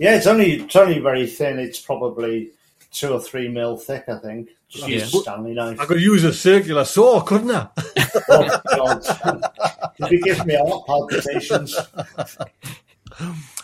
Yeah, 0.00 0.16
it's 0.16 0.26
only 0.26 0.52
it's 0.62 0.76
only 0.76 0.98
very 0.98 1.26
thin. 1.26 1.58
It's 1.58 1.78
probably 1.78 2.52
two 2.90 3.12
or 3.12 3.20
three 3.20 3.48
mil 3.48 3.76
thick, 3.76 4.04
I 4.08 4.16
think. 4.16 4.48
Just 4.70 4.88
Yeah. 4.88 4.94
use 4.94 5.14
a 5.14 5.18
Stanley 5.18 5.52
knife. 5.52 5.78
I 5.78 5.84
could 5.84 6.00
use 6.00 6.24
a 6.24 6.32
circular 6.32 6.86
saw, 6.86 7.20
couldn't 7.20 7.50
I? 7.50 7.68
oh, 8.30 8.60
God. 8.76 10.10
you 10.10 10.22
give 10.22 10.46
me 10.46 10.54
heart 10.56 10.86
palpitations. 10.86 11.78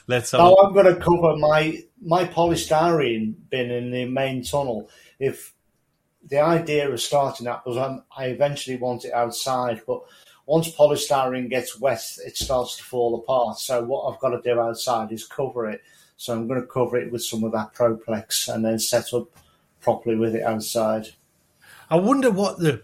Let's 0.09 0.31
have. 0.33 0.41
Now 0.41 0.57
I'm 0.57 0.75
going 0.75 0.95
to 0.95 0.97
cover 0.97 1.37
my 1.39 1.83
my 2.03 2.27
polystyrene 2.27 3.35
bin 3.49 3.71
in 3.71 3.91
the 3.91 4.05
main 4.05 4.45
tunnel. 4.45 4.91
If 5.19 5.55
the 6.29 6.41
idea 6.41 6.91
of 6.91 7.01
starting 7.01 7.47
that 7.47 7.65
was 7.67 7.79
um, 7.79 8.03
I 8.15 8.27
eventually 8.27 8.77
want 8.77 9.07
it 9.07 9.15
outside, 9.15 9.81
but 9.87 10.03
once 10.45 10.71
polystyrene 10.71 11.49
gets 11.49 11.81
wet, 11.81 12.05
it 12.27 12.37
starts 12.37 12.77
to 12.77 12.85
fall 12.85 13.15
apart. 13.15 13.59
So 13.59 13.83
what 13.83 14.13
I've 14.13 14.21
got 14.21 14.31
to 14.31 14.43
do 14.43 14.61
outside 14.61 15.13
is 15.13 15.27
cover 15.27 15.71
it. 15.71 15.81
So 16.17 16.33
I'm 16.33 16.49
going 16.49 16.61
to 16.61 16.67
cover 16.67 16.97
it 16.97 17.13
with 17.13 17.23
some 17.23 17.45
of 17.45 17.53
that 17.53 17.75
Proplex 17.75 18.53
and 18.53 18.65
then 18.65 18.79
set 18.79 19.13
up 19.13 19.29
properly 19.81 20.17
with 20.17 20.35
it 20.35 20.43
outside. 20.43 21.09
I 21.91 21.97
wonder 21.97 22.31
what 22.31 22.59
the 22.59 22.83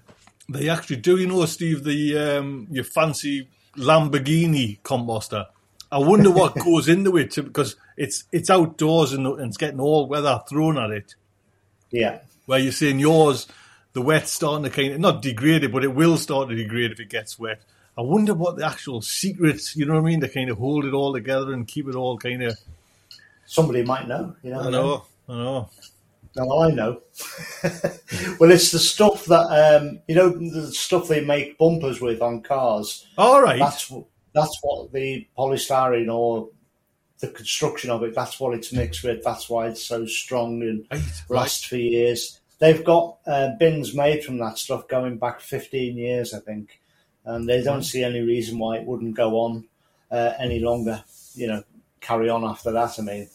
they 0.48 0.68
actually 0.68 0.96
do. 0.96 1.16
You 1.16 1.26
know, 1.26 1.44
Steve, 1.46 1.84
the 1.84 2.18
um, 2.18 2.66
your 2.70 2.84
fancy 2.84 3.48
Lamborghini 3.76 4.80
composter. 4.82 5.46
I 5.90 5.98
wonder 5.98 6.30
what 6.30 6.54
goes 6.64 6.88
into 6.88 7.16
it 7.16 7.32
to, 7.32 7.42
because 7.42 7.76
it's 7.96 8.24
it's 8.32 8.50
outdoors 8.50 9.12
and, 9.12 9.26
and 9.26 9.48
it's 9.48 9.56
getting 9.56 9.80
all 9.80 10.06
weather 10.06 10.40
thrown 10.48 10.78
at 10.78 10.90
it. 10.90 11.14
Yeah. 11.90 12.20
Where 12.46 12.58
you're 12.58 12.72
saying 12.72 12.98
yours, 12.98 13.46
the 13.92 14.02
wet's 14.02 14.32
starting 14.32 14.64
to 14.64 14.70
kind 14.70 14.92
of 14.92 15.00
not 15.00 15.22
degrade 15.22 15.64
it, 15.64 15.72
but 15.72 15.84
it 15.84 15.94
will 15.94 16.16
start 16.16 16.48
to 16.48 16.54
degrade 16.54 16.92
if 16.92 17.00
it 17.00 17.08
gets 17.08 17.38
wet. 17.38 17.62
I 17.96 18.00
wonder 18.00 18.32
what 18.34 18.56
the 18.56 18.66
actual 18.66 19.02
secrets, 19.02 19.76
you 19.76 19.84
know 19.84 19.94
what 19.94 20.00
I 20.00 20.10
mean, 20.10 20.20
to 20.22 20.28
kind 20.28 20.48
of 20.48 20.58
hold 20.58 20.86
it 20.86 20.94
all 20.94 21.12
together 21.12 21.52
and 21.52 21.68
keep 21.68 21.88
it 21.88 21.94
all 21.94 22.16
kind 22.18 22.42
of. 22.42 22.58
Somebody 23.52 23.82
might 23.82 24.08
know. 24.08 24.34
You 24.42 24.52
know. 24.52 24.60
I 24.60 24.70
know, 24.70 25.04
I 25.28 25.34
know. 25.34 25.70
No, 26.34 26.62
I 26.62 26.70
know. 26.70 27.02
well, 28.40 28.50
it's 28.50 28.70
the 28.70 28.78
stuff 28.78 29.26
that 29.26 29.76
um, 29.76 30.00
you 30.08 30.14
know, 30.14 30.30
the 30.30 30.72
stuff 30.72 31.06
they 31.06 31.22
make 31.22 31.58
bumpers 31.58 32.00
with 32.00 32.22
on 32.22 32.40
cars. 32.40 33.06
All 33.18 33.42
right, 33.42 33.58
That's 33.58 33.92
that's 34.34 34.58
what 34.62 34.90
the 34.94 35.28
polystyrene 35.36 36.10
or 36.10 36.48
the 37.20 37.28
construction 37.28 37.90
of 37.90 38.02
it. 38.04 38.14
That's 38.14 38.40
what 38.40 38.54
it's 38.54 38.72
mixed 38.72 39.04
with. 39.04 39.22
That's 39.22 39.50
why 39.50 39.66
it's 39.66 39.84
so 39.84 40.06
strong 40.06 40.62
and 40.62 40.86
right, 40.90 41.02
lasts 41.28 41.64
for 41.64 41.76
years. 41.76 42.40
They've 42.58 42.82
got 42.82 43.18
uh, 43.26 43.50
bins 43.58 43.94
made 43.94 44.24
from 44.24 44.38
that 44.38 44.56
stuff 44.56 44.88
going 44.88 45.18
back 45.18 45.42
15 45.42 45.98
years, 45.98 46.32
I 46.32 46.40
think, 46.40 46.80
and 47.26 47.46
they 47.46 47.62
don't 47.62 47.82
see 47.82 48.02
any 48.02 48.20
reason 48.20 48.58
why 48.58 48.78
it 48.78 48.86
wouldn't 48.86 49.14
go 49.14 49.40
on 49.40 49.68
uh, 50.10 50.32
any 50.38 50.58
longer. 50.58 51.04
You 51.34 51.48
know, 51.48 51.64
carry 52.00 52.30
on 52.30 52.44
after 52.44 52.72
that. 52.72 52.98
I 52.98 53.02
mean, 53.02 53.28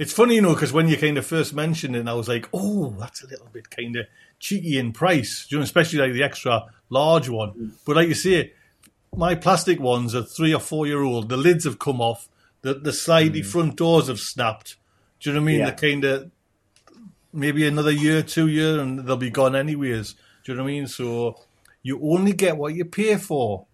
It's 0.00 0.14
funny, 0.14 0.36
you 0.36 0.40
know, 0.40 0.54
because 0.54 0.72
when 0.72 0.88
you 0.88 0.96
kind 0.96 1.18
of 1.18 1.26
first 1.26 1.52
mentioned 1.52 1.94
it, 1.94 2.08
I 2.08 2.14
was 2.14 2.26
like, 2.26 2.48
oh, 2.54 2.96
that's 2.98 3.22
a 3.22 3.26
little 3.26 3.48
bit 3.52 3.68
kind 3.68 3.96
of 3.96 4.06
cheeky 4.38 4.78
in 4.78 4.92
price, 4.92 5.46
you 5.50 5.58
know, 5.58 5.62
especially 5.62 5.98
like 5.98 6.14
the 6.14 6.22
extra 6.22 6.64
large 6.88 7.28
one. 7.28 7.50
Mm. 7.50 7.72
But 7.84 7.96
like 7.96 8.08
you 8.08 8.14
say, 8.14 8.54
my 9.14 9.34
plastic 9.34 9.78
ones 9.78 10.14
are 10.14 10.22
three 10.22 10.54
or 10.54 10.58
four 10.58 10.86
year 10.86 11.02
old. 11.02 11.28
The 11.28 11.36
lids 11.36 11.64
have 11.64 11.78
come 11.78 12.00
off. 12.00 12.30
The 12.62 12.72
the 12.72 12.92
slidey 12.92 13.40
mm. 13.40 13.44
front 13.44 13.76
doors 13.76 14.08
have 14.08 14.20
snapped. 14.20 14.76
Do 15.20 15.28
you 15.28 15.34
know 15.34 15.42
what 15.42 15.44
I 15.44 15.52
mean? 15.52 15.60
Yeah. 15.60 15.66
They're 15.66 15.90
kind 15.90 16.04
of 16.06 16.30
maybe 17.34 17.66
another 17.66 17.92
year, 17.92 18.22
two 18.22 18.48
year, 18.48 18.80
and 18.80 19.00
they'll 19.00 19.18
be 19.18 19.28
gone 19.28 19.54
anyways. 19.54 20.14
Do 20.44 20.52
you 20.52 20.56
know 20.56 20.64
what 20.64 20.70
I 20.70 20.72
mean? 20.72 20.86
So 20.86 21.38
you 21.82 22.00
only 22.02 22.32
get 22.32 22.56
what 22.56 22.72
you 22.74 22.86
pay 22.86 23.16
for. 23.16 23.66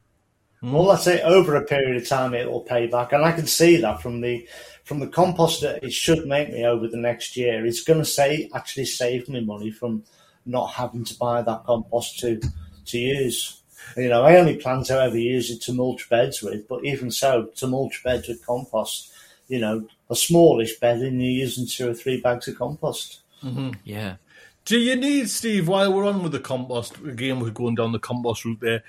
Hmm? 0.61 0.73
Well, 0.73 0.87
that's 0.87 1.07
it. 1.07 1.23
Over 1.23 1.55
a 1.55 1.65
period 1.65 2.03
of 2.03 2.09
time, 2.09 2.35
it 2.35 2.51
will 2.51 2.63
pay 2.63 2.89
back, 2.89 3.13
and 3.13 3.25
I 3.25 3.31
can 3.31 3.47
see 3.47 3.77
that 3.77 4.03
from 4.03 4.23
the 4.23 4.49
from 4.87 5.01
the 5.01 5.07
composter. 5.09 5.79
It 5.83 5.93
should 5.93 6.27
make 6.27 6.51
me 6.51 6.65
over 6.65 6.89
the 6.89 6.97
next 6.97 7.37
year. 7.37 7.67
It's 7.67 7.83
going 7.83 7.99
to 7.99 8.05
say 8.05 8.49
actually 8.55 8.87
save 8.87 9.29
me 9.29 9.41
money 9.45 9.71
from 9.71 10.05
not 10.47 10.69
having 10.69 11.05
to 11.05 11.19
buy 11.19 11.43
that 11.43 11.65
compost 11.65 12.21
to 12.21 12.41
to 12.87 12.99
use. 12.99 13.61
You 13.97 14.09
know, 14.09 14.23
I 14.25 14.37
only 14.37 14.57
plan 14.57 14.83
to 14.85 14.95
ever 15.01 15.19
use 15.19 15.51
it 15.51 15.61
to 15.63 15.73
mulch 15.73 16.09
beds 16.09 16.43
with, 16.43 16.67
but 16.69 16.85
even 16.85 17.11
so, 17.11 17.51
to 17.57 17.67
mulch 17.67 18.03
beds 18.03 18.27
with 18.29 18.45
compost, 18.47 19.13
you 19.49 19.59
know, 19.61 19.87
a 20.11 20.17
smallish 20.17 20.79
bed, 20.81 21.01
and 21.01 21.21
you're 21.23 21.31
using 21.47 21.67
two 21.67 21.91
or 21.91 21.95
three 21.95 22.21
bags 22.21 22.49
of 22.49 22.57
compost. 22.57 23.21
Mm-hmm. 23.45 23.73
Yeah. 23.85 24.17
Do 24.65 24.79
you 24.79 24.97
need, 24.97 25.31
Steve, 25.31 25.69
while 25.69 25.93
we're 25.93 26.07
on 26.07 26.25
with 26.25 26.33
the 26.33 26.41
compost, 26.41 26.97
again, 26.99 27.39
we're 27.39 27.51
going 27.51 27.77
down 27.77 27.93
the 27.93 28.01
compost 28.01 28.45
route 28.45 28.59
there, 28.61 28.83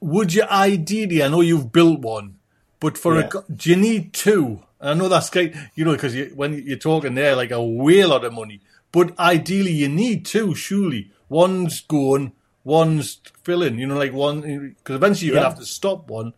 would 0.00 0.34
you 0.34 0.42
ideally, 0.42 1.22
I 1.22 1.28
know 1.28 1.40
you've 1.40 1.72
built 1.72 2.00
one, 2.00 2.36
but 2.80 2.98
for 2.98 3.18
Yeah. 3.18 3.30
a, 3.34 3.52
do 3.52 3.70
you 3.70 3.76
need 3.76 4.12
two? 4.12 4.62
And 4.80 4.90
I 4.90 4.94
know 4.94 5.08
that's 5.08 5.30
great, 5.30 5.54
you 5.74 5.84
know, 5.84 5.92
because 5.92 6.14
you, 6.14 6.32
when 6.34 6.54
you're 6.66 6.78
talking 6.78 7.14
there, 7.14 7.34
like 7.36 7.50
a 7.50 7.62
way 7.62 8.04
lot 8.04 8.24
of 8.24 8.32
money, 8.32 8.60
but 8.92 9.18
ideally 9.18 9.72
you 9.72 9.88
need 9.88 10.24
two, 10.24 10.54
surely. 10.54 11.10
One's 11.28 11.80
going, 11.80 12.32
one's 12.64 13.20
filling, 13.42 13.78
you 13.78 13.86
know, 13.86 13.96
like 13.98 14.12
one, 14.12 14.74
because 14.78 14.96
eventually 14.96 15.26
you're 15.26 15.36
gonna 15.36 15.48
have 15.50 15.58
to 15.58 15.66
stop 15.66 16.08
one. 16.08 16.32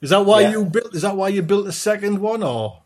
Is 0.00 0.10
that 0.10 0.24
why 0.24 0.42
Yeah. 0.42 0.50
you 0.52 0.64
built, 0.66 0.94
is 0.94 1.02
that 1.02 1.16
why 1.16 1.28
you 1.28 1.42
built 1.42 1.64
the 1.66 1.72
second 1.72 2.18
one, 2.20 2.42
or? 2.42 2.82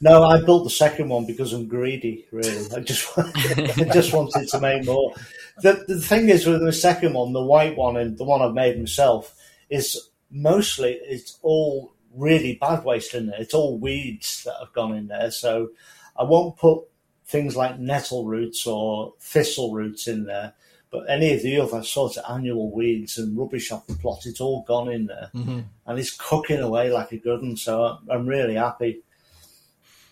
No, 0.00 0.22
I 0.22 0.40
built 0.40 0.62
the 0.64 0.70
second 0.70 1.08
one 1.08 1.26
because 1.26 1.52
I'm 1.52 1.66
greedy. 1.66 2.26
Really, 2.30 2.70
I 2.72 2.80
just 2.80 3.06
I 3.18 3.90
just 3.92 4.12
wanted 4.12 4.46
to 4.48 4.60
make 4.60 4.84
more. 4.84 5.12
The 5.60 5.84
the 5.88 6.00
thing 6.00 6.28
is 6.28 6.46
with 6.46 6.60
the 6.64 6.72
second 6.72 7.14
one, 7.14 7.32
the 7.32 7.42
white 7.42 7.76
one 7.76 7.96
and 7.96 8.16
the 8.16 8.24
one 8.24 8.40
I've 8.40 8.54
made 8.54 8.78
myself, 8.78 9.34
is 9.68 10.08
mostly 10.30 10.92
it's 11.02 11.38
all 11.42 11.92
really 12.18 12.56
bad 12.60 12.84
waste 12.84 13.14
in 13.14 13.26
there. 13.26 13.40
It's 13.40 13.54
all 13.54 13.78
weeds 13.78 14.44
that 14.44 14.56
have 14.60 14.72
gone 14.72 14.94
in 14.94 15.08
there. 15.08 15.30
So 15.30 15.70
I 16.16 16.24
won't 16.24 16.56
put 16.56 16.84
things 17.26 17.56
like 17.56 17.78
nettle 17.78 18.26
roots 18.26 18.66
or 18.66 19.14
thistle 19.20 19.72
roots 19.72 20.08
in 20.08 20.24
there. 20.24 20.54
But 20.90 21.04
any 21.10 21.34
of 21.34 21.42
the 21.42 21.60
other 21.60 21.82
sort 21.82 22.16
of 22.16 22.24
annual 22.30 22.74
weeds 22.74 23.18
and 23.18 23.36
rubbish 23.36 23.70
off 23.70 23.86
the 23.86 23.94
plot, 23.94 24.24
it's 24.24 24.40
all 24.40 24.62
gone 24.62 24.90
in 24.90 25.04
there, 25.04 25.30
mm-hmm. 25.34 25.60
and 25.86 25.98
it's 25.98 26.16
cooking 26.16 26.60
away 26.60 26.90
like 26.90 27.12
a 27.12 27.18
good 27.18 27.42
one. 27.42 27.58
So 27.58 27.98
I'm 28.08 28.26
really 28.26 28.54
happy 28.54 29.02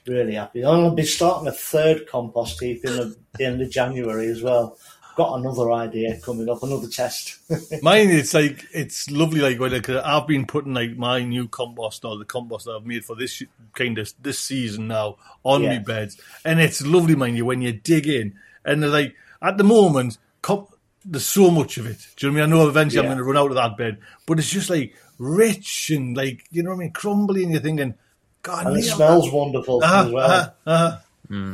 really 0.07 0.35
happy. 0.35 0.61
And 0.61 0.71
I'll 0.71 0.95
be 0.95 1.05
starting 1.05 1.49
a 1.49 1.53
third 1.53 2.07
compost 2.09 2.61
heap 2.63 2.85
in 2.85 2.97
the, 2.97 3.17
the 3.37 3.45
end 3.45 3.61
of 3.61 3.71
January 3.71 4.29
as 4.29 4.43
well. 4.43 4.79
Got 5.17 5.39
another 5.41 5.73
idea 5.73 6.19
coming 6.21 6.49
up, 6.51 6.63
another 6.63 6.89
test. 6.89 7.39
Mine, 7.83 8.11
it's 8.11 8.35
like 8.35 8.67
it's 8.73 9.11
lovely. 9.11 9.41
Like 9.41 9.59
when 9.59 9.73
like, 9.73 9.89
I've 9.89 10.27
been 10.27 10.45
putting 10.47 10.75
like 10.75 10.97
my 10.99 11.23
new 11.23 11.49
compost 11.49 12.05
or 12.05 12.19
the 12.19 12.27
compost 12.27 12.67
that 12.67 12.73
I've 12.73 12.85
made 12.87 13.03
for 13.05 13.17
this 13.17 13.43
kind 13.73 13.97
of 13.97 14.13
this 14.21 14.39
season 14.39 14.89
now 14.89 15.17
on 15.43 15.63
Yeah. 15.63 15.71
my 15.71 15.79
beds, 15.79 16.21
and 16.45 16.61
it's 16.61 16.85
lovely, 16.85 17.15
mind 17.15 17.39
you, 17.39 17.47
when 17.47 17.63
you 17.63 17.73
dig 17.73 18.07
in 18.07 18.35
and 18.65 18.83
they're 18.83 18.91
like 18.91 19.17
at 19.41 19.57
the 19.57 19.65
moment, 19.65 20.19
com- 20.43 20.67
there's 21.03 21.25
so 21.25 21.51
much 21.51 21.79
of 21.79 21.87
it. 21.87 22.07
Do 22.17 22.27
you 22.27 22.33
know 22.33 22.39
what 22.41 22.43
I 22.43 22.47
mean? 22.47 22.53
I 22.53 22.57
know 22.65 22.69
eventually 22.69 23.01
I'm 23.01 23.07
going 23.07 23.17
to 23.19 23.25
run 23.25 23.39
out 23.39 23.51
of 23.51 23.57
that 23.57 23.77
bed, 23.79 23.99
but 24.27 24.39
it's 24.39 24.51
just 24.51 24.69
like 24.69 24.95
rich 25.19 25.89
and 25.91 26.15
like 26.15 26.45
you 26.51 26.63
know 26.63 26.71
what 26.71 26.77
I 26.77 26.81
mean, 26.81 26.93
crumbly, 26.93 27.43
and 27.43 27.53
you're 27.53 27.63
thinking, 27.63 27.95
God, 28.43 28.67
and 28.67 28.77
it 28.77 28.81
nailed 28.83 28.97
smells 28.97 29.33
wonderful 29.33 29.81
that. 29.81 30.07
as 30.07 30.13
well. 30.13 30.31
Uh-huh, 30.31 30.51
uh-huh. 30.67 30.99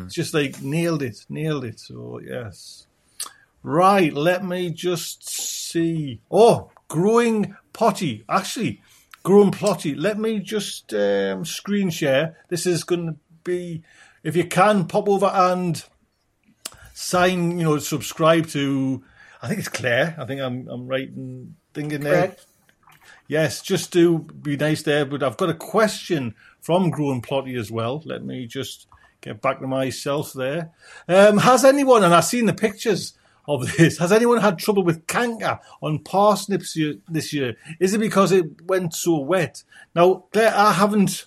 It's 0.06 0.14
just 0.16 0.34
like 0.34 0.60
nailed 0.62 1.02
it, 1.02 1.24
nailed 1.28 1.64
it. 1.64 1.78
So 1.78 2.18
yes. 2.18 2.86
Right, 3.62 4.12
let 4.12 4.44
me 4.44 4.70
just 4.70 5.28
see. 5.28 6.20
Oh, 6.30 6.70
growing 6.88 7.56
potty. 7.72 8.24
Actually, 8.28 8.82
growing 9.22 9.52
potty. 9.52 9.94
Let 9.94 10.18
me 10.18 10.40
just 10.40 10.92
um, 10.92 11.44
screen 11.44 11.90
share. 11.90 12.36
This 12.48 12.66
is 12.66 12.82
going 12.82 13.06
to 13.06 13.16
be, 13.44 13.82
if 14.24 14.34
you 14.34 14.44
can, 14.44 14.86
pop 14.86 15.08
over 15.08 15.26
and 15.26 15.82
sign. 16.92 17.58
You 17.58 17.64
know, 17.64 17.78
subscribe 17.78 18.48
to. 18.48 19.04
I 19.40 19.48
think 19.48 19.60
it's 19.60 19.68
Claire. 19.68 20.16
I 20.18 20.24
think 20.24 20.40
I'm 20.40 20.68
I'm 20.68 20.88
right 20.88 21.08
in 21.08 21.54
thinking 21.72 22.00
there. 22.00 22.36
Yes, 23.28 23.62
just 23.62 23.92
to 23.92 24.18
be 24.18 24.56
nice 24.56 24.82
there. 24.82 25.04
But 25.04 25.22
I've 25.22 25.36
got 25.36 25.50
a 25.50 25.54
question 25.54 26.34
from 26.60 26.90
Growing 26.90 27.22
Plotty 27.22 27.58
as 27.58 27.70
well. 27.70 28.02
Let 28.04 28.24
me 28.24 28.46
just 28.46 28.88
get 29.20 29.40
back 29.40 29.60
to 29.60 29.66
myself 29.66 30.32
there. 30.32 30.72
Um, 31.08 31.38
has 31.38 31.64
anyone, 31.64 32.02
and 32.02 32.12
I've 32.12 32.24
seen 32.24 32.46
the 32.46 32.52
pictures 32.52 33.14
of 33.46 33.76
this. 33.76 33.98
Has 33.98 34.12
anyone 34.12 34.40
had 34.40 34.58
trouble 34.58 34.82
with 34.82 35.06
canker 35.06 35.60
on 35.80 35.98
parsnips 36.00 36.78
this 37.08 37.32
year? 37.32 37.56
Is 37.80 37.94
it 37.94 37.98
because 37.98 38.32
it 38.32 38.62
went 38.66 38.94
so 38.94 39.18
wet? 39.18 39.62
Now, 39.94 40.24
Claire, 40.32 40.54
I 40.54 40.72
haven't 40.72 41.26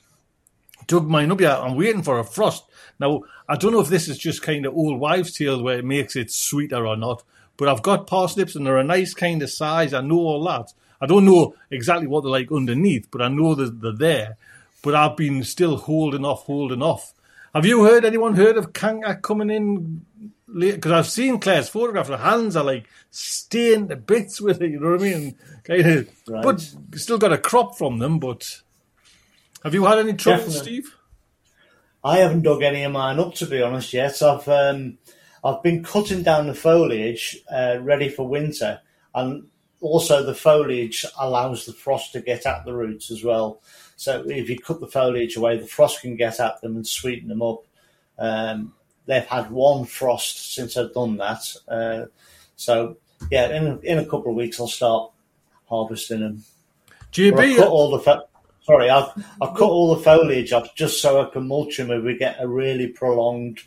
dug 0.87 1.07
mine 1.07 1.31
up 1.31 1.41
yet. 1.41 1.59
I'm 1.59 1.75
waiting 1.75 2.03
for 2.03 2.19
a 2.19 2.23
frost. 2.23 2.65
Now, 2.99 3.23
I 3.49 3.55
don't 3.57 3.73
know 3.73 3.81
if 3.81 3.89
this 3.89 4.07
is 4.07 4.17
just 4.17 4.41
kind 4.41 4.65
of 4.65 4.75
old 4.75 4.99
wives' 4.99 5.33
tale 5.33 5.61
where 5.61 5.79
it 5.79 5.85
makes 5.85 6.15
it 6.15 6.31
sweeter 6.31 6.87
or 6.87 6.95
not, 6.95 7.23
but 7.57 7.67
I've 7.67 7.81
got 7.81 8.07
parsnips 8.07 8.55
and 8.55 8.65
they're 8.65 8.77
a 8.77 8.83
nice 8.83 9.13
kind 9.13 9.41
of 9.41 9.49
size. 9.49 9.93
I 9.93 10.01
know 10.01 10.19
all 10.19 10.43
that. 10.45 10.73
I 11.01 11.07
don't 11.07 11.25
know 11.25 11.55
exactly 11.69 12.07
what 12.07 12.21
they're 12.21 12.31
like 12.31 12.51
underneath, 12.51 13.09
but 13.11 13.21
I 13.21 13.27
know 13.27 13.55
that 13.55 13.81
they're 13.81 13.91
there. 13.91 14.37
But 14.81 14.95
I've 14.95 15.17
been 15.17 15.43
still 15.43 15.77
holding 15.77 16.23
off, 16.23 16.45
holding 16.45 16.81
off. 16.81 17.13
Have 17.53 17.65
you 17.65 17.83
heard 17.83 18.05
anyone 18.05 18.35
heard 18.35 18.57
of 18.57 18.73
canker 18.73 19.15
coming 19.15 19.49
in? 19.49 20.05
Because 20.57 20.91
I've 20.91 21.07
seen 21.07 21.39
Claire's 21.39 21.67
photograph. 21.69 22.07
Her 22.07 22.17
hands 22.17 22.55
are 22.55 22.63
like 22.63 22.85
stained 23.11 23.89
to 23.89 23.95
bits 23.97 24.39
with 24.39 24.61
it. 24.61 24.71
You 24.71 24.79
know 24.79 24.91
what 24.91 25.01
I 25.01 25.03
mean? 25.03 25.35
Kind 25.65 25.85
of, 25.85 26.09
Right. 26.27 26.43
but 26.43 26.97
still 26.99 27.17
got 27.17 27.33
a 27.33 27.37
crop 27.37 27.77
from 27.77 27.99
them. 27.99 28.19
But 28.19 28.61
have 29.63 29.73
you 29.73 29.83
had 29.85 29.99
any 29.99 30.13
trouble, 30.13 30.45
Definitely. 30.45 30.61
Steve? 30.61 30.95
I 32.03 32.19
haven't 32.19 32.43
dug 32.43 32.61
any 32.61 32.83
of 32.83 32.91
mine 32.91 33.19
up 33.19 33.33
to 33.35 33.47
be 33.47 33.61
honest 33.61 33.91
yet. 33.91 34.21
I've 34.21 34.47
um, 34.47 34.97
I've 35.43 35.61
been 35.63 35.83
cutting 35.83 36.23
down 36.23 36.47
the 36.47 36.53
foliage 36.53 37.37
uh, 37.51 37.77
ready 37.81 38.09
for 38.09 38.27
winter, 38.27 38.79
and 39.13 39.47
also 39.81 40.23
the 40.23 40.35
foliage 40.35 41.05
allows 41.19 41.65
the 41.65 41.73
frost 41.73 42.13
to 42.13 42.21
get 42.21 42.45
at 42.45 42.63
the 42.63 42.73
roots 42.73 43.11
as 43.11 43.23
well. 43.23 43.61
So 43.97 44.23
if 44.27 44.49
you 44.49 44.57
cut 44.59 44.79
the 44.79 44.87
foliage 44.87 45.35
away, 45.35 45.57
the 45.57 45.67
frost 45.67 46.01
can 46.01 46.15
get 46.15 46.39
at 46.39 46.61
them 46.61 46.75
and 46.75 46.87
sweeten 46.87 47.27
them 47.27 47.41
up. 47.41 47.63
Um, 48.17 48.73
they've 49.05 49.25
had 49.25 49.51
one 49.51 49.85
frost 49.85 50.53
since 50.55 50.77
I've 50.77 50.93
done 50.93 51.17
that, 51.17 51.53
uh, 51.67 52.05
so 52.55 52.97
yeah, 53.31 53.49
in 53.55 53.79
in 53.83 53.99
a 53.99 54.05
couple 54.05 54.29
of 54.29 54.35
weeks 54.35 54.59
I'll 54.59 54.67
start 54.67 55.11
harvesting 55.69 56.19
them. 56.21 56.43
I've 57.33 57.57
cut 57.57 57.69
all 57.69 57.91
the 57.91 57.99
fo- 57.99 58.27
sorry, 58.63 58.89
I've, 58.89 59.09
I've 59.41 59.55
cut 59.55 59.69
all 59.69 59.95
the 59.95 60.01
foliage 60.01 60.51
off 60.51 60.75
just 60.75 61.01
so 61.01 61.21
I 61.21 61.29
can 61.31 61.47
mulch 61.47 61.77
them 61.77 61.91
if 61.91 62.03
we 62.03 62.17
get 62.17 62.37
a 62.39 62.47
really 62.47 62.87
prolonged 62.87 63.59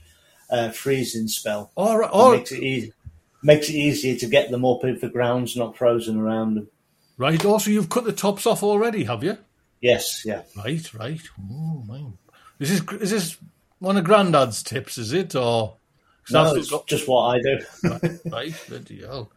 uh, 0.50 0.70
freezing 0.70 1.28
spell. 1.28 1.70
all 1.76 1.98
right, 1.98 2.10
all 2.10 2.32
makes 2.32 2.52
it 2.52 2.62
easy. 2.62 2.92
Makes 3.42 3.68
it 3.68 3.74
easier 3.76 4.16
to 4.16 4.26
get 4.26 4.50
them 4.50 4.64
up 4.64 4.84
if 4.84 5.00
the 5.00 5.08
ground's 5.08 5.56
not 5.56 5.76
frozen 5.76 6.18
around 6.18 6.54
them. 6.56 6.68
right. 7.18 7.44
Also, 7.44 7.70
you've 7.70 7.88
cut 7.88 8.02
the 8.04 8.12
tops 8.12 8.46
off 8.46 8.64
already, 8.64 9.04
have 9.04 9.22
you? 9.22 9.38
Yes, 9.80 10.24
yeah. 10.26 10.42
Right, 10.56 10.92
right. 10.92 11.20
Oh, 11.50 11.84
man. 11.86 12.18
Is 12.58 12.80
this 12.84 13.00
is 13.00 13.10
this 13.10 13.36
one 13.78 13.96
of 13.96 14.04
Grandad's 14.04 14.62
tips? 14.62 14.98
Is 14.98 15.12
it 15.12 15.34
Or 15.34 15.76
No, 16.30 16.42
I've 16.50 16.56
it's 16.56 16.66
still 16.66 16.84
just 16.86 17.08
what 17.08 17.36
I 17.36 17.40
do. 17.40 17.58
got- 17.88 18.32
right, 18.32 18.54
bloody 18.68 19.00
hell. 19.00 19.30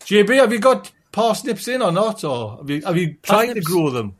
JB, 0.00 0.36
have 0.36 0.52
you 0.52 0.58
got 0.58 0.90
parsnips 1.12 1.66
in 1.68 1.82
or 1.82 1.90
not, 1.92 2.22
or 2.24 2.58
have 2.58 2.70
you 2.70 2.82
have 2.82 2.96
you 2.96 3.14
tried 3.22 3.46
to 3.46 3.54
Parsnips? 3.54 3.66
grow 3.66 3.90
them? 3.90 4.14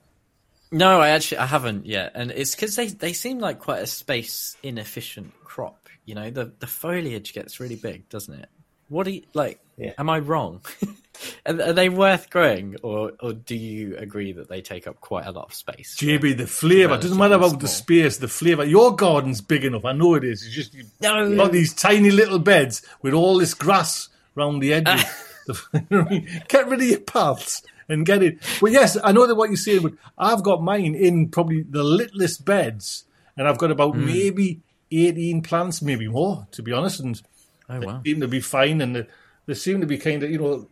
No, 0.72 1.00
I 1.00 1.10
actually 1.10 1.38
I 1.38 1.46
haven't 1.46 1.86
yet, 1.86 2.12
and 2.14 2.30
it's 2.32 2.54
because 2.56 2.74
they 2.74 2.88
they 2.88 3.12
seem 3.12 3.38
like 3.38 3.60
quite 3.60 3.82
a 3.82 3.86
space 3.86 4.56
inefficient 4.62 5.32
crop. 5.44 5.88
You 6.04 6.14
know, 6.16 6.30
the 6.30 6.52
the 6.58 6.66
foliage 6.66 7.32
gets 7.32 7.60
really 7.60 7.76
big, 7.76 8.08
doesn't 8.08 8.34
it? 8.34 8.48
What 8.88 9.04
do 9.04 9.12
you 9.12 9.22
like? 9.34 9.60
Yeah. 9.76 9.92
Am 9.98 10.08
I 10.10 10.18
wrong? 10.20 10.60
are, 11.46 11.60
are 11.60 11.72
they 11.72 11.88
worth 11.88 12.30
growing, 12.30 12.76
or 12.82 13.12
or 13.20 13.32
do 13.32 13.56
you 13.56 13.96
agree 13.96 14.32
that 14.32 14.48
they 14.48 14.60
take 14.62 14.86
up 14.86 15.00
quite 15.00 15.26
a 15.26 15.32
lot 15.32 15.46
of 15.46 15.54
space? 15.54 15.96
JB, 15.98 16.36
the 16.36 16.46
flavour 16.46 16.96
doesn't 16.96 17.16
matter 17.18 17.34
about 17.34 17.60
the 17.60 17.68
space. 17.68 18.18
The 18.18 18.28
flavour. 18.28 18.64
Your 18.64 18.94
garden's 18.96 19.40
big 19.40 19.64
enough. 19.64 19.84
I 19.84 19.92
know 19.92 20.14
it 20.14 20.24
is. 20.24 20.44
It's 20.44 20.54
just 20.54 20.74
you've 20.74 20.90
No. 21.00 21.34
got 21.36 21.52
these 21.52 21.72
tiny 21.74 22.10
little 22.10 22.38
beds 22.38 22.82
with 23.02 23.14
all 23.14 23.38
this 23.38 23.54
grass 23.54 24.08
round 24.34 24.62
the 24.62 24.74
edges. 24.74 25.04
You 25.72 25.80
know 25.90 25.98
what 26.02 26.06
I 26.08 26.10
mean? 26.10 26.42
get 26.48 26.66
rid 26.68 26.80
of 26.80 26.86
your 26.86 26.98
paths 27.00 27.62
and 27.88 28.04
get 28.04 28.20
it. 28.20 28.38
But 28.60 28.72
yes, 28.72 28.98
I 29.04 29.12
know 29.12 29.28
that 29.28 29.36
what 29.36 29.48
you're 29.48 29.56
saying. 29.56 29.82
But 29.82 29.92
I've 30.18 30.42
got 30.42 30.60
mine 30.60 30.96
in 30.96 31.28
probably 31.28 31.62
the 31.62 31.84
littlest 31.84 32.44
beds, 32.44 33.04
and 33.36 33.46
I've 33.46 33.58
got 33.58 33.70
about 33.70 33.94
Hmm. 33.94 34.06
maybe 34.06 34.60
eighteen 34.90 35.42
plants, 35.42 35.82
maybe 35.82 36.08
more, 36.08 36.48
to 36.50 36.62
be 36.62 36.72
honest. 36.72 36.98
And 36.98 37.22
Oh 37.68 37.80
wow! 37.80 38.00
seem 38.04 38.20
to 38.22 38.28
be 38.28 38.40
fine, 38.40 38.80
and 38.80 38.96
they, 38.96 39.06
they 39.46 39.54
seem 39.54 39.80
to 39.82 39.86
be 39.86 39.98
kind 39.98 40.22
of, 40.24 40.30
you 40.32 40.38
know. 40.38 40.68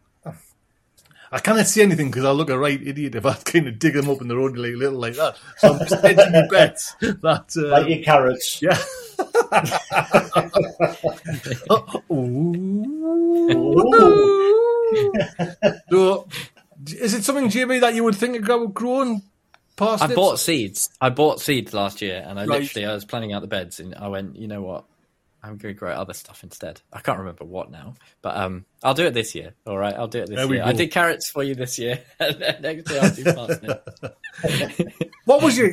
I 1.35 1.41
cannot 1.41 1.66
see 1.66 1.82
anything 1.82 2.12
because 2.12 2.24
I 2.24 2.30
look 2.30 2.49
a 2.49 2.57
right 2.57 2.80
idiot 2.80 3.16
if 3.16 3.26
I 3.26 3.35
kind 3.45 3.66
of 3.66 3.80
dig 3.80 3.95
them 3.95 4.09
up 4.09 4.20
in 4.20 4.28
the 4.28 4.37
road 4.37 4.57
like 4.57 4.74
little 4.74 5.01
like 5.01 5.16
that. 5.16 5.37
So 5.59 5.72
I'm 5.72 5.80
just 5.80 6.01
hedging 6.01 6.30
my 6.32 6.47
bets 6.49 6.95
that 7.01 7.53
uh, 7.57 7.68
Like 7.70 7.89
your 7.89 8.05
carrots. 8.05 8.62
yeah. 8.62 8.78
Ooh. 12.12 12.95
so, 15.91 16.28
is 16.87 17.14
it 17.14 17.24
something, 17.24 17.51
Jimmy, 17.51 17.80
that 17.80 17.95
you 17.95 18.05
would 18.05 18.14
think 18.14 18.37
about 18.45 18.72
growing 18.72 19.22
past 19.76 20.05
I 20.05 20.14
bought 20.14 20.39
seeds. 20.39 20.89
I 21.01 21.11
bought 21.11 21.41
seeds 21.41 21.74
last 21.74 22.01
year, 22.01 22.24
and 22.24 22.39
I 22.39 22.45
Right. 22.45 22.61
literally 22.61 22.87
I 22.87 22.95
was 22.95 23.05
planning 23.05 23.32
out 23.32 23.43
the 23.43 23.49
beds, 23.49 23.80
and 23.80 23.93
I 23.97 24.07
went, 24.07 24.37
you 24.37 24.47
know 24.47 24.62
what? 24.62 24.85
I'm 25.45 25.59
going 25.59 25.74
to 25.74 25.78
grow 25.78 25.92
other 25.92 26.14
stuff 26.14 26.42
instead. 26.42 26.80
I 26.90 27.01
can't 27.01 27.18
remember 27.18 27.45
what 27.45 27.70
now, 27.70 27.95
but 28.22 28.34
um, 28.36 28.64
I'll 28.82 28.95
do 28.95 29.05
it 29.05 29.12
this 29.12 29.34
year. 29.34 29.53
All 29.66 29.76
right, 29.76 29.95
I'll 29.95 30.09
do 30.09 30.20
it 30.20 30.28
this 30.28 30.36
There 30.36 30.55
year. 30.55 30.64
I 30.64 30.72
did 30.72 30.90
carrots 30.90 31.28
for 31.28 31.42
you 31.45 31.55
this 31.55 31.78
year. 31.78 32.01
Next 32.20 32.90
year 32.90 33.01
I'll 33.03 33.11
do 33.14 33.24
parsnip. 33.24 34.95
What 35.26 35.42
was 35.42 35.57
your 35.57 35.70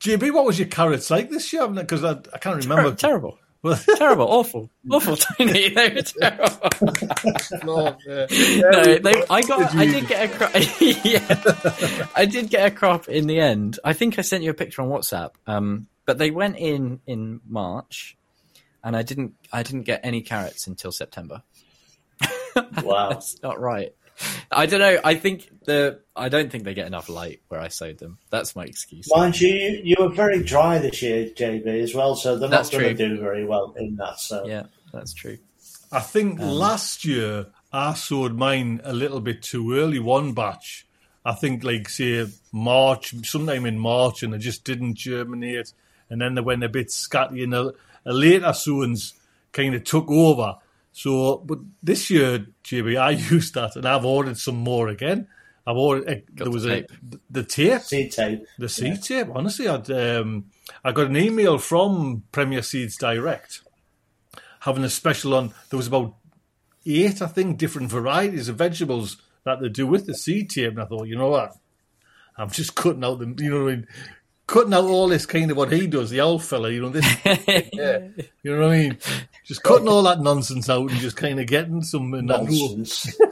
JB? 0.00 0.32
What 0.32 0.46
was 0.46 0.58
your 0.58 0.68
carrots 0.68 1.10
like 1.10 1.28
this 1.30 1.52
year? 1.52 1.68
Because 1.68 2.04
I, 2.04 2.12
I 2.32 2.38
can't 2.38 2.62
remember. 2.62 2.94
terrible, 2.94 3.38
Well, 3.62 3.78
terrible, 3.96 4.26
awful, 4.26 4.70
awful, 4.90 5.16
tiny. 5.16 5.68
They 5.68 5.90
were 5.90 6.02
terrible. 6.02 6.70
no, 7.64 7.96
yeah. 8.06 8.26
no, 8.70 8.98
they, 8.98 9.24
I 9.28 9.42
got. 9.42 9.72
Did 9.72 9.80
I 9.80 9.84
did 9.86 10.08
get 10.08 10.30
a 10.30 10.34
crop. 10.34 10.50
yeah, 10.80 12.06
I 12.16 12.24
did 12.24 12.48
get 12.48 12.66
a 12.66 12.70
crop 12.74 13.08
in 13.08 13.26
the 13.26 13.40
end. 13.40 13.78
I 13.84 13.92
think 13.92 14.18
I 14.18 14.22
sent 14.22 14.42
you 14.42 14.50
a 14.50 14.54
picture 14.54 14.80
on 14.80 14.88
WhatsApp. 14.88 15.32
Um, 15.46 15.86
but 16.06 16.16
they 16.16 16.30
went 16.30 16.56
in 16.56 17.00
in 17.06 17.42
March, 17.46 18.16
and 18.88 18.96
I 18.96 19.02
didn't. 19.02 19.34
I 19.52 19.62
didn't 19.62 19.82
get 19.82 20.00
any 20.02 20.22
carrots 20.22 20.66
until 20.66 20.90
September. 20.90 21.42
Wow. 22.82 23.10
That's 23.10 23.40
not 23.40 23.60
right. 23.60 23.94
I 24.50 24.66
don't 24.66 24.80
know. 24.80 24.98
I 25.04 25.14
think 25.14 25.48
the. 25.64 26.00
I 26.16 26.28
don't 26.28 26.50
think 26.50 26.64
they 26.64 26.74
get 26.74 26.88
enough 26.88 27.08
light 27.08 27.40
where 27.46 27.60
I 27.60 27.68
sowed 27.68 27.98
them. 27.98 28.18
That's 28.30 28.56
my 28.56 28.64
excuse. 28.64 29.08
Mind 29.14 29.40
you, 29.40 29.48
you 29.48 29.80
you 29.84 29.96
were 30.00 30.08
very 30.08 30.42
dry 30.42 30.78
this 30.78 31.00
year, 31.00 31.26
JB, 31.26 31.66
as 31.82 31.94
well, 31.94 32.16
so 32.16 32.36
they're 32.36 32.48
That's 32.48 32.72
not 32.72 32.80
going 32.80 32.96
to 32.96 33.08
do 33.10 33.20
very 33.20 33.44
well 33.44 33.74
in 33.78 33.94
that. 33.96 34.18
So 34.18 34.44
Yeah, 34.44 34.64
that's 34.92 35.14
true. 35.14 35.38
I 35.92 36.00
think 36.00 36.40
um, 36.40 36.48
last 36.48 37.04
year 37.04 37.46
I 37.72 37.94
sowed 37.94 38.34
mine 38.34 38.80
a 38.82 38.92
little 38.92 39.20
bit 39.20 39.42
too 39.42 39.78
early, 39.78 40.00
one 40.00 40.32
batch. 40.32 40.88
I 41.24 41.34
think, 41.34 41.62
like, 41.62 41.88
say, 41.88 42.26
March, 42.50 43.14
sometime 43.24 43.66
in 43.66 43.78
March, 43.78 44.24
and 44.24 44.32
they 44.32 44.38
just 44.38 44.64
didn't 44.64 44.96
germinate. 44.96 45.72
And 46.10 46.20
then 46.20 46.34
they 46.34 46.40
went 46.40 46.64
a 46.64 46.68
bit 46.68 46.88
scatty, 46.88 47.44
and 47.44 47.72
a, 48.08 48.12
a 48.12 48.12
later 48.12 48.52
sowings 48.52 49.14
kind 49.52 49.74
of 49.74 49.84
took 49.84 50.10
over. 50.10 50.56
So, 50.92 51.38
but 51.38 51.58
this 51.82 52.10
year, 52.10 52.46
JB, 52.64 52.98
I 53.00 53.10
used 53.30 53.54
that, 53.54 53.76
and 53.76 53.86
I've 53.86 54.04
ordered 54.04 54.38
some 54.38 54.56
more 54.56 54.88
again. 54.88 55.28
I've 55.66 55.76
ordered, 55.76 56.08
uh, 56.08 56.20
there 56.34 56.44
the 56.46 56.50
was 56.50 56.64
tape. 56.64 56.90
a, 56.90 57.18
the 57.30 57.44
tape. 57.44 57.82
seed 57.82 58.12
tape. 58.12 58.46
The 58.58 58.68
seed 58.68 59.02
tape. 59.02 59.28
Honestly, 59.34 59.68
I'd, 59.68 59.90
um, 59.90 60.46
I 60.82 60.92
got 60.92 61.08
an 61.08 61.16
email 61.16 61.58
from 61.58 62.22
Premier 62.32 62.62
Seeds 62.62 62.96
Direct 62.96 63.60
having 64.60 64.84
a 64.84 64.88
special 64.88 65.34
on. 65.34 65.52
There 65.70 65.76
was 65.76 65.86
about 65.86 66.14
eight, 66.86 67.20
I 67.22 67.26
think, 67.26 67.58
different 67.58 67.90
varieties 67.90 68.48
of 68.48 68.56
vegetables 68.56 69.18
that 69.44 69.60
they 69.60 69.68
do 69.68 69.86
with 69.86 70.06
the 70.06 70.14
seed 70.14 70.50
tape. 70.50 70.70
And 70.70 70.80
I 70.80 70.86
thought, 70.86 71.06
you 71.06 71.16
know 71.16 71.28
what? 71.28 71.52
I'm 72.36 72.50
just 72.50 72.74
cutting 72.74 73.04
out 73.04 73.18
the, 73.18 73.34
you 73.42 73.50
know 73.50 73.64
what 73.64 73.72
I 73.72 73.76
mean? 73.76 73.86
Cutting 74.48 74.74
out 74.74 74.84
all 74.84 75.06
this 75.06 75.26
kind 75.26 75.50
of 75.50 75.56
what 75.56 75.70
he 75.70 75.86
does, 75.86 76.10
the 76.10 76.20
old 76.20 76.42
fella, 76.42 76.70
you 76.70 76.82
know, 76.82 76.88
this, 76.88 77.06
yeah, 77.72 78.08
you 78.42 78.56
know 78.56 78.66
what 78.66 78.74
I 78.74 78.78
mean? 78.78 78.98
Just 79.44 79.62
cutting 79.62 79.86
all 79.86 80.02
that 80.02 80.20
nonsense 80.20 80.68
out 80.68 80.90
and 80.90 80.98
just 80.98 81.16
kind 81.16 81.38
of 81.38 81.46
getting 81.46 81.82
some 81.82 82.12
in. 82.14 82.26
Nonsense. 82.26 83.16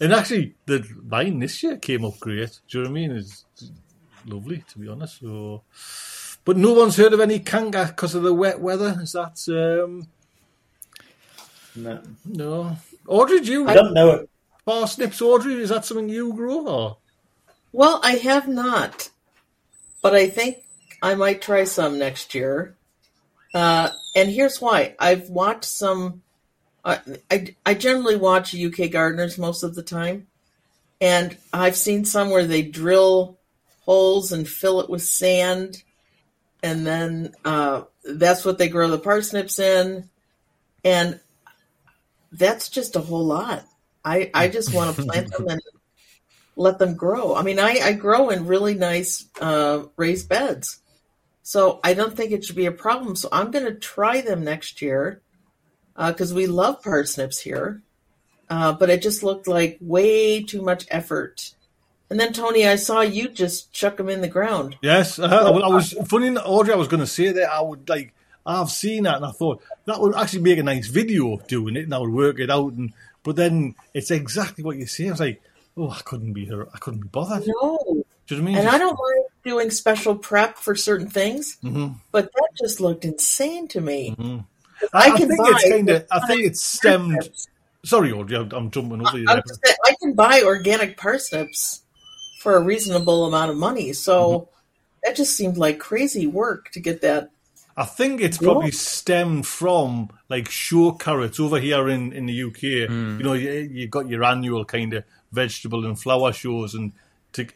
And 0.00 0.14
actually, 0.14 0.54
the 0.64 0.86
line 1.06 1.40
this 1.40 1.62
year 1.62 1.76
came 1.76 2.06
up 2.06 2.18
great. 2.18 2.58
Do 2.68 2.78
you 2.78 2.84
know 2.84 2.90
what 2.90 2.98
I 2.98 3.00
mean? 3.00 3.10
It's 3.12 3.44
lovely, 4.24 4.64
to 4.70 4.78
be 4.78 4.88
honest. 4.88 5.20
So, 5.20 5.62
but 6.44 6.56
no 6.56 6.72
one's 6.72 6.96
heard 6.96 7.12
of 7.12 7.20
any 7.20 7.38
canker 7.38 7.84
because 7.84 8.14
of 8.14 8.22
the 8.22 8.32
wet 8.32 8.60
weather. 8.60 8.98
Is 9.02 9.12
that 9.12 9.38
um, 9.84 10.08
no. 11.76 12.00
no? 12.24 12.76
Audrey, 13.06 13.40
do 13.40 13.52
you 13.52 13.68
I 13.68 13.74
don't 13.74 13.92
know. 13.92 14.10
It. 14.12 14.30
Parsnips? 14.64 15.20
Audrey, 15.20 15.54
is 15.54 15.68
that 15.68 15.84
something 15.84 16.08
you 16.08 16.32
grow? 16.32 16.66
Or 16.66 16.96
Well, 17.70 18.00
I 18.02 18.12
have 18.12 18.48
not, 18.48 19.10
but 20.02 20.14
I 20.14 20.28
think 20.28 20.64
I 21.02 21.14
might 21.14 21.42
try 21.42 21.64
some 21.64 21.98
next 21.98 22.34
year. 22.34 22.76
Uh, 23.54 23.90
and 24.14 24.30
here's 24.30 24.60
why: 24.60 24.94
I've 24.98 25.28
watched 25.28 25.64
some. 25.64 26.22
Uh, 26.84 26.98
I 27.30 27.54
I 27.66 27.74
generally 27.74 28.16
watch 28.16 28.54
UK 28.54 28.90
gardeners 28.90 29.38
most 29.38 29.62
of 29.62 29.74
the 29.74 29.82
time, 29.82 30.26
and 31.00 31.36
I've 31.52 31.76
seen 31.76 32.04
some 32.04 32.30
where 32.30 32.46
they 32.46 32.62
drill 32.62 33.38
holes 33.84 34.32
and 34.32 34.48
fill 34.48 34.80
it 34.80 34.90
with 34.90 35.02
sand, 35.02 35.82
and 36.62 36.86
then 36.86 37.34
uh, 37.44 37.82
that's 38.04 38.44
what 38.44 38.58
they 38.58 38.68
grow 38.68 38.88
the 38.88 38.98
parsnips 38.98 39.58
in. 39.58 40.08
And 40.84 41.20
that's 42.32 42.68
just 42.68 42.96
a 42.96 43.00
whole 43.00 43.24
lot. 43.24 43.64
I 44.04 44.30
I 44.32 44.48
just 44.48 44.72
want 44.72 44.96
to 44.96 45.02
plant 45.02 45.30
them 45.36 45.48
and 45.48 45.60
let 46.60 46.78
them 46.78 46.94
grow. 46.94 47.34
I 47.34 47.42
mean, 47.42 47.58
I 47.58 47.80
I 47.82 47.92
grow 47.94 48.28
in 48.28 48.46
really 48.46 48.74
nice 48.74 49.26
uh, 49.40 49.84
raised 49.96 50.28
beds, 50.28 50.80
so 51.42 51.80
I 51.82 51.94
don't 51.94 52.14
think 52.14 52.32
it 52.32 52.44
should 52.44 52.56
be 52.56 52.66
a 52.66 52.72
problem. 52.72 53.16
So 53.16 53.28
I'm 53.32 53.50
going 53.50 53.64
to 53.64 53.74
try 53.74 54.20
them 54.20 54.44
next 54.44 54.82
year 54.82 55.22
because 55.96 56.34
we 56.34 56.46
love 56.46 56.82
parsnips 56.82 57.38
here. 57.38 57.82
Uh, 58.50 58.72
but 58.72 58.90
it 58.90 59.00
just 59.00 59.22
looked 59.22 59.46
like 59.46 59.78
way 59.80 60.42
too 60.42 60.60
much 60.60 60.84
effort. 60.90 61.54
And 62.10 62.18
then 62.18 62.32
Tony, 62.32 62.66
I 62.66 62.74
saw 62.74 63.00
you 63.00 63.28
just 63.28 63.72
chuck 63.72 63.96
them 63.96 64.08
in 64.08 64.20
the 64.20 64.28
ground. 64.28 64.76
Yes, 64.82 65.20
uh, 65.20 65.28
I, 65.28 65.48
I 65.48 65.68
was 65.68 65.92
funny, 66.08 66.36
Audrey. 66.36 66.74
I 66.74 66.76
was 66.76 66.88
going 66.88 67.00
to 67.00 67.06
say 67.06 67.30
that 67.30 67.48
I 67.48 67.60
would 67.60 67.88
like. 67.88 68.12
I've 68.44 68.70
seen 68.70 69.04
that, 69.04 69.16
and 69.16 69.24
I 69.24 69.30
thought 69.30 69.62
that 69.84 70.00
would 70.00 70.16
actually 70.16 70.42
make 70.42 70.58
a 70.58 70.64
nice 70.64 70.88
video 70.88 71.36
doing 71.46 71.76
it, 71.76 71.84
and 71.84 71.94
I 71.94 71.98
would 71.98 72.10
work 72.10 72.40
it 72.40 72.50
out. 72.50 72.72
And 72.72 72.92
but 73.22 73.36
then 73.36 73.76
it's 73.94 74.10
exactly 74.10 74.64
what 74.64 74.76
you 74.76 74.86
say. 74.86 75.06
I 75.06 75.10
was 75.12 75.20
like, 75.20 75.40
oh, 75.76 75.90
I 75.90 76.00
couldn't 76.04 76.32
be 76.32 76.46
her. 76.46 76.68
I 76.74 76.78
couldn't 76.78 77.00
be 77.00 77.08
bothered. 77.08 77.46
No, 77.46 77.78
Do 77.86 77.86
you 77.86 77.94
know 77.94 78.04
what 78.28 78.30
I 78.30 78.40
mean? 78.40 78.54
and 78.56 78.64
Just- 78.64 78.74
I 78.74 78.78
don't 78.78 78.98
mind 78.98 79.24
doing 79.44 79.70
special 79.70 80.14
prep 80.16 80.56
for 80.58 80.74
certain 80.76 81.08
things, 81.08 81.56
Mhm. 81.64 81.96
but 82.12 82.24
that 82.32 82.48
just 82.60 82.80
looked 82.80 83.04
insane 83.04 83.68
to 83.68 83.80
me. 83.80 84.14
I, 84.18 85.10
I 85.10 85.12
I 85.12 85.18
can 85.18 85.28
think 85.28 85.38
buy 85.40 85.50
it's 85.54 85.68
kind 85.70 85.90
of. 85.90 86.06
I 86.10 86.26
think 86.26 86.42
it's 86.44 86.60
stemmed. 86.62 87.14
parsnips. 87.14 87.48
Sorry, 87.84 88.12
Audrey, 88.12 88.36
I'm, 88.36 88.50
I'm 88.52 88.70
jumping 88.70 89.06
over 89.06 89.16
you. 89.18 89.24
I, 89.28 89.34
there. 89.34 89.42
was 89.46 89.56
gonna 89.58 89.72
say, 89.72 89.76
I 89.86 89.94
can 90.02 90.12
buy 90.14 90.42
organic 90.44 90.96
parsnips 90.98 91.82
for 92.40 92.56
a 92.56 92.60
reasonable 92.62 93.24
amount 93.26 93.50
of 93.50 93.56
money, 93.56 93.92
so 93.94 94.30
Mm-hmm. 94.30 94.50
that 95.04 95.16
just 95.16 95.34
seemed 95.36 95.56
like 95.56 95.78
crazy 95.78 96.26
work 96.26 96.70
to 96.72 96.80
get 96.80 97.00
that. 97.02 97.30
I 97.76 97.84
think 97.84 98.20
it's 98.20 98.36
probably 98.36 98.72
stemmed 98.72 99.46
from 99.46 100.10
like 100.28 100.50
show 100.50 100.92
carrots 100.92 101.40
over 101.40 101.58
here 101.58 101.88
in, 101.88 102.12
in 102.12 102.26
the 102.26 102.42
UK. 102.42 102.62
You 102.62 102.88
know, 103.22 103.32
you, 103.32 103.50
you 103.72 103.88
got 103.88 104.08
your 104.08 104.24
annual 104.24 104.66
kind 104.66 104.92
of 104.92 105.04
vegetable 105.32 105.84
and 105.84 105.98
flower 105.98 106.32
shows, 106.32 106.74
and 106.74 106.92
to 107.32 107.46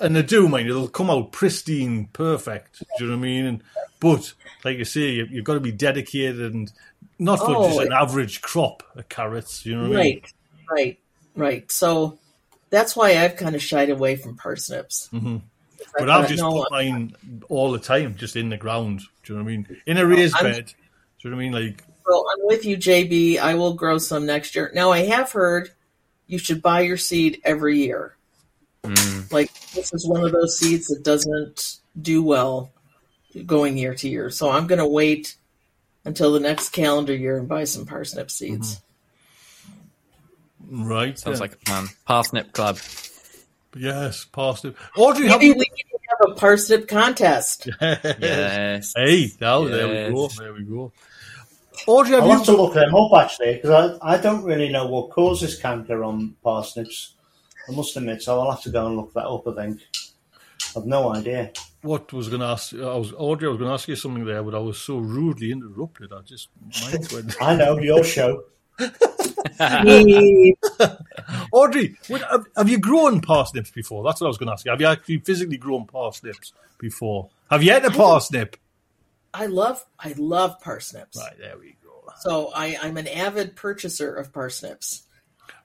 and 0.00 0.14
they 0.14 0.22
do, 0.22 0.48
mind, 0.48 0.68
it'll 0.68 0.88
come 0.88 1.10
out 1.10 1.32
pristine, 1.32 2.06
perfect. 2.12 2.80
Do 2.98 3.04
you 3.04 3.10
know 3.10 3.16
what 3.16 3.22
I 3.22 3.22
mean? 3.22 3.46
And, 3.46 3.62
but 4.00 4.32
like 4.64 4.78
you 4.78 4.84
say, 4.84 5.10
you, 5.10 5.26
you've 5.30 5.44
got 5.44 5.54
to 5.54 5.60
be 5.60 5.72
dedicated 5.72 6.54
and 6.54 6.72
not 7.18 7.40
for 7.40 7.56
Oh, 7.56 7.64
just 7.68 7.80
an 7.80 7.92
average 7.92 8.40
crop 8.40 8.82
of 8.94 9.08
carrots. 9.08 9.66
You 9.66 9.76
know 9.76 9.88
what 9.88 9.98
I 9.98 10.02
mean? 10.02 10.14
Right, 10.14 10.32
right, 10.70 10.98
right. 11.34 11.72
So 11.72 12.18
that's 12.70 12.94
why 12.94 13.16
I've 13.18 13.36
kind 13.36 13.54
of 13.56 13.62
shied 13.62 13.90
away 13.90 14.16
from 14.16 14.36
parsnips. 14.36 15.08
Mm-hmm. 15.12 15.38
But 15.98 16.10
I've 16.10 16.28
just 16.28 16.42
no, 16.42 16.62
put 16.62 16.70
mine 16.70 17.14
all 17.48 17.72
the 17.72 17.78
time, 17.78 18.14
just 18.16 18.36
in 18.36 18.50
the 18.50 18.56
ground. 18.56 19.00
Do 19.24 19.32
you 19.32 19.38
know 19.38 19.44
what 19.44 19.50
I 19.50 19.56
mean? 19.56 19.76
In 19.86 19.96
a 19.96 20.06
raised 20.06 20.36
I'm- 20.36 20.44
bed. 20.44 20.72
Do 21.20 21.28
you 21.28 21.30
know 21.30 21.36
what 21.36 21.42
I 21.42 21.48
mean? 21.48 21.66
Like, 21.66 21.84
Well, 22.06 22.24
I'm 22.32 22.46
with 22.46 22.64
you, 22.64 22.76
JB. 22.76 23.40
I 23.40 23.56
will 23.56 23.74
grow 23.74 23.98
some 23.98 24.24
next 24.24 24.54
year. 24.54 24.70
Now, 24.72 24.92
I 24.92 25.00
have 25.00 25.32
heard 25.32 25.70
you 26.28 26.38
should 26.38 26.62
buy 26.62 26.82
your 26.82 26.96
seed 26.96 27.40
every 27.42 27.78
year. 27.78 28.14
Mm. 28.84 29.32
Like, 29.32 29.52
this 29.72 29.92
is 29.92 30.06
one 30.06 30.22
of 30.22 30.30
those 30.30 30.56
seeds 30.56 30.86
that 30.86 31.02
doesn't 31.02 31.78
do 32.00 32.22
well 32.22 32.70
going 33.44 33.76
year 33.76 33.94
to 33.94 34.08
year. 34.08 34.30
So 34.30 34.50
I'm 34.50 34.66
going 34.66 34.78
to 34.78 34.86
wait 34.86 35.34
until 36.04 36.32
the 36.32 36.40
next 36.40 36.68
calendar 36.70 37.14
year 37.14 37.38
and 37.38 37.48
buy 37.48 37.64
some 37.64 37.86
parsnip 37.86 38.30
seeds. 38.30 38.80
Mm-hmm. 40.62 40.84
right? 40.84 41.18
Sounds 41.18 41.38
yeah. 41.38 41.40
like 41.40 41.54
a 41.54 41.56
plan. 41.56 41.88
Parsnip 42.06 42.52
Club. 42.52 42.78
Yes, 43.76 44.24
parsnip. 44.24 44.76
Audrey, 44.96 45.28
have 45.28 45.40
Maybe 45.40 45.46
you? 45.48 45.52
we 45.54 45.58
need 45.58 45.86
to 45.90 45.98
have 46.08 46.30
a 46.30 46.34
parsnip 46.34 46.88
contest. 46.88 47.68
Yes. 47.80 48.92
Hey, 48.96 49.30
now 49.40 49.64
there 49.64 49.88
we 49.88 50.14
go. 50.14 50.28
There 50.28 50.52
we 50.52 50.62
go. 50.62 50.92
Audrey, 51.86 52.14
have 52.14 52.24
I'll 52.24 52.30
have 52.30 52.44
to 52.46 52.52
you? 52.52 52.58
look 52.58 52.74
them 52.74 52.94
up 52.94 53.12
actually 53.14 53.54
because 53.56 53.98
I, 54.02 54.14
I 54.14 54.18
don't 54.18 54.44
really 54.44 54.68
know 54.68 54.86
what 54.86 55.10
causes 55.10 55.58
canker 55.58 56.04
on 56.04 56.34
parsnips. 56.42 57.14
I 57.68 57.72
must 57.72 57.96
admit, 57.96 58.22
so 58.22 58.40
I'll 58.40 58.50
have 58.50 58.62
to 58.62 58.70
go 58.70 58.86
and 58.86 58.96
look 58.96 59.12
that 59.14 59.26
up. 59.26 59.46
I 59.46 59.54
think 59.54 59.80
I've 60.76 60.86
no 60.86 61.14
idea. 61.14 61.52
What 61.82 62.12
was 62.12 62.28
going 62.28 62.40
to 62.40 62.46
ask? 62.46 62.74
I 62.74 62.96
was 62.96 63.12
Audrey. 63.16 63.46
I 63.46 63.50
was 63.50 63.58
going 63.58 63.68
to 63.68 63.74
ask 63.74 63.88
you 63.88 63.96
something 63.96 64.24
there, 64.24 64.42
but 64.42 64.54
I 64.54 64.58
was 64.58 64.78
so 64.78 64.98
rudely 64.98 65.52
interrupted. 65.52 66.12
I 66.12 66.22
just 66.22 66.48
went. 67.12 67.36
I 67.40 67.54
know 67.56 67.78
your 67.78 68.02
show. 68.04 68.44
Audrey, 71.52 71.96
what, 72.08 72.22
have, 72.22 72.46
have 72.56 72.68
you 72.68 72.78
grown 72.78 73.20
parsnips 73.20 73.70
before? 73.70 74.04
That's 74.04 74.20
what 74.20 74.26
I 74.26 74.28
was 74.28 74.38
going 74.38 74.48
to 74.48 74.52
ask 74.52 74.64
you. 74.64 74.70
Have 74.70 74.80
you 74.80 74.86
actually 74.86 75.18
physically 75.18 75.56
grown 75.56 75.86
parsnips 75.86 76.52
before? 76.78 77.28
Have 77.50 77.62
you 77.62 77.72
had 77.72 77.84
a 77.84 77.90
parsnip? 77.90 78.56
I 79.32 79.46
love 79.46 79.84
I 79.98 80.14
love 80.16 80.60
parsnips. 80.60 81.18
Right 81.18 81.38
there 81.38 81.58
we 81.58 81.76
go. 81.82 82.12
So 82.20 82.50
I, 82.54 82.76
I'm 82.82 82.96
an 82.96 83.08
avid 83.08 83.56
purchaser 83.56 84.14
of 84.14 84.32
parsnips. 84.32 85.04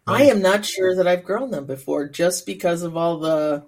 I 0.05 0.23
am 0.23 0.41
not 0.41 0.65
sure 0.65 0.95
that 0.95 1.07
I've 1.07 1.23
grown 1.23 1.51
them 1.51 1.65
before 1.65 2.09
just 2.09 2.45
because 2.45 2.83
of 2.83 2.97
all 2.97 3.19
the 3.19 3.63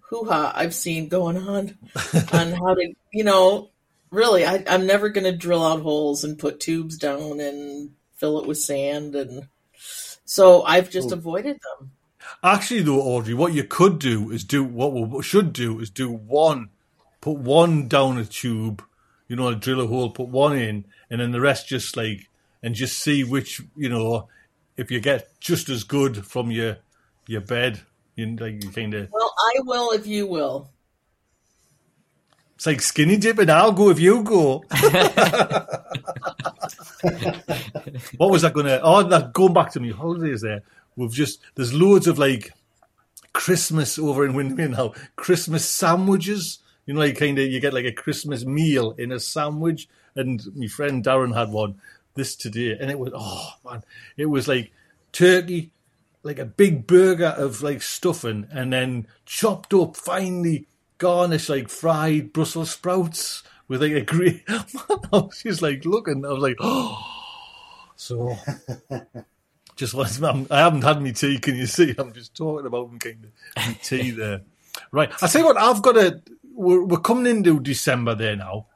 hoo 0.00 0.24
ha 0.24 0.52
I've 0.54 0.74
seen 0.74 1.08
going 1.08 1.38
on 1.38 1.78
on 2.32 2.52
how 2.52 2.74
to, 2.74 2.92
you 3.12 3.24
know, 3.24 3.70
really, 4.10 4.44
I, 4.44 4.64
I'm 4.66 4.86
never 4.86 5.08
going 5.08 5.24
to 5.24 5.36
drill 5.36 5.64
out 5.64 5.80
holes 5.80 6.24
and 6.24 6.38
put 6.38 6.60
tubes 6.60 6.98
down 6.98 7.40
and 7.40 7.92
fill 8.16 8.38
it 8.38 8.46
with 8.46 8.58
sand. 8.58 9.14
And 9.14 9.48
so 10.24 10.62
I've 10.62 10.90
just 10.90 11.12
avoided 11.12 11.58
them. 11.62 11.92
Actually, 12.42 12.82
though, 12.82 13.00
Audrey, 13.00 13.34
what 13.34 13.54
you 13.54 13.64
could 13.64 13.98
do 13.98 14.30
is 14.30 14.44
do 14.44 14.62
what 14.62 14.92
we 14.92 15.22
should 15.22 15.52
do 15.52 15.80
is 15.80 15.90
do 15.90 16.10
one, 16.10 16.68
put 17.20 17.38
one 17.38 17.88
down 17.88 18.18
a 18.18 18.24
tube, 18.24 18.84
you 19.28 19.36
know, 19.36 19.50
I 19.50 19.54
drill 19.54 19.80
a 19.80 19.86
hole, 19.86 20.10
put 20.10 20.28
one 20.28 20.56
in, 20.56 20.84
and 21.10 21.20
then 21.20 21.30
the 21.32 21.40
rest 21.40 21.68
just 21.68 21.96
like, 21.96 22.28
and 22.62 22.74
just 22.74 22.98
see 22.98 23.22
which, 23.24 23.62
you 23.76 23.88
know, 23.88 24.28
if 24.76 24.90
you 24.90 25.00
get 25.00 25.38
just 25.40 25.68
as 25.68 25.84
good 25.84 26.26
from 26.26 26.50
your 26.50 26.78
your 27.26 27.42
bed, 27.42 27.80
you 28.16 28.36
like 28.36 28.64
you 28.64 28.70
kind 28.70 28.94
of. 28.94 29.10
Well, 29.12 29.34
I 29.38 29.60
will 29.60 29.92
if 29.92 30.06
you 30.06 30.26
will. 30.26 30.70
It's 32.56 32.66
like 32.66 32.80
skinny 32.80 33.16
dipping. 33.16 33.50
I'll 33.50 33.70
go 33.70 33.90
if 33.90 34.00
you 34.00 34.22
go. 34.24 34.64
what 38.16 38.30
was 38.30 38.42
that 38.42 38.52
going 38.52 38.66
to? 38.66 38.80
Oh, 38.82 39.04
that 39.04 39.32
going 39.32 39.52
back 39.52 39.70
to 39.72 39.80
me 39.80 39.92
holidays. 39.92 40.40
There, 40.40 40.62
we've 40.96 41.12
just 41.12 41.40
there's 41.54 41.72
loads 41.72 42.08
of 42.08 42.18
like 42.18 42.52
Christmas 43.32 43.96
over 43.98 44.26
in 44.26 44.34
Windmill 44.34 44.70
now. 44.70 44.92
Christmas 45.14 45.68
sandwiches. 45.68 46.58
You 46.88 46.94
know, 46.94 47.00
like 47.00 47.18
kind 47.18 47.38
of 47.38 47.46
you 47.46 47.60
get 47.60 47.74
like 47.74 47.84
a 47.84 47.92
Christmas 47.92 48.46
meal 48.46 48.92
in 48.92 49.12
a 49.12 49.20
sandwich. 49.20 49.90
And 50.16 50.42
my 50.56 50.68
friend 50.68 51.04
Darren 51.04 51.36
had 51.36 51.50
one 51.50 51.82
this 52.14 52.34
today, 52.34 52.78
and 52.80 52.90
it 52.90 52.98
was 52.98 53.12
oh 53.14 53.50
man, 53.62 53.84
it 54.16 54.24
was 54.26 54.48
like 54.48 54.72
turkey, 55.12 55.70
like 56.22 56.38
a 56.38 56.46
big 56.46 56.86
burger 56.86 57.34
of 57.36 57.62
like 57.62 57.82
stuffing, 57.82 58.48
and 58.50 58.72
then 58.72 59.06
chopped 59.26 59.74
up 59.74 59.96
finely 59.96 60.66
garnished 60.96 61.50
like 61.50 61.68
fried 61.68 62.32
Brussels 62.32 62.70
sprouts 62.70 63.42
with 63.68 63.82
like 63.82 63.92
a 63.92 64.00
green. 64.00 64.40
i 64.48 65.22
She's 65.36 65.60
like 65.60 65.84
looking. 65.84 66.24
I 66.24 66.30
was 66.30 66.42
like, 66.42 66.56
oh, 66.58 67.04
so. 67.96 68.34
Just 69.76 69.94
I'm, 69.94 70.46
I 70.50 70.58
haven't 70.58 70.82
had 70.82 71.00
my 71.00 71.12
tea. 71.12 71.38
Can 71.38 71.54
you 71.54 71.66
see? 71.66 71.94
I'm 71.96 72.12
just 72.12 72.34
talking 72.34 72.66
about 72.66 72.98
kind 72.98 73.28
of 73.56 73.80
tea 73.80 74.10
there. 74.10 74.40
Right. 74.90 75.10
I 75.22 75.28
tell 75.28 75.42
you 75.42 75.46
what. 75.46 75.56
I've 75.56 75.82
got 75.82 75.96
a. 75.96 76.20
We're, 76.58 76.84
we're 76.84 77.00
coming 77.00 77.26
into 77.26 77.60
December 77.60 78.14
there 78.14 78.36
now, 78.36 78.66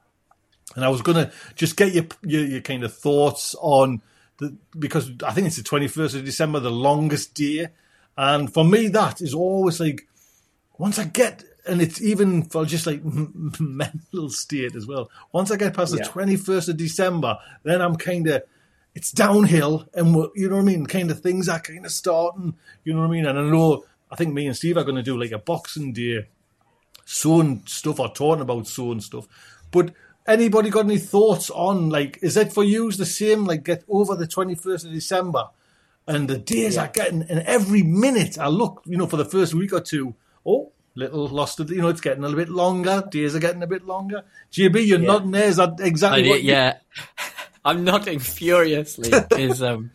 and 0.76 0.84
I 0.84 0.88
was 0.88 1.02
gonna 1.02 1.32
just 1.56 1.76
get 1.76 1.92
your 1.92 2.06
your, 2.22 2.44
your 2.44 2.60
kind 2.60 2.84
of 2.84 2.94
thoughts 2.94 3.56
on 3.60 4.02
the 4.38 4.56
because 4.78 5.10
I 5.24 5.32
think 5.32 5.48
it's 5.48 5.56
the 5.56 5.62
21st 5.62 6.16
of 6.16 6.24
December, 6.24 6.60
the 6.60 6.70
longest 6.70 7.34
day, 7.34 7.68
and 8.16 8.52
for 8.52 8.64
me 8.64 8.88
that 8.88 9.20
is 9.20 9.34
always 9.34 9.80
like 9.80 10.06
once 10.78 10.98
I 10.98 11.04
get, 11.04 11.44
and 11.66 11.80
it's 11.80 12.00
even 12.02 12.42
for 12.44 12.64
just 12.64 12.86
like 12.86 13.02
mental 13.60 14.30
state 14.30 14.74
as 14.74 14.86
well. 14.86 15.10
Once 15.32 15.50
I 15.50 15.56
get 15.56 15.74
past 15.74 15.92
the 15.92 15.98
21st 15.98 16.70
of 16.70 16.76
December, 16.76 17.38
then 17.62 17.80
I'm 17.80 17.96
kind 17.96 18.26
of, 18.26 18.42
it's 18.94 19.12
downhill, 19.12 19.88
and 19.94 20.14
you 20.34 20.48
know 20.48 20.56
what 20.56 20.62
I 20.62 20.64
mean? 20.64 20.86
Kind 20.86 21.10
of 21.10 21.20
things 21.20 21.48
are 21.48 21.60
kind 21.60 21.86
of 21.86 21.92
starting, 21.92 22.54
you 22.84 22.92
know 22.92 23.00
what 23.00 23.06
I 23.06 23.10
mean? 23.10 23.26
And 23.26 23.38
I 23.38 23.42
know, 23.42 23.84
I 24.10 24.16
think 24.16 24.34
me 24.34 24.46
and 24.46 24.56
Steve 24.56 24.76
are 24.76 24.84
going 24.84 24.96
to 24.96 25.02
do 25.02 25.18
like 25.18 25.32
a 25.32 25.38
Boxing 25.38 25.92
Day 25.92 26.26
sowing 27.12 27.62
stuff 27.66 28.00
or 28.00 28.08
talking 28.12 28.42
about 28.42 28.66
sowing 28.66 29.00
stuff. 29.00 29.26
But 29.70 29.92
anybody 30.26 30.70
got 30.70 30.86
any 30.86 30.98
thoughts 30.98 31.50
on, 31.50 31.90
like, 31.90 32.18
is 32.22 32.36
it 32.36 32.52
for 32.52 32.64
you 32.64 32.90
the 32.92 33.06
same, 33.06 33.44
like, 33.44 33.64
get 33.64 33.84
over 33.88 34.14
the 34.16 34.26
21st 34.26 34.86
of 34.86 34.92
December? 34.92 35.48
And 36.06 36.28
the 36.28 36.38
days 36.38 36.76
are 36.78 36.88
getting, 36.88 37.22
and 37.22 37.40
every 37.40 37.82
minute 37.82 38.36
I 38.38 38.48
look, 38.48 38.82
you 38.86 38.96
know, 38.96 39.06
for 39.06 39.16
the 39.16 39.24
first 39.24 39.54
week 39.54 39.72
or 39.72 39.80
two, 39.80 40.14
oh, 40.44 40.72
little 40.96 41.28
lost, 41.28 41.60
it, 41.60 41.70
you 41.70 41.80
know, 41.80 41.88
it's 41.88 42.00
getting 42.00 42.24
a 42.24 42.28
little 42.28 42.44
bit 42.44 42.48
longer. 42.48 43.04
Days 43.08 43.36
are 43.36 43.40
getting 43.40 43.62
a 43.62 43.68
bit 43.68 43.86
longer. 43.86 44.24
JB 44.50 44.84
you're 44.86 44.98
nodding 44.98 45.30
there. 45.30 45.48
Is 45.48 45.56
that 45.56 45.78
exactly 45.80 46.22
did- 46.24 46.28
what 46.30 46.42
you- 46.42 46.50
yeah, 46.52 46.78
I'm 47.64 47.84
nodding 47.84 48.18
furiously 48.18 49.10
because 49.28 49.62
um, 49.62 49.92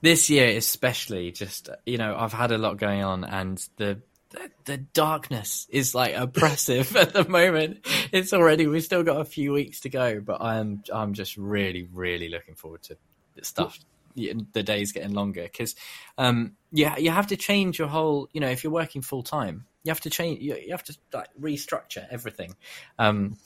this 0.00 0.30
year, 0.30 0.56
especially, 0.56 1.30
just 1.30 1.68
you 1.84 1.98
know, 1.98 2.16
I've 2.18 2.32
had 2.32 2.52
a 2.52 2.58
lot 2.58 2.78
going 2.78 3.02
on, 3.04 3.24
and 3.24 3.62
the 3.76 4.00
the, 4.30 4.50
the 4.64 4.76
darkness 4.78 5.66
is 5.70 5.94
like 5.94 6.14
oppressive 6.14 6.96
at 6.96 7.12
the 7.12 7.28
moment. 7.28 7.86
It's 8.12 8.32
already 8.32 8.66
we've 8.66 8.84
still 8.84 9.02
got 9.02 9.20
a 9.20 9.24
few 9.24 9.52
weeks 9.52 9.80
to 9.80 9.88
go, 9.88 10.20
but 10.20 10.40
I'm 10.40 10.82
I'm 10.92 11.14
just 11.14 11.36
really 11.36 11.88
really 11.92 12.28
looking 12.28 12.54
forward 12.54 12.82
to 12.84 12.96
the 13.36 13.44
stuff 13.44 13.78
the 14.16 14.62
days 14.62 14.92
getting 14.92 15.14
longer 15.14 15.42
because 15.42 15.74
um, 16.18 16.56
yeah, 16.72 16.96
you 16.96 17.10
have 17.10 17.28
to 17.28 17.36
change 17.36 17.78
your 17.78 17.88
whole. 17.88 18.28
You 18.32 18.40
know, 18.40 18.48
if 18.48 18.64
you're 18.64 18.72
working 18.72 19.02
full 19.02 19.22
time, 19.22 19.66
you 19.84 19.90
have 19.90 20.00
to 20.00 20.10
change. 20.10 20.40
You, 20.40 20.56
you 20.56 20.70
have 20.72 20.84
to 20.84 20.96
like 21.12 21.28
restructure 21.40 22.06
everything 22.10 22.54
um, 22.98 23.36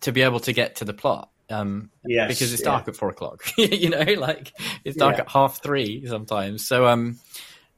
to 0.00 0.12
be 0.12 0.22
able 0.22 0.40
to 0.40 0.52
get 0.52 0.76
to 0.76 0.84
the 0.84 0.94
plot. 0.94 1.30
Um, 1.50 1.90
Yes, 2.04 2.28
because 2.28 2.52
it's 2.52 2.62
yeah. 2.62 2.66
dark 2.70 2.88
at 2.88 2.96
four 2.96 3.08
o'clock. 3.08 3.42
you 3.58 3.90
know, 3.90 4.04
like 4.18 4.52
it's 4.84 4.96
dark 4.96 5.16
Yeah. 5.16 5.22
at 5.22 5.28
half 5.30 5.62
three 5.62 6.06
sometimes. 6.06 6.66
So 6.66 6.86
um, 6.86 7.18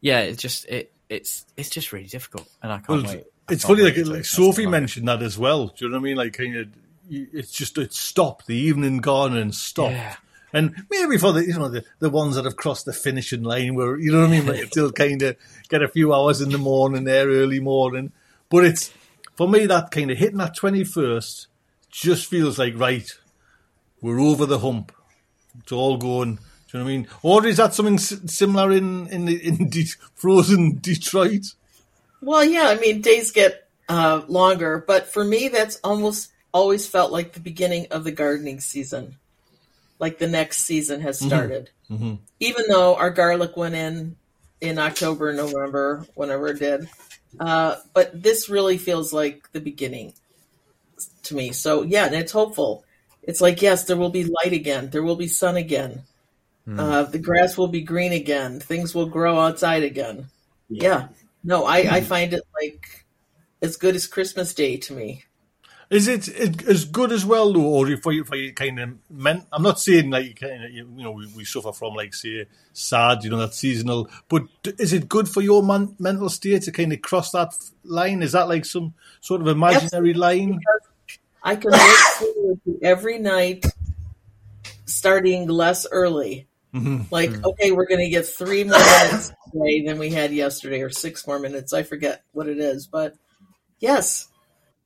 yeah, 0.00 0.20
it's 0.20 0.42
just 0.42 0.66
it 0.66 0.92
it's 1.12 1.44
it's 1.56 1.70
just 1.70 1.92
really 1.92 2.06
difficult, 2.06 2.48
and 2.62 2.72
I 2.72 2.76
can't 2.78 2.88
Well, 3.04 3.14
wait. 3.14 3.24
I 3.48 3.52
it's 3.52 3.64
can't 3.64 3.78
funny, 3.78 3.90
wait 3.90 4.06
like, 4.06 4.16
like 4.16 4.24
Sophie 4.24 4.66
mentioned 4.66 5.08
that 5.08 5.22
as 5.22 5.36
well. 5.38 5.68
Do 5.68 5.84
you 5.84 5.88
know 5.90 5.96
what 5.96 6.00
I 6.00 6.04
mean? 6.04 6.16
Like, 6.16 6.32
kind 6.32 6.56
of, 6.56 6.68
it's 7.10 7.52
just 7.52 7.76
it's 7.78 7.98
stopped. 7.98 8.46
The 8.46 8.56
evening 8.56 8.98
gardening 8.98 9.52
stopped. 9.52 9.92
Yeah. 9.92 10.16
And 10.54 10.84
maybe 10.90 11.16
for 11.18 11.32
the 11.32 11.44
you 11.44 11.54
know 11.54 11.68
the, 11.68 11.84
the 11.98 12.10
ones 12.10 12.36
that 12.36 12.44
have 12.44 12.56
crossed 12.56 12.84
the 12.84 12.92
finishing 12.92 13.42
line, 13.42 13.74
where 13.74 13.98
you 13.98 14.12
know 14.12 14.20
what 14.20 14.28
I 14.28 14.30
mean, 14.30 14.46
like, 14.46 14.66
still 14.66 14.92
kind 14.92 15.20
of 15.22 15.36
get 15.68 15.82
a 15.82 15.88
few 15.88 16.12
hours 16.14 16.40
in 16.40 16.50
the 16.50 16.58
morning 16.58 17.04
there, 17.04 17.28
early 17.28 17.60
morning. 17.60 18.12
But 18.48 18.64
it's 18.64 18.92
for 19.34 19.48
me 19.48 19.66
that 19.66 19.90
kind 19.90 20.10
of 20.10 20.18
hitting 20.18 20.38
that 20.38 20.56
twenty 20.56 20.84
first 20.84 21.48
just 21.90 22.26
feels 22.28 22.58
like 22.58 22.78
right. 22.78 23.10
We're 24.00 24.20
over 24.20 24.46
the 24.46 24.58
hump. 24.58 24.92
It's 25.60 25.72
all 25.72 25.96
going. 25.96 26.38
Do 26.72 26.78
you 26.78 26.84
know 26.84 26.86
what 26.86 26.90
I 26.90 26.96
mean? 26.96 27.08
Or 27.22 27.46
is 27.46 27.58
that 27.58 27.74
something 27.74 27.98
similar 27.98 28.72
in 28.72 29.06
in 29.08 29.26
the, 29.26 29.46
in 29.46 29.68
De- 29.68 29.94
frozen 30.14 30.78
Detroit? 30.80 31.54
Well, 32.22 32.42
yeah, 32.42 32.68
I 32.68 32.76
mean, 32.76 33.02
days 33.02 33.30
get 33.30 33.68
uh, 33.90 34.22
longer, 34.26 34.82
but 34.86 35.12
for 35.12 35.22
me, 35.22 35.48
that's 35.48 35.78
almost 35.84 36.32
always 36.50 36.86
felt 36.86 37.12
like 37.12 37.32
the 37.32 37.40
beginning 37.40 37.88
of 37.90 38.04
the 38.04 38.12
gardening 38.12 38.60
season. 38.60 39.16
Like 39.98 40.18
the 40.18 40.28
next 40.28 40.62
season 40.62 41.02
has 41.02 41.18
started. 41.18 41.70
Even 42.40 42.64
though 42.68 42.96
our 42.96 43.10
garlic 43.10 43.54
went 43.56 43.74
in 43.74 44.16
in 44.62 44.78
October, 44.78 45.32
November, 45.34 46.06
whenever 46.14 46.48
it 46.48 46.58
did. 46.58 46.88
Uh, 47.38 47.76
but 47.92 48.22
this 48.22 48.48
really 48.48 48.78
feels 48.78 49.12
like 49.12 49.52
the 49.52 49.60
beginning 49.60 50.14
to 51.24 51.34
me. 51.34 51.52
So, 51.52 51.82
yeah, 51.82 52.06
and 52.06 52.14
it's 52.14 52.32
hopeful. 52.32 52.84
It's 53.22 53.42
like, 53.42 53.60
yes, 53.60 53.84
there 53.84 53.96
will 53.96 54.10
be 54.10 54.24
light 54.24 54.54
again, 54.54 54.88
there 54.90 55.02
will 55.02 55.16
be 55.16 55.28
sun 55.28 55.56
again. 55.56 56.02
Uh, 56.66 57.02
the 57.02 57.18
grass 57.18 57.56
will 57.58 57.68
be 57.68 57.82
green 57.82 58.12
again. 58.12 58.60
Things 58.60 58.94
will 58.94 59.06
grow 59.06 59.40
outside 59.40 59.82
again. 59.82 60.26
Yeah. 60.68 61.08
No, 61.42 61.64
I, 61.64 61.78
I 61.78 62.00
find 62.02 62.32
it 62.32 62.42
like 62.60 63.04
as 63.60 63.76
good 63.76 63.96
as 63.96 64.06
Christmas 64.06 64.54
Day 64.54 64.76
to 64.76 64.92
me. 64.92 65.24
Is 65.90 66.08
it, 66.08 66.26
it 66.28 66.66
as 66.66 66.86
good 66.86 67.12
as 67.12 67.26
well, 67.26 67.52
though, 67.52 67.66
or 67.66 67.96
for 67.98 68.12
you, 68.12 68.24
for 68.24 68.34
you 68.34 68.54
kind 68.54 68.80
of 68.80 68.94
men? 69.10 69.44
I'm 69.52 69.62
not 69.62 69.78
saying 69.78 70.08
like 70.08 70.24
you 70.24 70.34
kind 70.34 70.64
of, 70.64 70.70
you 70.70 70.86
know, 70.86 71.10
we, 71.10 71.26
we 71.36 71.44
suffer 71.44 71.72
from 71.72 71.94
like 71.94 72.14
say 72.14 72.46
sad, 72.72 73.24
you 73.24 73.30
know, 73.30 73.36
that 73.38 73.52
seasonal. 73.52 74.08
But 74.28 74.44
is 74.78 74.94
it 74.94 75.08
good 75.08 75.28
for 75.28 75.42
your 75.42 75.62
man, 75.62 75.94
mental 75.98 76.30
state 76.30 76.62
to 76.62 76.72
kind 76.72 76.94
of 76.94 77.02
cross 77.02 77.32
that 77.32 77.52
line? 77.84 78.22
Is 78.22 78.32
that 78.32 78.48
like 78.48 78.64
some 78.64 78.94
sort 79.20 79.42
of 79.42 79.48
imaginary 79.48 80.14
line? 80.14 80.60
I 81.42 81.56
can 81.56 81.72
look 81.72 81.80
forward 81.80 82.60
to 82.64 82.78
every 82.82 83.18
night 83.18 83.66
starting 84.86 85.46
less 85.48 85.86
early. 85.90 86.46
Mm-hmm. 86.74 87.02
Like, 87.10 87.30
mm-hmm. 87.30 87.46
okay, 87.46 87.72
we're 87.72 87.86
going 87.86 88.00
to 88.00 88.08
get 88.08 88.26
three 88.26 88.64
more 88.64 88.78
minutes 88.78 89.32
today 89.52 89.84
than 89.84 89.98
we 89.98 90.10
had 90.10 90.32
yesterday, 90.32 90.80
or 90.80 90.90
six 90.90 91.26
more 91.26 91.38
minutes. 91.38 91.72
I 91.72 91.82
forget 91.82 92.24
what 92.32 92.48
it 92.48 92.58
is, 92.58 92.86
but 92.86 93.14
yes. 93.78 94.28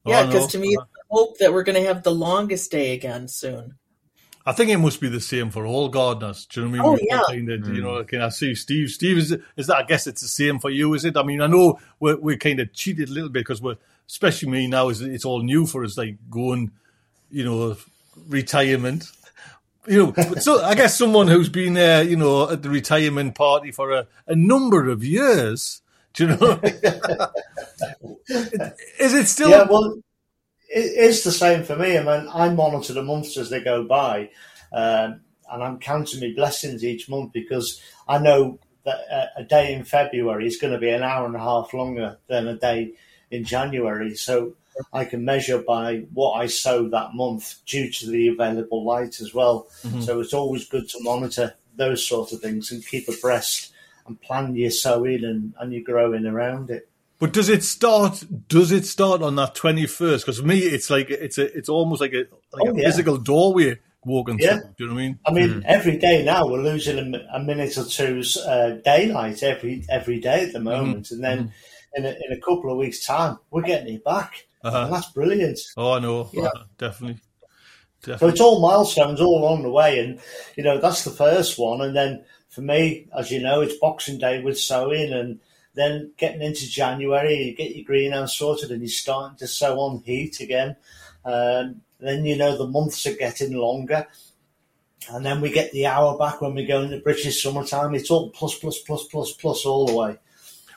Oh, 0.04 0.10
yeah, 0.10 0.22
Oh, 0.22 0.26
because 0.26 0.46
to 0.52 0.58
me, 0.58 0.76
uh-huh. 0.76 0.84
it's 0.84 0.92
the 0.92 1.16
hope 1.16 1.38
that 1.38 1.52
we're 1.52 1.62
going 1.62 1.80
to 1.80 1.86
have 1.88 2.02
the 2.02 2.14
longest 2.14 2.70
day 2.70 2.92
again 2.92 3.28
soon. 3.28 3.76
I 4.48 4.52
think 4.52 4.70
it 4.70 4.76
must 4.78 5.00
be 5.00 5.08
the 5.08 5.20
same 5.20 5.50
for 5.50 5.66
all 5.66 5.88
gardeners. 5.88 6.46
Do 6.46 6.60
you 6.60 6.68
know 6.68 6.82
what 6.82 7.00
I 7.00 7.02
mean? 7.02 7.08
Oh, 7.12 7.16
yeah. 7.16 7.22
Kind 7.26 7.50
of, 7.50 7.74
you 7.74 7.82
know, 7.82 7.94
mm. 7.94 8.08
can 8.08 8.20
I 8.20 8.28
see 8.28 8.54
Steve? 8.54 8.90
Steve, 8.90 9.18
is, 9.18 9.36
is 9.56 9.66
that? 9.66 9.76
I 9.76 9.82
guess 9.82 10.06
it's 10.06 10.22
the 10.22 10.28
same 10.28 10.60
for 10.60 10.70
you, 10.70 10.94
is 10.94 11.04
it? 11.04 11.16
I 11.16 11.24
mean, 11.24 11.40
I 11.40 11.48
know 11.48 11.80
we're, 11.98 12.16
we're 12.16 12.36
kind 12.36 12.60
of 12.60 12.72
cheated 12.72 13.08
a 13.08 13.12
little 13.12 13.28
bit 13.28 13.40
because 13.40 13.60
we're, 13.60 13.76
especially 14.08 14.50
me 14.50 14.68
now, 14.68 14.88
is 14.88 15.00
it's 15.00 15.24
all 15.24 15.42
new 15.42 15.66
for 15.66 15.84
us, 15.84 15.98
like 15.98 16.18
going, 16.30 16.70
you 17.28 17.44
know, 17.44 17.76
retirement. 18.28 19.10
You 19.86 20.06
know, 20.06 20.34
so 20.40 20.62
I 20.62 20.74
guess 20.74 20.96
someone 20.98 21.28
who's 21.28 21.48
been 21.48 21.76
you 22.08 22.16
know, 22.16 22.50
at 22.50 22.62
the 22.62 22.70
retirement 22.70 23.34
party 23.34 23.70
for 23.70 23.92
a, 23.92 24.06
a 24.26 24.34
number 24.34 24.88
of 24.88 25.04
years. 25.04 25.82
Do 26.14 26.24
you 26.24 26.36
know? 26.36 26.60
is 28.98 29.14
it 29.14 29.26
still? 29.26 29.50
Yeah, 29.50 29.64
well, 29.64 29.98
it 30.68 30.78
is 30.78 31.24
the 31.24 31.32
same 31.32 31.62
for 31.62 31.76
me. 31.76 31.98
I 31.98 32.02
mean, 32.02 32.28
I 32.32 32.48
monitor 32.48 32.94
the 32.94 33.02
months 33.02 33.36
as 33.36 33.50
they 33.50 33.60
go 33.60 33.84
by, 33.84 34.30
um, 34.72 35.20
and 35.50 35.62
I'm 35.62 35.78
counting 35.78 36.20
my 36.20 36.32
blessings 36.34 36.82
each 36.84 37.08
month 37.08 37.32
because 37.32 37.80
I 38.08 38.18
know 38.18 38.58
that 38.84 38.98
a, 39.10 39.40
a 39.40 39.44
day 39.44 39.74
in 39.74 39.84
February 39.84 40.46
is 40.46 40.56
going 40.56 40.72
to 40.72 40.78
be 40.78 40.88
an 40.88 41.02
hour 41.02 41.26
and 41.26 41.36
a 41.36 41.40
half 41.40 41.74
longer 41.74 42.18
than 42.28 42.48
a 42.48 42.56
day 42.56 42.94
in 43.30 43.44
January. 43.44 44.14
So 44.14 44.54
I 44.92 45.04
can 45.04 45.24
measure 45.24 45.58
by 45.58 46.06
what 46.12 46.32
I 46.32 46.46
sow 46.46 46.88
that 46.88 47.14
month 47.14 47.56
due 47.66 47.90
to 47.90 48.10
the 48.10 48.28
available 48.28 48.84
light 48.84 49.20
as 49.20 49.32
well. 49.32 49.68
Mm-hmm. 49.82 50.02
So 50.02 50.20
it's 50.20 50.34
always 50.34 50.68
good 50.68 50.88
to 50.90 51.02
monitor 51.02 51.54
those 51.76 52.06
sort 52.06 52.32
of 52.32 52.40
things 52.40 52.70
and 52.70 52.86
keep 52.86 53.08
abreast 53.08 53.72
and 54.06 54.20
plan 54.20 54.54
your 54.54 54.70
sowing 54.70 55.24
and, 55.24 55.54
and 55.58 55.72
your 55.72 55.82
growing 55.82 56.26
around 56.26 56.70
it. 56.70 56.88
But 57.18 57.32
does 57.32 57.48
it 57.48 57.64
start? 57.64 58.22
Does 58.48 58.72
it 58.72 58.84
start 58.84 59.22
on 59.22 59.36
that 59.36 59.54
twenty 59.54 59.86
first? 59.86 60.26
Because 60.26 60.40
for 60.40 60.46
me, 60.46 60.58
it's 60.58 60.90
like 60.90 61.08
it's 61.10 61.38
a, 61.38 61.56
it's 61.56 61.68
almost 61.68 62.00
like 62.00 62.12
a 62.12 62.26
like 62.52 62.68
Oh, 62.68 62.72
a 62.72 62.76
yeah. 62.76 62.84
physical 62.84 63.16
doorway 63.16 63.78
walking 64.04 64.38
Yeah. 64.38 64.58
through. 64.58 64.60
Do 64.60 64.84
you 64.84 64.86
know 64.88 64.94
what 64.94 65.00
I 65.00 65.06
mean? 65.06 65.18
I 65.26 65.32
mean, 65.32 65.48
mm. 65.48 65.62
every 65.64 65.96
day 65.96 66.22
now 66.22 66.46
we're 66.46 66.62
losing 66.62 66.98
a, 66.98 67.36
a 67.36 67.42
minute 67.42 67.78
or 67.78 67.84
two's 67.84 68.36
uh, 68.36 68.80
daylight 68.84 69.42
every 69.42 69.84
every 69.88 70.20
day 70.20 70.44
at 70.44 70.52
the 70.52 70.58
mm-hmm. 70.58 70.68
moment, 70.68 71.10
and 71.10 71.24
then 71.24 71.38
mm-hmm. 71.38 71.96
in, 71.96 72.04
a, 72.04 72.10
in 72.10 72.32
a 72.36 72.40
couple 72.40 72.70
of 72.70 72.76
weeks' 72.76 73.06
time 73.06 73.38
we're 73.50 73.62
getting 73.62 73.94
it 73.94 74.04
back, 74.04 74.46
Uh-huh. 74.66 74.84
and 74.84 74.92
that's 74.92 75.10
brilliant. 75.12 75.58
Oh, 75.76 75.92
I 75.92 75.98
know. 76.00 76.30
Yeah. 76.32 76.44
Uh, 76.44 76.64
definitely. 76.78 77.20
So 78.02 78.28
it's 78.28 78.40
all 78.40 78.60
milestones 78.60 79.20
all 79.20 79.40
along 79.40 79.62
the 79.62 79.70
way, 79.70 79.98
and 79.98 80.20
you 80.56 80.62
know 80.62 80.78
that's 80.78 81.02
the 81.02 81.10
first 81.10 81.58
one, 81.58 81.80
and 81.80 81.96
then 81.96 82.24
for 82.48 82.60
me, 82.60 83.08
as 83.16 83.30
you 83.32 83.40
know, 83.40 83.60
it's 83.62 83.78
Boxing 83.78 84.18
Day 84.18 84.42
with 84.42 84.58
sowing, 84.58 85.12
and 85.12 85.40
then 85.74 86.12
getting 86.16 86.42
into 86.42 86.68
January, 86.68 87.42
you 87.42 87.56
get 87.56 87.74
your 87.74 87.84
greenhouse 87.84 88.36
sorted, 88.36 88.70
and 88.70 88.80
you're 88.80 88.88
starting 88.88 89.36
to 89.38 89.46
sow 89.46 89.80
on 89.80 90.02
heat 90.04 90.40
again. 90.40 90.76
Um, 91.24 91.82
then 91.98 92.24
you 92.24 92.36
know 92.36 92.56
the 92.56 92.68
months 92.68 93.06
are 93.06 93.14
getting 93.14 93.56
longer, 93.56 94.06
and 95.10 95.24
then 95.26 95.40
we 95.40 95.50
get 95.50 95.72
the 95.72 95.86
hour 95.86 96.16
back 96.16 96.40
when 96.40 96.54
we 96.54 96.64
go 96.64 96.82
into 96.82 96.98
British 96.98 97.42
summertime. 97.42 97.94
It's 97.94 98.10
all 98.10 98.30
plus 98.30 98.56
plus 98.58 98.78
plus 98.78 99.04
plus 99.04 99.32
plus 99.32 99.66
all 99.66 99.86
the 99.86 99.96
way. 99.96 100.18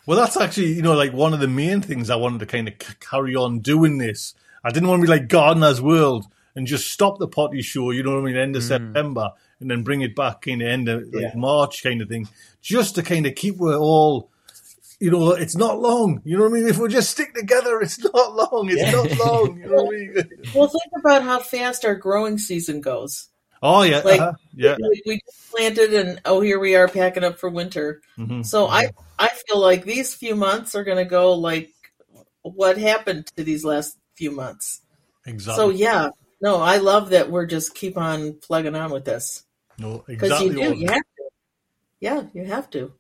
Well, 0.06 0.18
that's 0.18 0.38
actually 0.38 0.74
you 0.74 0.82
know 0.82 0.94
like 0.96 1.14
one 1.14 1.34
of 1.34 1.40
the 1.40 1.48
main 1.48 1.82
things 1.82 2.10
I 2.10 2.16
wanted 2.16 2.40
to 2.40 2.46
kind 2.46 2.68
of 2.68 2.74
c- 2.82 2.94
carry 3.00 3.36
on 3.36 3.60
doing 3.60 3.98
this. 3.98 4.34
I 4.64 4.72
didn't 4.72 4.90
want 4.90 5.02
to 5.02 5.06
be 5.08 5.12
like 5.12 5.28
Gardener's 5.28 5.82
World 5.82 6.26
and 6.56 6.68
just 6.68 6.92
stop 6.92 7.20
the 7.20 7.28
potty 7.28 7.62
show. 7.62 7.92
You 7.92 8.04
know 8.04 8.16
what 8.16 8.22
I 8.22 8.26
mean? 8.26 8.38
End 8.38 8.56
of 8.56 8.64
mm. 8.64 8.68
September 8.68 9.32
and 9.60 9.70
then 9.70 9.84
bring 9.84 10.02
it 10.02 10.16
back 10.16 10.42
kind 10.42 10.62
of 10.62 10.68
end 10.68 10.90
of 10.90 11.14
like 11.14 11.24
Yeah. 11.24 11.36
March 11.36 11.84
kind 11.84 12.02
of 12.02 12.10
thing, 12.10 12.28
just 12.62 12.96
to 12.96 13.04
kind 13.04 13.26
of 13.26 13.36
keep 13.36 13.58
we're 13.58 13.78
all. 13.78 14.30
You 15.02 15.12
know, 15.12 15.32
it's 15.32 15.56
not 15.56 15.80
long. 15.80 16.22
You 16.26 16.38
know 16.38 16.44
what 16.44 16.52
I 16.52 16.56
mean? 16.56 16.68
If 16.68 16.78
we 16.78 16.90
just 16.90 17.12
stick 17.12 17.34
together, 17.34 17.80
it's 17.80 18.04
not 18.04 18.36
long. 18.36 18.68
It's 18.70 18.82
Yeah. 18.82 18.92
not 18.92 19.18
long. 19.18 19.58
You 19.58 19.68
know 19.68 19.84
what 19.84 19.96
I 19.96 19.98
mean? 19.98 20.30
Well, 20.54 20.68
think 20.68 20.92
about 21.00 21.24
how 21.24 21.40
fast 21.40 21.86
our 21.86 21.96
growing 21.96 22.38
season 22.38 22.82
goes. 22.82 23.28
Oh 23.62 23.82
yeah, 23.84 24.00
Like- 24.00 24.22
uh-huh, 24.22 24.34
yeah. 24.54 24.76
We, 24.80 25.02
we 25.06 25.20
just 25.26 25.52
planted, 25.52 25.94
and 25.94 26.22
oh, 26.26 26.42
here 26.42 26.60
we 26.60 26.76
are 26.76 26.88
packing 26.88 27.24
up 27.24 27.40
for 27.40 27.50
winter. 27.50 28.02
Mhm. 28.18 28.46
So 28.46 28.68
I, 28.68 28.90
I 29.18 29.30
feel 29.48 29.60
like 29.60 29.84
these 29.84 30.14
few 30.14 30.36
months 30.36 30.76
are 30.76 30.84
going 30.84 30.98
to 30.98 31.06
go 31.06 31.34
like 31.34 31.72
what 32.42 32.78
happened 32.78 33.28
to 33.36 33.44
these 33.44 33.66
last 33.66 33.98
few 34.16 34.32
months. 34.32 34.82
Exactly. 35.26 35.62
So 35.62 35.70
yeah, 35.70 36.10
no, 36.42 36.62
I 36.62 36.78
love 36.78 37.10
that 37.10 37.30
we're 37.30 37.46
just 37.46 37.76
keep 37.76 37.98
on 37.98 38.34
plugging 38.34 38.76
on 38.76 38.92
with 38.92 39.06
this 39.06 39.44
no, 39.78 40.04
because 40.08 40.32
exactly. 40.32 40.62
you 40.62 40.74
do, 40.74 40.80
you 40.80 40.88
have 40.88 41.02
to. 41.02 41.30
Yeah, 42.00 42.24
you 42.34 42.46
have 42.46 42.70
to. 42.72 42.94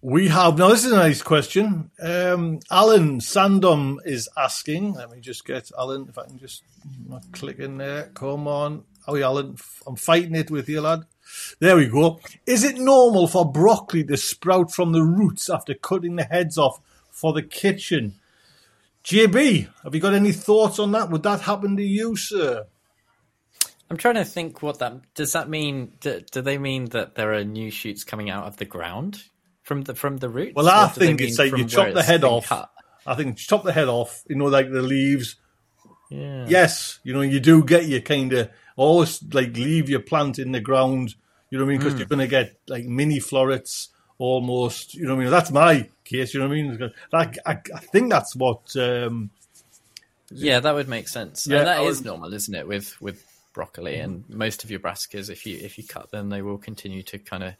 We 0.00 0.28
have 0.28 0.56
now. 0.56 0.68
This 0.68 0.84
is 0.84 0.92
a 0.92 0.96
nice 0.96 1.22
question. 1.22 1.90
Um, 2.00 2.60
Alan 2.70 3.20
Sandom 3.20 3.98
is 4.04 4.28
asking. 4.36 4.94
Let 4.94 5.10
me 5.10 5.20
just 5.20 5.44
get 5.44 5.70
Alan. 5.76 6.06
If 6.08 6.16
I 6.18 6.24
can 6.24 6.38
just 6.38 6.62
click 7.32 7.58
in 7.58 7.78
there. 7.78 8.10
Come 8.14 8.46
on. 8.46 8.84
Oh, 9.08 9.14
yeah, 9.16 9.24
Alan. 9.24 9.56
I'm 9.86 9.96
fighting 9.96 10.34
it 10.34 10.50
with 10.50 10.68
you, 10.68 10.82
lad. 10.82 11.04
There 11.60 11.76
we 11.76 11.86
go. 11.86 12.20
Is 12.46 12.62
it 12.62 12.76
normal 12.78 13.26
for 13.26 13.50
broccoli 13.50 14.04
to 14.04 14.16
sprout 14.16 14.70
from 14.72 14.92
the 14.92 15.02
roots 15.02 15.48
after 15.48 15.74
cutting 15.74 16.16
the 16.16 16.24
heads 16.24 16.58
off 16.58 16.80
for 17.10 17.32
the 17.32 17.42
kitchen? 17.42 18.14
JB, 19.04 19.68
have 19.82 19.94
you 19.94 20.00
got 20.00 20.12
any 20.14 20.32
thoughts 20.32 20.78
on 20.78 20.92
that? 20.92 21.10
Would 21.10 21.22
that 21.22 21.40
happen 21.40 21.76
to 21.76 21.82
you, 21.82 22.16
sir? 22.16 22.66
I'm 23.90 23.96
trying 23.96 24.16
to 24.16 24.24
think 24.24 24.62
what 24.62 24.80
that 24.80 25.14
does. 25.14 25.32
That 25.32 25.48
mean? 25.48 25.92
Do, 26.00 26.20
do 26.30 26.42
they 26.42 26.58
mean 26.58 26.86
that 26.90 27.14
there 27.14 27.32
are 27.32 27.44
new 27.44 27.70
shoots 27.70 28.04
coming 28.04 28.28
out 28.28 28.46
of 28.46 28.58
the 28.58 28.66
ground 28.66 29.22
from 29.62 29.82
the 29.82 29.94
from 29.94 30.18
the 30.18 30.28
roots? 30.28 30.54
Well, 30.54 30.68
I 30.68 30.84
Or 30.84 30.92
do 30.92 31.00
they 31.00 31.06
think 31.06 31.20
it's 31.22 31.38
like 31.38 31.56
you 31.56 31.64
chop 31.64 31.94
the 31.94 32.02
head 32.02 32.24
off. 32.24 32.48
cut? 32.48 32.70
I 33.06 33.14
think 33.14 33.38
chop 33.38 33.64
the 33.64 33.72
head 33.72 33.88
off. 33.88 34.22
You 34.28 34.36
know, 34.36 34.44
like 34.46 34.70
the 34.70 34.82
leaves. 34.82 35.36
Yeah. 36.10 36.44
Yes, 36.48 37.00
you 37.02 37.14
know, 37.14 37.20
you 37.22 37.40
do 37.40 37.64
get 37.64 37.86
your 37.86 38.00
kind 38.00 38.32
of 38.34 38.50
always 38.78 39.22
like 39.34 39.54
leave 39.56 39.90
your 39.90 40.00
plant 40.00 40.38
in 40.38 40.52
the 40.52 40.60
ground 40.60 41.14
You 41.50 41.58
know 41.58 41.64
what 41.64 41.70
I 41.70 41.72
mean? 41.72 41.80
Because 41.80 41.98
you're 41.98 42.08
going 42.08 42.20
to 42.20 42.26
get 42.28 42.58
like 42.68 42.84
mini 42.84 43.20
florets 43.20 43.88
almost. 44.18 44.94
You 44.94 45.06
know 45.06 45.14
what 45.14 45.20
I 45.20 45.24
mean? 45.24 45.30
That's 45.30 45.50
my 45.50 45.88
case. 46.04 46.34
You 46.34 46.40
know 46.40 46.48
what 46.48 46.58
I 46.58 46.62
mean? 46.62 46.92
Like, 47.12 47.38
I, 47.46 47.58
I 47.74 47.80
think 47.80 48.10
that's 48.10 48.36
what. 48.36 48.74
Um, 48.76 49.30
Yeah, 50.30 50.60
that 50.60 50.74
would 50.74 50.88
make 50.88 51.08
sense. 51.08 51.46
Yeah, 51.46 51.58
and 51.58 51.66
that 51.68 51.80
I 51.80 51.84
is 51.84 52.04
normal, 52.04 52.34
isn't 52.34 52.54
it? 52.54 52.66
With 52.68 53.00
with 53.00 53.24
broccoli 53.54 53.96
and 53.96 54.28
most 54.28 54.62
of 54.62 54.70
your 54.70 54.78
brassicas, 54.78 55.30
if 55.30 55.46
you 55.46 55.58
if 55.60 55.78
you 55.78 55.84
cut 55.84 56.10
them, 56.10 56.28
they 56.28 56.42
will 56.42 56.58
continue 56.58 57.02
to 57.04 57.18
kind 57.18 57.42
of 57.42 57.54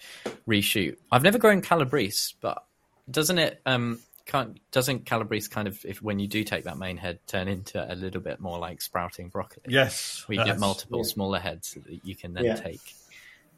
reshoot. 0.47 0.97
I've 1.11 1.23
never 1.23 1.39
grown 1.39 1.63
calabrese, 1.63 2.35
but 2.41 2.63
doesn't 3.11 3.39
it? 3.39 3.61
Um, 3.65 4.01
can't 4.29 4.61
doesn't 4.71 5.05
calabrese 5.07 5.49
kind 5.49 5.67
of 5.67 5.85
if 5.85 6.01
when 6.01 6.21
you 6.21 6.29
do 6.29 6.45
take 6.45 6.63
that 6.65 6.79
main 6.79 6.97
head 6.99 7.19
turn 7.27 7.49
into 7.49 7.85
a 7.93 7.97
little 7.97 8.21
bit 8.21 8.39
more 8.39 8.59
like 8.61 8.81
sprouting 8.81 9.29
broccoli? 9.31 9.63
yes. 9.69 10.25
we 10.29 10.37
get 10.37 10.45
that's- 10.45 10.61
multiple 10.61 11.03
smaller 11.03 11.41
heads 11.41 11.77
that 11.85 12.01
you 12.05 12.15
can 12.15 12.35
then 12.35 12.45
Yeah. 12.45 12.55
take. 12.55 12.95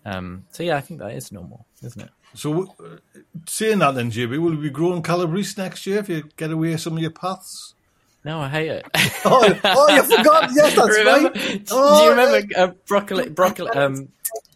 Um, 0.06 0.44
so 0.52 0.62
yeah, 0.62 0.76
I 0.76 0.80
think 0.80 1.00
that 1.00 1.12
is 1.12 1.30
normal, 1.30 1.66
isn't 1.82 2.00
it? 2.00 2.08
So, 2.32 2.62
uh, 2.82 2.96
saying 3.46 3.80
that 3.80 3.94
then, 3.96 4.10
JB, 4.10 4.38
will 4.38 4.52
we 4.52 4.56
be 4.56 4.70
growing 4.70 5.02
calabrese 5.02 5.60
next 5.60 5.86
year 5.86 5.98
if 5.98 6.08
you 6.08 6.22
get 6.36 6.50
away 6.50 6.76
some 6.78 6.94
of 6.94 7.00
your 7.02 7.10
paths? 7.10 7.74
No, 8.24 8.40
I 8.40 8.48
hate 8.48 8.68
it. 8.70 8.86
Oh, 9.24 9.60
oh 9.64 9.94
you 9.94 10.02
forgot. 10.04 10.50
Yes, 10.54 10.74
that's 10.76 10.96
remember, 10.98 11.30
right. 11.30 11.64
Do 11.66 11.72
Oh, 11.72 12.04
you 12.04 12.10
remember 12.10 12.48
uh, 12.56 12.66
broccoli, 12.86 13.28
broccoli, 13.30 13.68
um, 13.70 14.08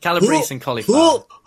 calabrese 0.05 0.53
and 0.55 0.61
cauliflower? 0.61 1.25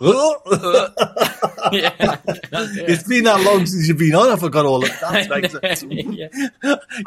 yeah. 1.72 2.16
It's 2.50 3.04
been 3.04 3.24
that 3.24 3.40
long 3.44 3.66
since 3.66 3.86
you've 3.86 3.98
been 3.98 4.14
on. 4.14 4.30
I 4.30 4.36
forgot 4.36 4.66
all 4.66 4.82
of 4.82 4.90
that. 5.00 5.28
Makes 5.62 5.82
yeah. 5.84 6.28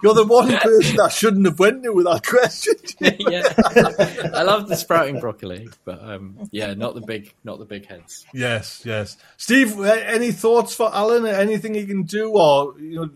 You're 0.01 0.13
the 0.13 0.25
one 0.25 0.55
person 0.57 0.95
that 0.95 1.11
shouldn't 1.11 1.45
have 1.45 1.59
went 1.59 1.81
there 1.81 1.91
with 1.93 2.05
that 2.05 2.25
question. 2.25 2.75
yeah. 2.99 4.31
I 4.33 4.43
love 4.43 4.69
the 4.69 4.75
sprouting 4.75 5.19
broccoli, 5.19 5.69
but 5.83 6.01
um, 6.03 6.49
yeah, 6.51 6.73
not 6.73 6.95
the 6.95 7.01
big, 7.01 7.33
not 7.43 7.59
the 7.59 7.65
big 7.65 7.85
heads. 7.85 8.25
yes, 8.33 8.81
yes. 8.85 9.17
Steve, 9.37 9.79
any 9.81 10.31
thoughts 10.31 10.73
for 10.73 10.93
Alan? 10.93 11.25
Anything 11.25 11.73
he 11.73 11.85
can 11.85 12.03
do, 12.03 12.31
or 12.31 12.79
you 12.79 12.95
know? 12.95 13.09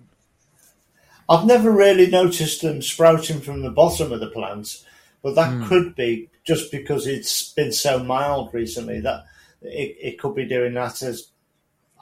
I've 1.30 1.46
never 1.46 1.72
really 1.72 2.08
noticed 2.08 2.62
them 2.62 2.82
sprouting 2.82 3.42
from 3.42 3.62
the 3.62 3.72
bottom 3.72 4.12
of 4.12 4.20
the 4.20 4.30
plants, 4.30 4.86
but 5.24 5.36
that 5.36 5.68
could 5.68 5.96
be 5.96 6.30
just 6.46 6.72
because 6.72 7.08
it's 7.08 7.52
been 7.54 7.72
so 7.72 8.04
mild 8.04 8.54
recently 8.54 9.00
that 9.02 9.26
it, 9.62 9.98
it 10.02 10.20
could 10.20 10.36
be 10.36 10.46
doing 10.46 10.74
that 10.76 11.02
as 11.02 11.30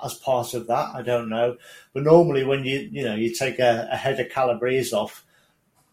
as 0.03 0.13
part 0.15 0.53
of 0.53 0.67
that. 0.67 0.93
I 0.93 1.01
don't 1.01 1.29
know, 1.29 1.57
but 1.93 2.03
normally 2.03 2.43
when 2.43 2.65
you 2.65 2.89
you 2.91 3.03
know 3.03 3.15
you 3.15 3.33
take 3.33 3.59
a, 3.59 3.87
a 3.91 3.95
head 3.95 4.19
of 4.19 4.29
calabrese 4.29 4.93
off 4.93 5.25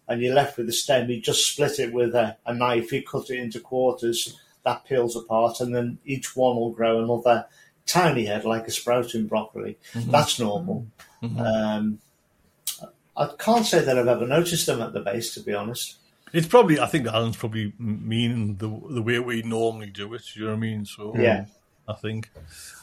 and 0.09 0.21
you're 0.21 0.35
left 0.35 0.57
with 0.57 0.67
the 0.67 0.73
stem, 0.73 1.09
you 1.09 1.21
just 1.21 1.49
split 1.49 1.79
it 1.79 1.93
with 1.93 2.15
a, 2.15 2.37
a 2.45 2.53
knife. 2.53 2.93
You 2.93 3.03
cut 3.03 3.31
it 3.31 3.39
into 3.39 3.61
quarters, 3.61 4.37
that 4.65 4.85
peels 4.85 5.15
apart, 5.15 5.61
and 5.61 5.75
then 5.75 5.99
each 6.05 6.35
one 6.35 6.57
will 6.57 6.73
grow 6.73 7.03
another 7.03 7.47
tiny 7.87 8.25
head 8.25 8.45
like 8.45 8.67
a 8.67 8.71
sprouting 8.73 9.27
broccoli. 9.27 9.79
That's 9.95 10.39
normal. 10.41 10.87
Um, 11.39 12.01
I 13.17 13.29
can't 13.39 13.67
say 13.67 13.85
that 13.85 13.99
I've 13.99 14.09
ever 14.09 14.27
noticed 14.27 14.67
them 14.67 14.81
at 14.81 14.93
the 14.93 15.01
base, 15.01 15.35
to 15.35 15.41
be 15.41 15.53
honest. 15.55 15.97
It's 16.33 16.47
probably. 16.47 16.79
I 16.81 16.87
think 16.87 17.07
Alan's 17.07 17.37
probably 17.37 17.73
mean 17.79 18.57
the 18.59 18.69
the 18.91 19.03
way 19.03 19.19
we 19.19 19.43
normally 19.43 19.91
do 19.91 20.13
it. 20.15 20.23
You 20.37 20.43
know 20.45 20.51
what 20.51 20.57
I 20.57 20.61
mean? 20.61 20.85
So 20.85 21.15
Yeah. 21.17 21.47
I 21.89 21.95
think. 21.95 22.31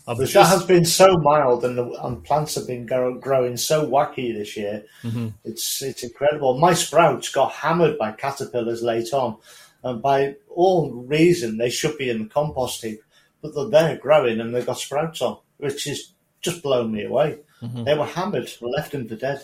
I've 0.07 0.17
that 0.17 0.27
just- 0.27 0.51
has 0.51 0.63
been 0.65 0.83
so 0.85 1.15
mild, 1.17 1.63
and, 1.63 1.77
the, 1.77 1.85
and 2.03 2.23
plants 2.23 2.55
have 2.55 2.67
been 2.67 2.85
grow, 2.85 3.13
growing 3.17 3.55
so 3.57 3.85
wacky 3.89 4.33
this 4.33 4.57
year. 4.57 4.83
Mm-hmm. 5.03 5.29
It's 5.45 5.81
it's 5.81 6.03
incredible. 6.03 6.57
My 6.59 6.73
sprouts 6.73 7.29
got 7.29 7.51
hammered 7.53 7.97
by 7.97 8.11
caterpillars 8.11 8.83
late 8.83 9.13
on, 9.13 9.37
and 9.83 10.01
by 10.01 10.35
all 10.49 10.91
reason 10.91 11.57
they 11.57 11.69
should 11.69 11.97
be 11.97 12.09
in 12.09 12.23
the 12.23 12.29
compost 12.29 12.83
heap, 12.83 13.01
but 13.41 13.53
they're 13.55 13.69
there 13.69 13.97
growing 13.97 14.39
and 14.41 14.53
they've 14.53 14.65
got 14.65 14.77
sprouts 14.79 15.21
on, 15.21 15.37
which 15.57 15.87
is 15.87 16.11
just 16.41 16.61
blown 16.63 16.91
me 16.91 17.03
away. 17.05 17.39
Mm-hmm. 17.61 17.83
They 17.85 17.97
were 17.97 18.05
hammered, 18.05 18.49
left 18.61 18.91
them 18.91 19.07
for 19.07 19.15
dead. 19.15 19.41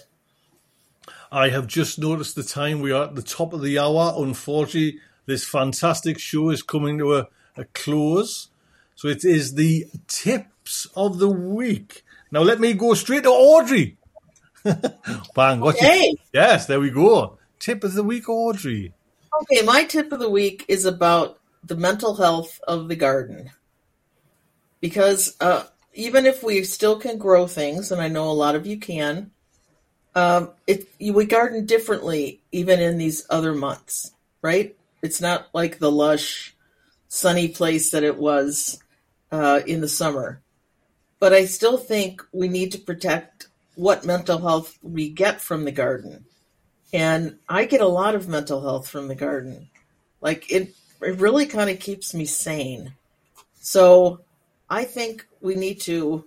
I 1.34 1.50
have 1.50 1.66
just 1.66 1.98
noticed 1.98 2.36
the 2.36 2.44
time. 2.44 2.80
We 2.80 2.92
are 2.92 3.06
at 3.06 3.16
the 3.16 3.24
top 3.24 3.54
of 3.54 3.62
the 3.64 3.80
hour. 3.80 4.14
Unfortunately, 4.18 5.00
this 5.26 5.44
fantastic 5.48 6.20
show 6.20 6.52
is 6.52 6.62
coming 6.62 7.00
to 7.00 7.16
a, 7.16 7.28
a 7.58 7.66
close. 7.74 8.50
So 8.96 9.08
it 9.08 9.26
is 9.26 9.56
the 9.56 9.88
tips 10.08 10.88
of 10.96 11.18
the 11.18 11.30
week. 11.30 12.04
Now 12.32 12.42
let 12.42 12.60
me 12.60 12.74
go 12.74 12.94
straight 12.94 13.24
to 13.24 13.30
Audrey. 13.30 13.98
Bang! 15.36 15.60
What's 15.60 15.82
your- 15.82 15.92
Hey, 15.92 16.16
Yes, 16.32 16.68
there 16.68 16.80
we 16.80 16.92
go. 16.92 17.40
Tip 17.60 17.84
of 17.84 17.94
the 17.94 18.04
week, 18.04 18.30
Audrey. 18.30 18.94
okay, 19.42 19.64
my 19.66 19.86
tip 19.86 20.12
of 20.12 20.20
the 20.20 20.30
week 20.30 20.64
is 20.68 20.86
about 20.86 21.40
the 21.64 21.76
mental 21.76 22.16
health 22.16 22.60
of 22.68 22.88
the 22.90 22.96
garden. 22.96 23.50
Because 24.82 25.36
uh, 25.40 25.64
even 25.94 26.26
if 26.26 26.44
we 26.44 26.64
still 26.64 27.00
can 27.00 27.18
grow 27.18 27.48
things, 27.48 27.92
and 27.92 28.02
I 28.02 28.08
know 28.10 28.30
a 28.30 28.34
lot 28.34 28.56
of 28.56 28.68
you 28.68 28.78
can, 28.78 29.32
um, 30.16 30.52
it 30.68 30.88
we 31.00 31.26
garden 31.26 31.66
differently 31.66 32.42
even 32.52 32.80
in 32.80 32.98
these 32.98 33.26
other 33.30 33.54
months, 33.54 34.12
right? 34.42 34.76
It's 35.02 35.22
not 35.22 35.48
like 35.54 35.80
the 35.80 35.92
lush, 35.92 36.56
sunny 37.08 37.50
place 37.50 37.92
that 37.92 38.04
it 38.04 38.18
was 38.18 38.82
uh, 39.32 39.62
in 39.68 39.82
the 39.82 39.88
summer. 39.88 40.42
But 41.20 41.34
I 41.34 41.46
still 41.46 41.78
think 41.78 42.22
we 42.32 42.48
need 42.48 42.72
to 42.74 42.78
protect 42.78 43.48
what 43.76 44.06
mental 44.06 44.40
health 44.40 44.78
we 44.82 45.10
get 45.10 45.42
from 45.42 45.66
the 45.66 45.72
garden. 45.72 46.26
And 46.94 47.38
I 47.50 47.66
get 47.66 47.82
a 47.82 47.88
lot 47.88 48.16
of 48.16 48.28
mental 48.28 48.62
health 48.62 48.88
from 48.88 49.08
the 49.08 49.16
garden. 49.16 49.70
Like 50.22 50.52
it, 50.52 50.76
it 51.02 51.20
really 51.20 51.46
kind 51.46 51.70
of 51.70 51.80
keeps 51.80 52.14
me 52.14 52.26
sane. 52.26 52.94
So 53.60 54.22
I 54.70 54.84
think 54.84 55.26
we 55.42 55.56
need 55.56 55.82
to 55.82 56.26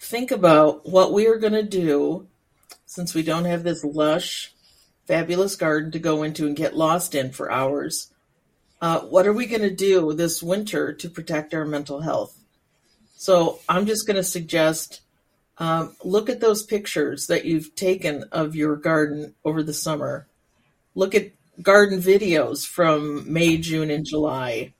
think 0.00 0.30
about 0.30 0.88
what 0.88 1.12
we 1.12 1.26
are 1.26 1.36
going 1.36 1.52
to 1.52 1.62
do 1.62 2.27
since 2.88 3.14
we 3.14 3.22
don't 3.22 3.44
have 3.44 3.64
this 3.64 3.84
lush, 3.84 4.54
fabulous 5.06 5.56
garden 5.56 5.92
to 5.92 5.98
go 5.98 6.22
into 6.22 6.46
and 6.46 6.56
get 6.56 6.74
lost 6.74 7.14
in 7.14 7.30
for 7.30 7.52
hours. 7.52 8.10
Uh, 8.80 9.00
what 9.00 9.26
are 9.26 9.32
we 9.32 9.44
going 9.44 9.60
to 9.60 9.70
do 9.70 10.14
this 10.14 10.42
winter 10.42 10.94
to 10.94 11.10
protect 11.10 11.52
our 11.52 11.66
mental 11.66 12.00
health? 12.00 12.34
So 13.14 13.60
I'm 13.68 13.84
just 13.84 14.06
going 14.06 14.16
to 14.16 14.24
suggest 14.24 15.02
um, 15.58 15.96
look 16.02 16.30
at 16.30 16.40
those 16.40 16.62
pictures 16.62 17.26
that 17.26 17.44
you've 17.44 17.74
taken 17.74 18.24
of 18.32 18.56
your 18.56 18.74
garden 18.74 19.34
over 19.44 19.62
the 19.62 19.74
summer. 19.74 20.26
Look 20.94 21.14
at 21.14 21.32
garden 21.60 22.00
videos 22.00 22.66
from 22.66 23.30
May, 23.30 23.58
June, 23.58 23.90
and 23.90 24.06
July. 24.06 24.72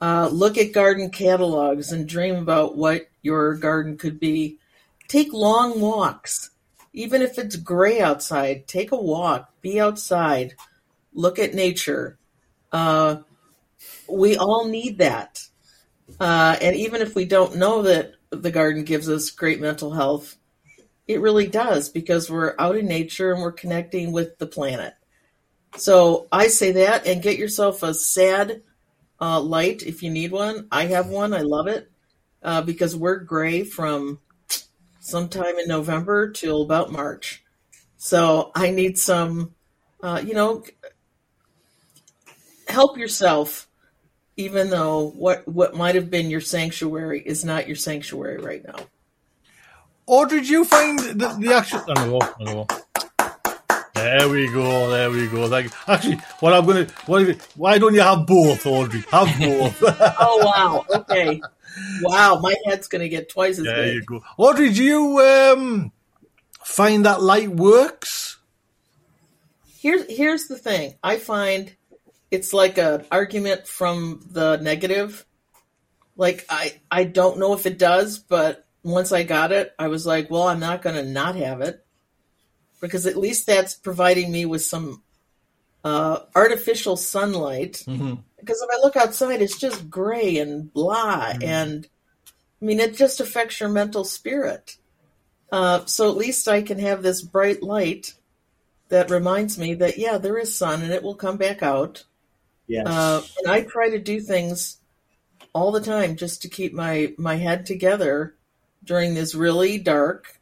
Uh, 0.00 0.28
look 0.32 0.58
at 0.58 0.72
garden 0.72 1.10
catalogs 1.10 1.92
and 1.92 2.08
dream 2.08 2.34
about 2.34 2.76
what 2.76 3.08
your 3.22 3.54
garden 3.54 3.96
could 3.96 4.18
be. 4.18 4.58
Take 5.06 5.32
long 5.32 5.80
walks. 5.80 6.50
Even 6.96 7.20
if 7.20 7.38
it's 7.38 7.56
gray 7.56 8.00
outside, 8.00 8.66
take 8.66 8.90
a 8.90 8.96
walk, 8.96 9.52
be 9.60 9.78
outside, 9.78 10.54
look 11.12 11.38
at 11.38 11.52
nature. 11.52 12.18
Uh, 12.72 13.18
we 14.08 14.38
all 14.38 14.66
need 14.66 14.96
that. 14.98 15.46
Uh, 16.18 16.56
and 16.62 16.74
even 16.74 17.02
if 17.02 17.14
we 17.14 17.26
don't 17.26 17.56
know 17.56 17.82
that 17.82 18.14
the 18.30 18.50
garden 18.50 18.82
gives 18.82 19.10
us 19.10 19.30
great 19.30 19.60
mental 19.60 19.92
health, 19.92 20.36
it 21.06 21.20
really 21.20 21.46
does 21.46 21.90
because 21.90 22.30
we're 22.30 22.54
out 22.58 22.76
in 22.76 22.86
nature 22.86 23.30
and 23.30 23.42
we're 23.42 23.52
connecting 23.52 24.10
with 24.10 24.38
the 24.38 24.46
planet. 24.46 24.94
So 25.76 26.26
I 26.32 26.48
say 26.48 26.72
that 26.72 27.06
and 27.06 27.22
get 27.22 27.38
yourself 27.38 27.82
a 27.82 27.92
sad 27.92 28.62
uh, 29.20 29.40
light 29.40 29.82
if 29.82 30.02
you 30.02 30.08
need 30.08 30.32
one. 30.32 30.66
I 30.72 30.86
have 30.86 31.08
one. 31.08 31.34
I 31.34 31.42
love 31.42 31.66
it 31.66 31.90
uh, 32.42 32.62
because 32.62 32.96
we're 32.96 33.18
gray 33.18 33.64
from 33.64 34.18
sometime 35.06 35.58
in 35.58 35.68
November 35.68 36.30
till 36.30 36.62
about 36.62 36.90
March. 36.90 37.44
So 37.96 38.50
I 38.54 38.70
need 38.70 38.98
some, 38.98 39.54
uh, 40.02 40.20
you 40.24 40.34
know, 40.34 40.64
help 42.68 42.98
yourself, 42.98 43.68
even 44.36 44.68
though 44.68 45.10
what 45.10 45.46
what 45.46 45.74
might 45.74 45.94
have 45.94 46.10
been 46.10 46.28
your 46.28 46.40
sanctuary 46.40 47.22
is 47.24 47.44
not 47.44 47.66
your 47.66 47.76
sanctuary 47.76 48.38
right 48.38 48.64
now. 48.66 48.86
Audrey, 50.06 50.40
did 50.40 50.48
you 50.48 50.64
find 50.64 50.98
the, 50.98 51.36
the 51.38 51.54
actual? 51.54 51.84
I 51.88 52.06
know, 52.06 52.20
I 52.40 52.44
know. 52.44 52.66
There 53.94 54.28
we 54.28 54.46
go. 54.48 54.90
There 54.90 55.10
we 55.10 55.26
go. 55.28 55.48
Thank 55.48 55.66
you. 55.66 55.78
Actually, 55.88 56.16
what 56.40 56.52
I'm 56.52 56.66
gonna, 56.66 56.86
what? 57.06 57.28
Why 57.56 57.78
don't 57.78 57.94
you 57.94 58.02
have 58.02 58.26
both, 58.26 58.66
Audrey? 58.66 59.04
Have 59.10 59.38
both. 59.38 59.82
Oh 60.18 60.42
wow! 60.44 60.84
Okay, 61.00 61.40
wow, 62.02 62.38
my 62.40 62.54
head's 62.66 62.88
gonna 62.88 63.08
get 63.08 63.28
twice 63.28 63.58
as 63.58 63.64
there 63.64 63.82
big. 63.82 63.94
you 63.94 64.02
go. 64.02 64.22
Audrey, 64.36 64.72
do 64.72 64.82
you 64.82 65.18
um 65.20 65.92
find 66.64 67.06
that 67.06 67.22
light 67.22 67.50
works? 67.50 68.38
Here's 69.78 70.04
here's 70.14 70.46
the 70.46 70.58
thing. 70.58 70.94
I 71.02 71.18
find 71.18 71.74
it's 72.30 72.52
like 72.52 72.78
an 72.78 73.04
argument 73.10 73.66
from 73.66 74.26
the 74.30 74.56
negative. 74.56 75.24
Like 76.16 76.44
I 76.48 76.80
I 76.90 77.04
don't 77.04 77.38
know 77.38 77.52
if 77.52 77.66
it 77.66 77.78
does, 77.78 78.18
but 78.18 78.66
once 78.86 79.10
I 79.10 79.24
got 79.24 79.50
it, 79.50 79.74
I 79.78 79.88
was 79.88 80.06
like, 80.06 80.30
well, 80.30 80.46
I'm 80.46 80.60
not 80.60 80.80
going 80.80 80.94
to 80.94 81.02
not 81.02 81.34
have 81.34 81.60
it 81.60 81.84
because 82.80 83.04
at 83.04 83.16
least 83.16 83.46
that's 83.46 83.74
providing 83.74 84.30
me 84.30 84.46
with 84.46 84.62
some 84.62 85.02
uh, 85.86 86.24
artificial 86.34 86.96
sunlight. 86.96 87.84
Because 87.86 88.60
if 88.60 88.68
I 88.72 88.80
look 88.82 88.96
outside, 88.96 89.40
it's 89.40 89.56
just 89.56 89.88
gray 89.88 90.38
and 90.38 90.72
blah, 90.72 91.32
and 91.40 91.86
I 92.60 92.64
mean, 92.64 92.80
it 92.80 92.96
just 92.96 93.20
affects 93.20 93.60
your 93.60 93.68
mental 93.68 94.02
spirit. 94.02 94.78
Uh, 95.52 95.84
so 95.84 96.10
at 96.10 96.16
least 96.16 96.48
I 96.48 96.62
can 96.62 96.80
have 96.80 97.02
this 97.02 97.22
bright 97.22 97.62
light 97.62 98.14
that 98.88 99.10
reminds 99.10 99.58
me 99.58 99.74
that 99.74 99.96
yeah, 99.96 100.18
there 100.18 100.38
is 100.38 100.58
sun 100.58 100.82
and 100.82 100.92
it 100.92 101.04
will 101.04 101.14
come 101.14 101.36
back 101.36 101.62
out. 101.62 102.02
Yes. 102.66 102.88
Uh, 102.88 103.22
and 103.38 103.48
I 103.48 103.62
try 103.62 103.90
to 103.90 104.00
do 104.00 104.20
things 104.20 104.78
all 105.52 105.70
the 105.70 105.80
time 105.80 106.16
just 106.16 106.42
to 106.42 106.48
keep 106.48 106.72
my 106.72 107.14
my 107.16 107.36
head 107.36 107.64
together 107.64 108.34
during 108.82 109.14
this 109.14 109.36
really 109.36 109.78
dark 109.78 110.35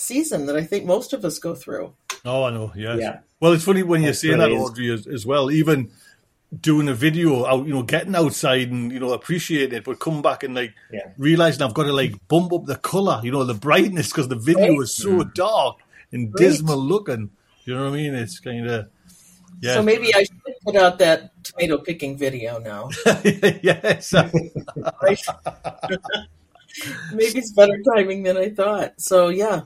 season 0.00 0.46
that 0.46 0.56
I 0.56 0.64
think 0.64 0.84
most 0.84 1.12
of 1.12 1.24
us 1.24 1.38
go 1.38 1.54
through. 1.54 1.92
Oh, 2.24 2.44
I 2.44 2.50
know. 2.50 2.72
Yes. 2.74 2.98
Yeah. 3.00 3.18
Well, 3.38 3.52
it's 3.52 3.64
funny 3.64 3.82
when 3.82 4.02
you're 4.02 4.10
That's 4.10 4.20
saying 4.20 4.38
that. 4.38 4.50
Audrey, 4.50 4.90
as, 4.90 5.06
as 5.06 5.26
well. 5.26 5.50
Even 5.50 5.90
doing 6.60 6.88
a 6.88 6.94
video 6.94 7.46
out, 7.46 7.66
you 7.66 7.72
know, 7.72 7.82
getting 7.82 8.14
outside 8.16 8.70
and 8.70 8.90
you 8.90 8.98
know 8.98 9.12
appreciating 9.12 9.78
it, 9.78 9.84
but 9.84 10.00
come 10.00 10.20
back 10.20 10.42
and 10.42 10.54
like 10.54 10.74
Yeah. 10.92 11.10
realizing 11.16 11.62
I've 11.62 11.74
got 11.74 11.84
to 11.84 11.92
like 11.92 12.14
bump 12.28 12.52
up 12.52 12.64
the 12.66 12.76
color, 12.76 13.20
you 13.22 13.30
know, 13.30 13.44
the 13.44 13.54
brightness 13.54 14.08
because 14.08 14.28
the 14.28 14.36
video 14.36 14.72
Right. 14.72 14.80
is 14.82 14.94
so 14.94 15.10
mm. 15.10 15.34
dark 15.34 15.78
and 16.12 16.32
Right. 16.34 16.36
dismal 16.36 16.78
looking. 16.78 17.30
You 17.64 17.74
know 17.76 17.84
what 17.84 17.92
I 17.92 17.96
mean? 17.96 18.14
It's 18.14 18.40
kind 18.40 18.68
of 18.68 18.88
yeah. 19.60 19.74
So 19.74 19.82
maybe 19.82 20.14
I 20.14 20.24
should 20.24 20.40
put 20.64 20.76
out 20.76 20.98
that 20.98 21.30
tomato 21.44 21.78
picking 21.78 22.16
video 22.16 22.58
now. 22.58 22.88
yes. 23.62 24.12
Maybe 27.12 27.38
it's 27.38 27.52
better 27.52 27.78
timing 27.94 28.22
than 28.22 28.36
I 28.36 28.50
thought. 28.50 28.94
So 29.00 29.28
yeah. 29.28 29.62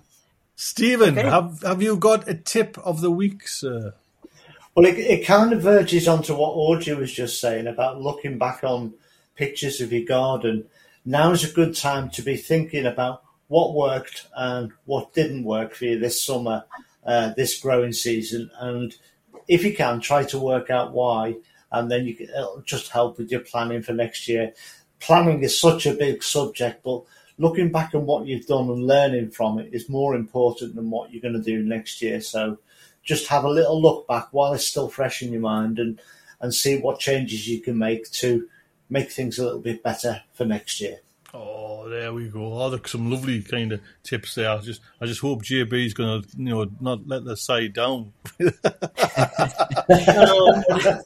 Stephen, 0.57 1.19
Okay. 1.19 1.29
have 1.29 1.63
have 1.63 1.83
you 1.83 1.97
got 1.97 2.29
a 2.29 2.35
tip 2.35 2.79
of 2.79 3.01
the 3.01 3.11
week, 3.11 3.49
sir? 3.49 3.95
Well, 4.75 4.87
it, 4.87 4.99
it 4.99 5.27
kind 5.27 5.53
of 5.53 5.63
verges 5.63 6.09
onto 6.09 6.35
what 6.35 6.51
Audrey 6.51 6.95
was 6.95 7.13
just 7.13 7.41
saying 7.41 7.67
about 7.67 8.01
looking 8.01 8.39
back 8.39 8.65
on 8.65 8.95
pictures 9.37 9.81
of 9.81 9.93
your 9.93 10.05
garden. 10.05 10.67
Now 11.05 11.33
is 11.33 11.45
a 11.45 11.53
good 11.53 11.77
time 11.77 12.11
to 12.11 12.23
be 12.23 12.37
thinking 12.37 12.87
about 12.87 13.23
what 13.49 13.75
worked 13.75 14.27
and 14.35 14.73
what 14.85 15.13
didn't 15.13 15.45
work 15.45 15.75
for 15.75 15.85
you 15.85 15.99
this 15.99 16.21
summer, 16.21 16.65
uh, 17.05 17.35
this 17.37 17.61
growing 17.61 17.93
season, 17.93 18.51
and 18.59 18.97
if 19.47 19.63
you 19.65 19.75
can, 19.75 20.01
try 20.01 20.25
to 20.25 20.39
work 20.39 20.71
out 20.71 20.93
why, 20.93 21.35
and 21.71 21.91
then 21.91 22.07
you 22.07 22.15
can, 22.15 22.29
it'll 22.31 22.63
just 22.65 22.91
help 22.91 23.19
with 23.19 23.31
your 23.31 23.41
planning 23.41 23.83
for 23.83 23.93
next 23.93 24.27
year. 24.29 24.53
Planning 25.01 25.43
is 25.43 25.61
such 25.61 25.85
a 25.87 25.93
big 25.95 26.23
subject, 26.23 26.83
but 26.83 27.03
looking 27.39 27.73
back 27.73 27.95
on 27.95 28.07
what 28.07 28.27
you've 28.27 28.47
done 28.47 28.69
and 28.69 28.87
learning 28.87 29.31
from 29.31 29.59
it 29.59 29.71
is 29.73 29.89
more 29.89 30.15
important 30.15 30.75
than 30.75 30.91
what 30.91 31.13
you're 31.13 31.23
going 31.23 31.35
to 31.35 31.43
do 31.43 31.63
next 31.63 32.01
year. 32.01 32.21
So 32.21 32.59
just 33.03 33.29
have 33.29 33.45
a 33.45 33.51
little 33.51 33.81
look 33.81 34.07
back 34.07 34.29
while 34.31 34.53
it's 34.53 34.67
still 34.67 34.89
fresh 34.89 35.23
in 35.23 35.33
your 35.33 35.43
mind 35.43 35.79
and, 35.79 36.01
and 36.41 36.55
see 36.55 36.79
what 36.79 37.01
changes 37.01 37.49
you 37.49 37.61
can 37.61 37.79
make 37.79 38.11
to 38.13 38.49
make 38.89 39.11
things 39.11 39.39
a 39.39 39.45
little 39.45 39.61
bit 39.61 39.83
better 39.83 40.23
for 40.33 40.45
next 40.45 40.81
year. 40.81 41.01
Oh, 41.33 41.89
there 41.89 42.13
we 42.13 42.29
go. 42.29 42.53
Oh, 42.53 42.71
there's 42.71 42.91
some 42.91 43.11
lovely 43.11 43.43
kind 43.43 43.73
of 43.73 43.81
tips 44.05 44.37
there. 44.37 44.51
I 44.51 44.59
just, 44.59 44.81
I 45.01 45.07
just 45.07 45.21
hope 45.21 45.43
JB 45.43 45.87
is 45.87 45.95
going 45.95 46.23
to, 46.23 46.29
you 46.37 46.45
know, 46.45 46.71
not 46.81 47.09
let 47.09 47.25
the 47.25 47.37
side 47.37 47.73
down. 47.73 48.13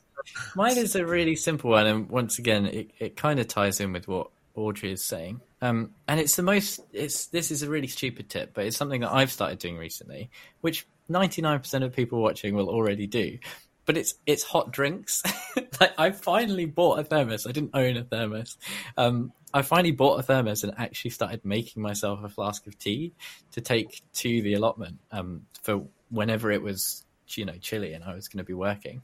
Mine 0.54 0.76
is 0.76 0.94
a 0.94 1.06
really 1.06 1.34
simple 1.34 1.70
one, 1.70 1.86
and 1.86 2.10
once 2.10 2.38
again, 2.38 2.66
it, 2.66 2.90
it 2.98 3.16
kind 3.16 3.40
of 3.40 3.48
ties 3.48 3.80
in 3.80 3.94
with 3.94 4.06
what 4.06 4.28
Audrey 4.54 4.92
is 4.92 5.02
saying. 5.02 5.40
Um, 5.60 5.90
and 6.06 6.20
it's 6.20 6.36
the 6.36 6.42
most. 6.42 6.80
It's 6.92 7.26
this 7.26 7.50
is 7.50 7.62
a 7.62 7.70
really 7.70 7.88
stupid 7.88 8.28
tip, 8.28 8.54
but 8.54 8.66
it's 8.66 8.76
something 8.76 9.00
that 9.00 9.12
I've 9.12 9.32
started 9.32 9.58
doing 9.58 9.76
recently, 9.76 10.30
which 10.60 10.86
ninety 11.08 11.42
nine 11.42 11.58
percent 11.58 11.84
of 11.84 11.94
people 11.94 12.22
watching 12.22 12.54
will 12.54 12.68
already 12.68 13.06
do. 13.06 13.38
But 13.84 13.96
it's 13.96 14.14
it's 14.26 14.42
hot 14.42 14.70
drinks. 14.70 15.22
like 15.80 15.92
I 15.98 16.10
finally 16.10 16.66
bought 16.66 17.00
a 17.00 17.04
thermos. 17.04 17.46
I 17.46 17.52
didn't 17.52 17.70
own 17.74 17.96
a 17.96 18.04
thermos. 18.04 18.56
Um, 18.96 19.32
I 19.52 19.62
finally 19.62 19.92
bought 19.92 20.20
a 20.20 20.22
thermos 20.22 20.62
and 20.62 20.74
actually 20.76 21.10
started 21.10 21.44
making 21.44 21.82
myself 21.82 22.22
a 22.22 22.28
flask 22.28 22.66
of 22.66 22.78
tea 22.78 23.14
to 23.52 23.60
take 23.60 24.02
to 24.14 24.42
the 24.42 24.54
allotment 24.54 24.98
um, 25.10 25.46
for 25.62 25.84
whenever 26.10 26.50
it 26.50 26.62
was 26.62 27.04
you 27.36 27.44
know 27.44 27.54
chilly 27.60 27.92
and 27.92 28.04
I 28.04 28.14
was 28.14 28.28
going 28.28 28.38
to 28.38 28.44
be 28.44 28.54
working 28.54 29.02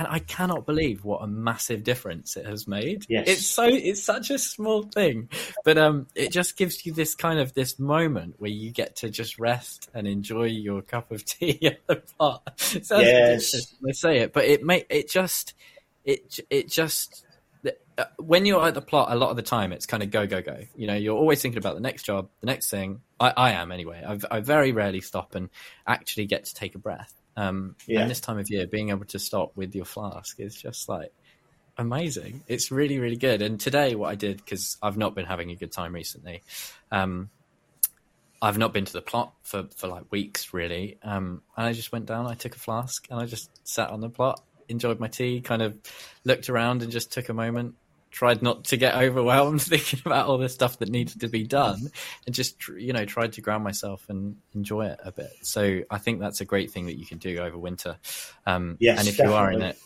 and 0.00 0.08
I 0.10 0.18
cannot 0.18 0.64
believe 0.64 1.04
what 1.04 1.22
a 1.22 1.26
massive 1.26 1.84
difference 1.84 2.34
it 2.38 2.46
has 2.46 2.66
made. 2.66 3.04
Yes. 3.06 3.28
It's 3.28 3.46
so 3.46 3.64
it's 3.64 4.02
such 4.02 4.30
a 4.30 4.38
small 4.38 4.84
thing, 4.84 5.28
but 5.62 5.76
um, 5.76 6.06
it 6.14 6.32
just 6.32 6.56
gives 6.56 6.86
you 6.86 6.92
this 6.94 7.14
kind 7.14 7.38
of 7.38 7.52
this 7.52 7.78
moment 7.78 8.36
where 8.38 8.50
you 8.50 8.70
get 8.70 8.96
to 8.96 9.10
just 9.10 9.38
rest 9.38 9.90
and 9.92 10.08
enjoy 10.08 10.44
your 10.44 10.80
cup 10.80 11.12
of 11.12 11.24
tea 11.26 11.58
at 11.66 11.86
the 11.86 12.02
pot. 12.18 12.42
It 12.74 12.86
sounds 12.86 13.02
Yes. 13.02 13.74
I 13.86 13.92
say 13.92 14.18
it, 14.20 14.32
but 14.32 14.44
it 14.46 14.64
may 14.64 14.86
it 14.88 15.10
just 15.10 15.52
it 16.04 16.40
it 16.48 16.70
just 16.70 17.26
uh, 17.98 18.04
when 18.16 18.46
you're 18.46 18.66
at 18.66 18.72
the 18.72 18.80
plot 18.80 19.08
a 19.12 19.14
lot 19.14 19.28
of 19.28 19.36
the 19.36 19.42
time 19.42 19.72
it's 19.72 19.84
kind 19.84 20.02
of 20.02 20.10
go 20.10 20.26
go 20.26 20.40
go 20.40 20.56
you 20.74 20.86
know 20.86 20.94
you're 20.94 21.16
always 21.16 21.42
thinking 21.42 21.58
about 21.58 21.74
the 21.74 21.80
next 21.82 22.04
job 22.04 22.30
the 22.40 22.46
next 22.46 22.70
thing 22.70 23.02
i, 23.18 23.30
I 23.36 23.50
am 23.52 23.70
anyway 23.70 24.02
I've, 24.06 24.24
i 24.30 24.40
very 24.40 24.72
rarely 24.72 25.02
stop 25.02 25.34
and 25.34 25.50
actually 25.86 26.24
get 26.24 26.46
to 26.46 26.54
take 26.54 26.74
a 26.74 26.78
breath 26.78 27.19
um, 27.40 27.76
Yeah. 27.86 28.00
and 28.00 28.10
this 28.10 28.20
time 28.20 28.38
of 28.38 28.46
year 28.50 28.66
being 28.66 28.90
able 28.90 29.06
to 29.06 29.18
stop 29.18 29.52
with 29.56 29.74
your 29.74 29.84
flask 29.84 30.38
is 30.40 30.54
just 30.54 30.88
like 30.88 31.12
amazing 31.78 32.42
it's 32.46 32.70
really 32.70 32.98
really 32.98 33.16
good 33.16 33.40
and 33.42 33.58
today 33.58 33.94
what 33.94 34.10
i 34.10 34.14
did 34.14 34.36
because 34.36 34.76
i've 34.82 34.98
not 34.98 35.14
been 35.14 35.24
having 35.24 35.50
a 35.50 35.54
good 35.56 35.72
time 35.72 35.94
recently 35.94 36.42
um, 36.92 37.30
I've 38.42 38.56
not 38.56 38.72
been 38.72 38.86
to 38.86 38.92
the 38.92 39.02
plot 39.02 39.34
for, 39.42 39.68
for 39.76 39.86
like 39.86 40.04
weeks 40.10 40.54
really. 40.54 40.96
Um, 41.02 41.42
and 41.56 41.66
I 41.66 41.72
just 41.74 41.92
went 41.92 42.06
down, 42.06 42.26
I 42.26 42.34
took 42.34 42.56
a 42.56 42.58
flask 42.58 43.06
and 43.10 43.20
I 43.20 43.26
just 43.26 43.50
sat 43.68 43.90
on 43.90 44.00
the 44.00 44.08
plot, 44.08 44.40
enjoyed 44.68 44.98
my 44.98 45.08
tea, 45.08 45.42
kind 45.42 45.60
of 45.60 45.76
looked 46.24 46.48
around 46.48 46.82
and 46.82 46.90
just 46.90 47.12
took 47.12 47.28
a 47.28 47.34
moment, 47.34 47.74
tried 48.10 48.42
not 48.42 48.64
to 48.64 48.76
get 48.76 48.94
overwhelmed 48.94 49.62
thinking 49.62 50.00
about 50.04 50.26
all 50.26 50.38
the 50.38 50.48
stuff 50.48 50.78
that 50.78 50.88
needed 50.88 51.20
to 51.20 51.28
be 51.28 51.44
done 51.44 51.90
and 52.26 52.34
just, 52.34 52.68
you 52.68 52.92
know, 52.92 53.04
tried 53.04 53.32
to 53.34 53.40
ground 53.40 53.64
myself 53.64 54.04
and 54.08 54.36
enjoy 54.54 54.86
it 54.86 55.00
a 55.04 55.12
bit. 55.12 55.32
So 55.42 55.82
I 55.90 55.98
think 55.98 56.20
that's 56.20 56.40
a 56.40 56.44
great 56.44 56.70
thing 56.70 56.86
that 56.86 56.98
you 56.98 57.06
can 57.06 57.18
do 57.18 57.38
over 57.38 57.56
winter. 57.56 57.98
Um, 58.46 58.76
Yes, 58.80 58.98
and 58.98 59.08
if 59.08 59.18
you 59.18 59.32
are 59.32 59.52
in 59.52 59.62
it, 59.62 59.78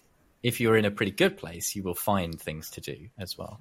if 0.42 0.60
you're 0.60 0.76
in 0.76 0.84
a 0.84 0.90
pretty 0.90 1.12
good 1.12 1.36
place, 1.36 1.74
you 1.74 1.82
will 1.82 1.94
find 1.94 2.40
things 2.40 2.70
to 2.70 2.80
do 2.80 3.08
as 3.18 3.36
well. 3.36 3.60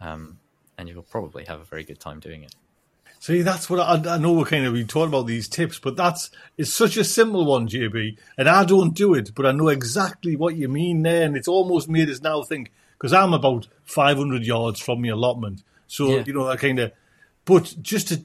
Um, 0.00 0.38
and 0.76 0.88
you'll 0.88 1.02
probably 1.02 1.44
have 1.46 1.60
a 1.60 1.64
very 1.64 1.84
good 1.84 1.98
time 1.98 2.20
doing 2.20 2.44
it. 2.44 2.54
See, 3.20 3.42
that's 3.42 3.68
what 3.68 3.80
I, 3.80 4.14
I 4.14 4.18
know. 4.18 4.32
We're 4.32 4.44
kind 4.44 4.64
of 4.64 4.72
we 4.72 4.84
talking 4.84 5.08
about 5.08 5.26
these 5.26 5.48
tips, 5.48 5.80
but 5.80 5.96
that's 5.96 6.30
it's 6.56 6.72
such 6.72 6.96
a 6.96 7.04
simple 7.04 7.44
one, 7.44 7.66
JB. 7.66 8.16
And 8.36 8.48
I 8.48 8.64
don't 8.64 8.94
do 8.94 9.14
it, 9.14 9.34
but 9.34 9.44
I 9.44 9.52
know 9.52 9.68
exactly 9.68 10.36
what 10.36 10.56
you 10.56 10.68
mean 10.68 11.02
there, 11.02 11.24
and 11.24 11.36
it's 11.36 11.48
almost 11.48 11.88
made 11.88 12.08
us 12.08 12.22
now 12.22 12.42
think 12.42 12.70
because 12.98 13.12
I'm 13.12 13.32
about 13.32 13.68
500 13.84 14.44
yards 14.44 14.80
from 14.80 15.02
the 15.02 15.08
allotment, 15.10 15.62
so 15.86 16.16
Yeah. 16.16 16.24
you 16.26 16.32
know 16.32 16.48
I 16.48 16.56
kind 16.56 16.78
of. 16.80 16.92
But 17.44 17.74
just 17.80 18.08
to 18.08 18.24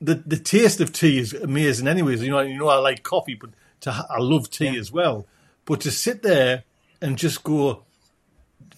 the 0.00 0.16
the 0.26 0.36
taste 0.36 0.80
of 0.80 0.92
tea 0.92 1.18
is 1.18 1.32
amazing, 1.32 1.88
anyways. 1.88 2.22
You 2.22 2.30
know, 2.30 2.40
you 2.40 2.58
know 2.58 2.68
I 2.68 2.76
like 2.76 3.02
coffee, 3.02 3.34
but 3.34 3.50
to 3.80 4.06
I 4.10 4.18
love 4.18 4.50
tea 4.50 4.76
as 4.78 4.92
well. 4.92 5.26
But 5.64 5.80
to 5.82 5.90
sit 5.90 6.22
there 6.22 6.64
and 7.00 7.16
just 7.16 7.42
go 7.42 7.82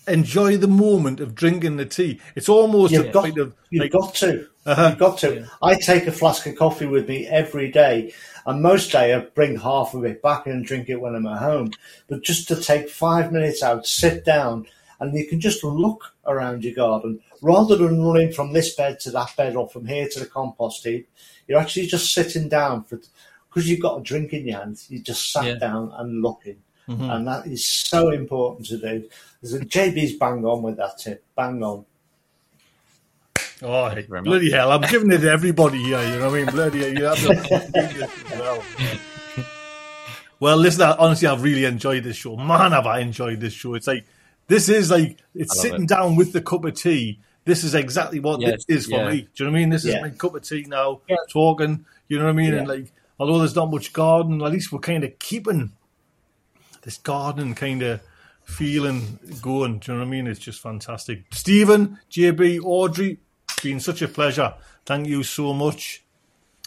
enjoy 0.08 0.56
the 0.56 0.68
moment 0.68 1.20
of 1.20 1.34
drinking 1.34 1.76
the 1.76 1.84
tea, 1.84 2.20
it's 2.36 2.48
almost 2.48 2.92
You've 2.92 3.06
a 3.06 3.10
got, 3.10 3.24
kind 3.24 3.38
of 3.38 3.54
you've 3.70 3.82
like 3.82 3.92
got 3.92 4.14
to. 4.16 4.46
Uh-huh. 4.64 4.88
You've 4.90 4.98
got 4.98 5.18
to. 5.18 5.48
I 5.62 5.74
take 5.76 6.06
a 6.06 6.12
flask 6.12 6.46
of 6.46 6.56
coffee 6.56 6.86
with 6.86 7.08
me 7.08 7.26
every 7.26 7.70
day, 7.70 8.12
and 8.46 8.62
most 8.62 8.92
day 8.92 9.14
I 9.14 9.20
bring 9.20 9.56
half 9.58 9.94
of 9.94 10.04
it 10.04 10.22
back 10.22 10.46
and 10.46 10.64
drink 10.64 10.88
it 10.88 11.00
when 11.00 11.14
I'm 11.14 11.26
at 11.26 11.38
home. 11.38 11.72
But 12.08 12.22
just 12.22 12.48
to 12.48 12.56
take 12.56 12.88
five 12.88 13.32
minutes 13.32 13.62
out, 13.62 13.86
sit 13.86 14.24
down, 14.24 14.66
and 15.00 15.14
you 15.14 15.26
can 15.26 15.40
just 15.40 15.62
look 15.64 16.14
around 16.26 16.64
your 16.64 16.74
garden 16.74 17.20
rather 17.42 17.76
than 17.76 18.02
running 18.02 18.32
from 18.32 18.52
this 18.52 18.74
bed 18.74 18.98
to 19.00 19.10
that 19.10 19.34
bed 19.36 19.56
or 19.56 19.68
from 19.68 19.86
here 19.86 20.08
to 20.08 20.20
the 20.20 20.26
compost 20.26 20.84
heap. 20.84 21.08
You're 21.46 21.60
actually 21.60 21.86
just 21.86 22.12
sitting 22.12 22.48
down 22.48 22.84
for 22.84 23.00
because 23.48 23.68
you've 23.68 23.80
got 23.80 23.98
a 24.00 24.02
drink 24.02 24.32
in 24.32 24.46
your 24.46 24.58
hand. 24.58 24.82
You 24.88 24.98
just 25.00 25.32
sat 25.32 25.44
Yeah. 25.44 25.54
down 25.54 25.92
and 25.96 26.22
looking. 26.22 26.56
Mm-hmm. 26.88 27.10
And 27.10 27.26
that 27.26 27.46
is 27.46 27.66
so 27.68 28.10
important 28.10 28.66
to 28.68 28.78
do. 28.78 29.08
So 29.42 29.58
JB's 29.58 30.14
bang 30.16 30.44
on 30.44 30.62
with 30.62 30.76
that 30.76 30.98
tip. 30.98 31.24
Bang 31.34 31.62
on. 31.62 31.84
Oh, 33.62 33.86
you 33.88 34.02
very 34.02 34.20
much. 34.20 34.24
bloody 34.24 34.50
hell! 34.50 34.70
I'm 34.70 34.82
giving 34.82 35.10
it 35.10 35.18
to 35.18 35.30
everybody 35.30 35.78
here. 35.82 36.02
You 36.02 36.18
know 36.18 36.30
what 36.30 36.38
I 36.40 36.42
mean? 36.44 36.46
Bloody 36.54 36.80
hell, 36.80 36.92
you 36.98 37.04
have 37.04 37.18
to 37.18 37.28
do 37.28 37.98
this 37.98 38.32
as 38.32 38.38
well. 38.38 38.62
Well, 40.38 40.58
listen. 40.58 40.82
Honestly, 40.82 41.26
I've 41.26 41.42
really 41.42 41.64
enjoyed 41.64 42.04
this 42.04 42.16
show. 42.16 42.36
Man, 42.36 42.72
have 42.72 42.86
I 42.86 43.00
enjoyed 43.00 43.40
this 43.40 43.54
show! 43.54 43.72
It's 43.74 43.86
like 43.86 44.04
this 44.48 44.68
is 44.68 44.90
like 44.90 45.18
it's 45.34 45.60
sitting 45.60 45.84
it. 45.84 45.88
down 45.88 46.16
with 46.16 46.32
the 46.32 46.40
cup 46.40 46.64
of 46.64 46.74
tea. 46.74 47.20
This 47.44 47.62
is 47.62 47.74
exactly 47.74 48.18
what 48.20 48.40
Yes, 48.40 48.64
this 48.64 48.78
is 48.78 48.86
for 48.86 48.96
yeah. 48.96 49.10
me. 49.10 49.20
Do 49.20 49.44
you 49.44 49.44
know 49.46 49.52
what 49.52 49.56
I 49.56 49.60
mean? 49.60 49.70
This 49.70 49.84
is 49.84 49.94
my 50.00 50.10
cup 50.10 50.34
of 50.34 50.42
tea 50.42 50.64
now. 50.66 51.00
Yeah. 51.08 51.16
Talking. 51.30 51.86
You 52.08 52.18
know 52.18 52.24
what 52.24 52.30
I 52.30 52.34
mean? 52.34 52.54
And 52.54 52.68
like, 52.68 52.92
although 53.18 53.38
there's 53.38 53.54
not 53.54 53.70
much 53.70 53.92
garden, 53.92 54.42
at 54.42 54.50
least 54.50 54.72
we're 54.72 54.80
kind 54.80 55.04
of 55.04 55.18
keeping 55.18 55.72
this 56.82 56.98
garden 56.98 57.54
kind 57.54 57.82
of 57.82 58.00
feeling 58.44 59.18
going. 59.42 59.78
Do 59.78 59.92
you 59.92 59.98
know 59.98 60.04
what 60.04 60.08
I 60.08 60.10
mean? 60.10 60.26
It's 60.26 60.40
just 60.40 60.60
fantastic. 60.60 61.24
Stephen, 61.32 61.98
JB, 62.10 62.60
Audrey, 62.64 63.18
been 63.62 63.80
such 63.80 64.02
a 64.02 64.08
pleasure. 64.08 64.54
Thank 64.84 65.08
you 65.08 65.22
so 65.22 65.52
much. 65.52 66.04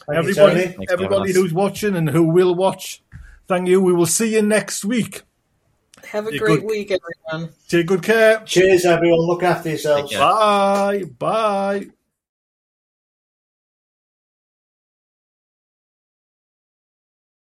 Thank 0.05 0.19
everybody, 0.19 0.53
Tony. 0.53 0.61
Thanks 0.75 0.85
for 0.85 0.93
everybody 0.93 1.33
who's 1.33 1.53
watching 1.53 1.95
and 1.95 2.09
who 2.09 2.23
will 2.23 2.55
watch, 2.55 3.01
thank 3.47 3.67
you. 3.67 3.81
We 3.81 3.93
will 3.93 4.05
see 4.05 4.33
you 4.33 4.41
next 4.41 4.83
week. 4.83 5.23
Have 6.11 6.27
a 6.27 6.33
Yeah, 6.33 6.39
great 6.39 6.59
good. 6.61 6.69
week, 6.69 6.91
everyone. 6.91 7.53
Take 7.67 7.85
good 7.87 8.03
care. 8.03 8.41
Cheers, 8.45 8.85
everyone. 8.85 9.19
Look 9.27 9.43
after 9.43 9.69
yourselves. 9.69 10.11
Bye. 10.13 11.03
Bye. 11.19 11.87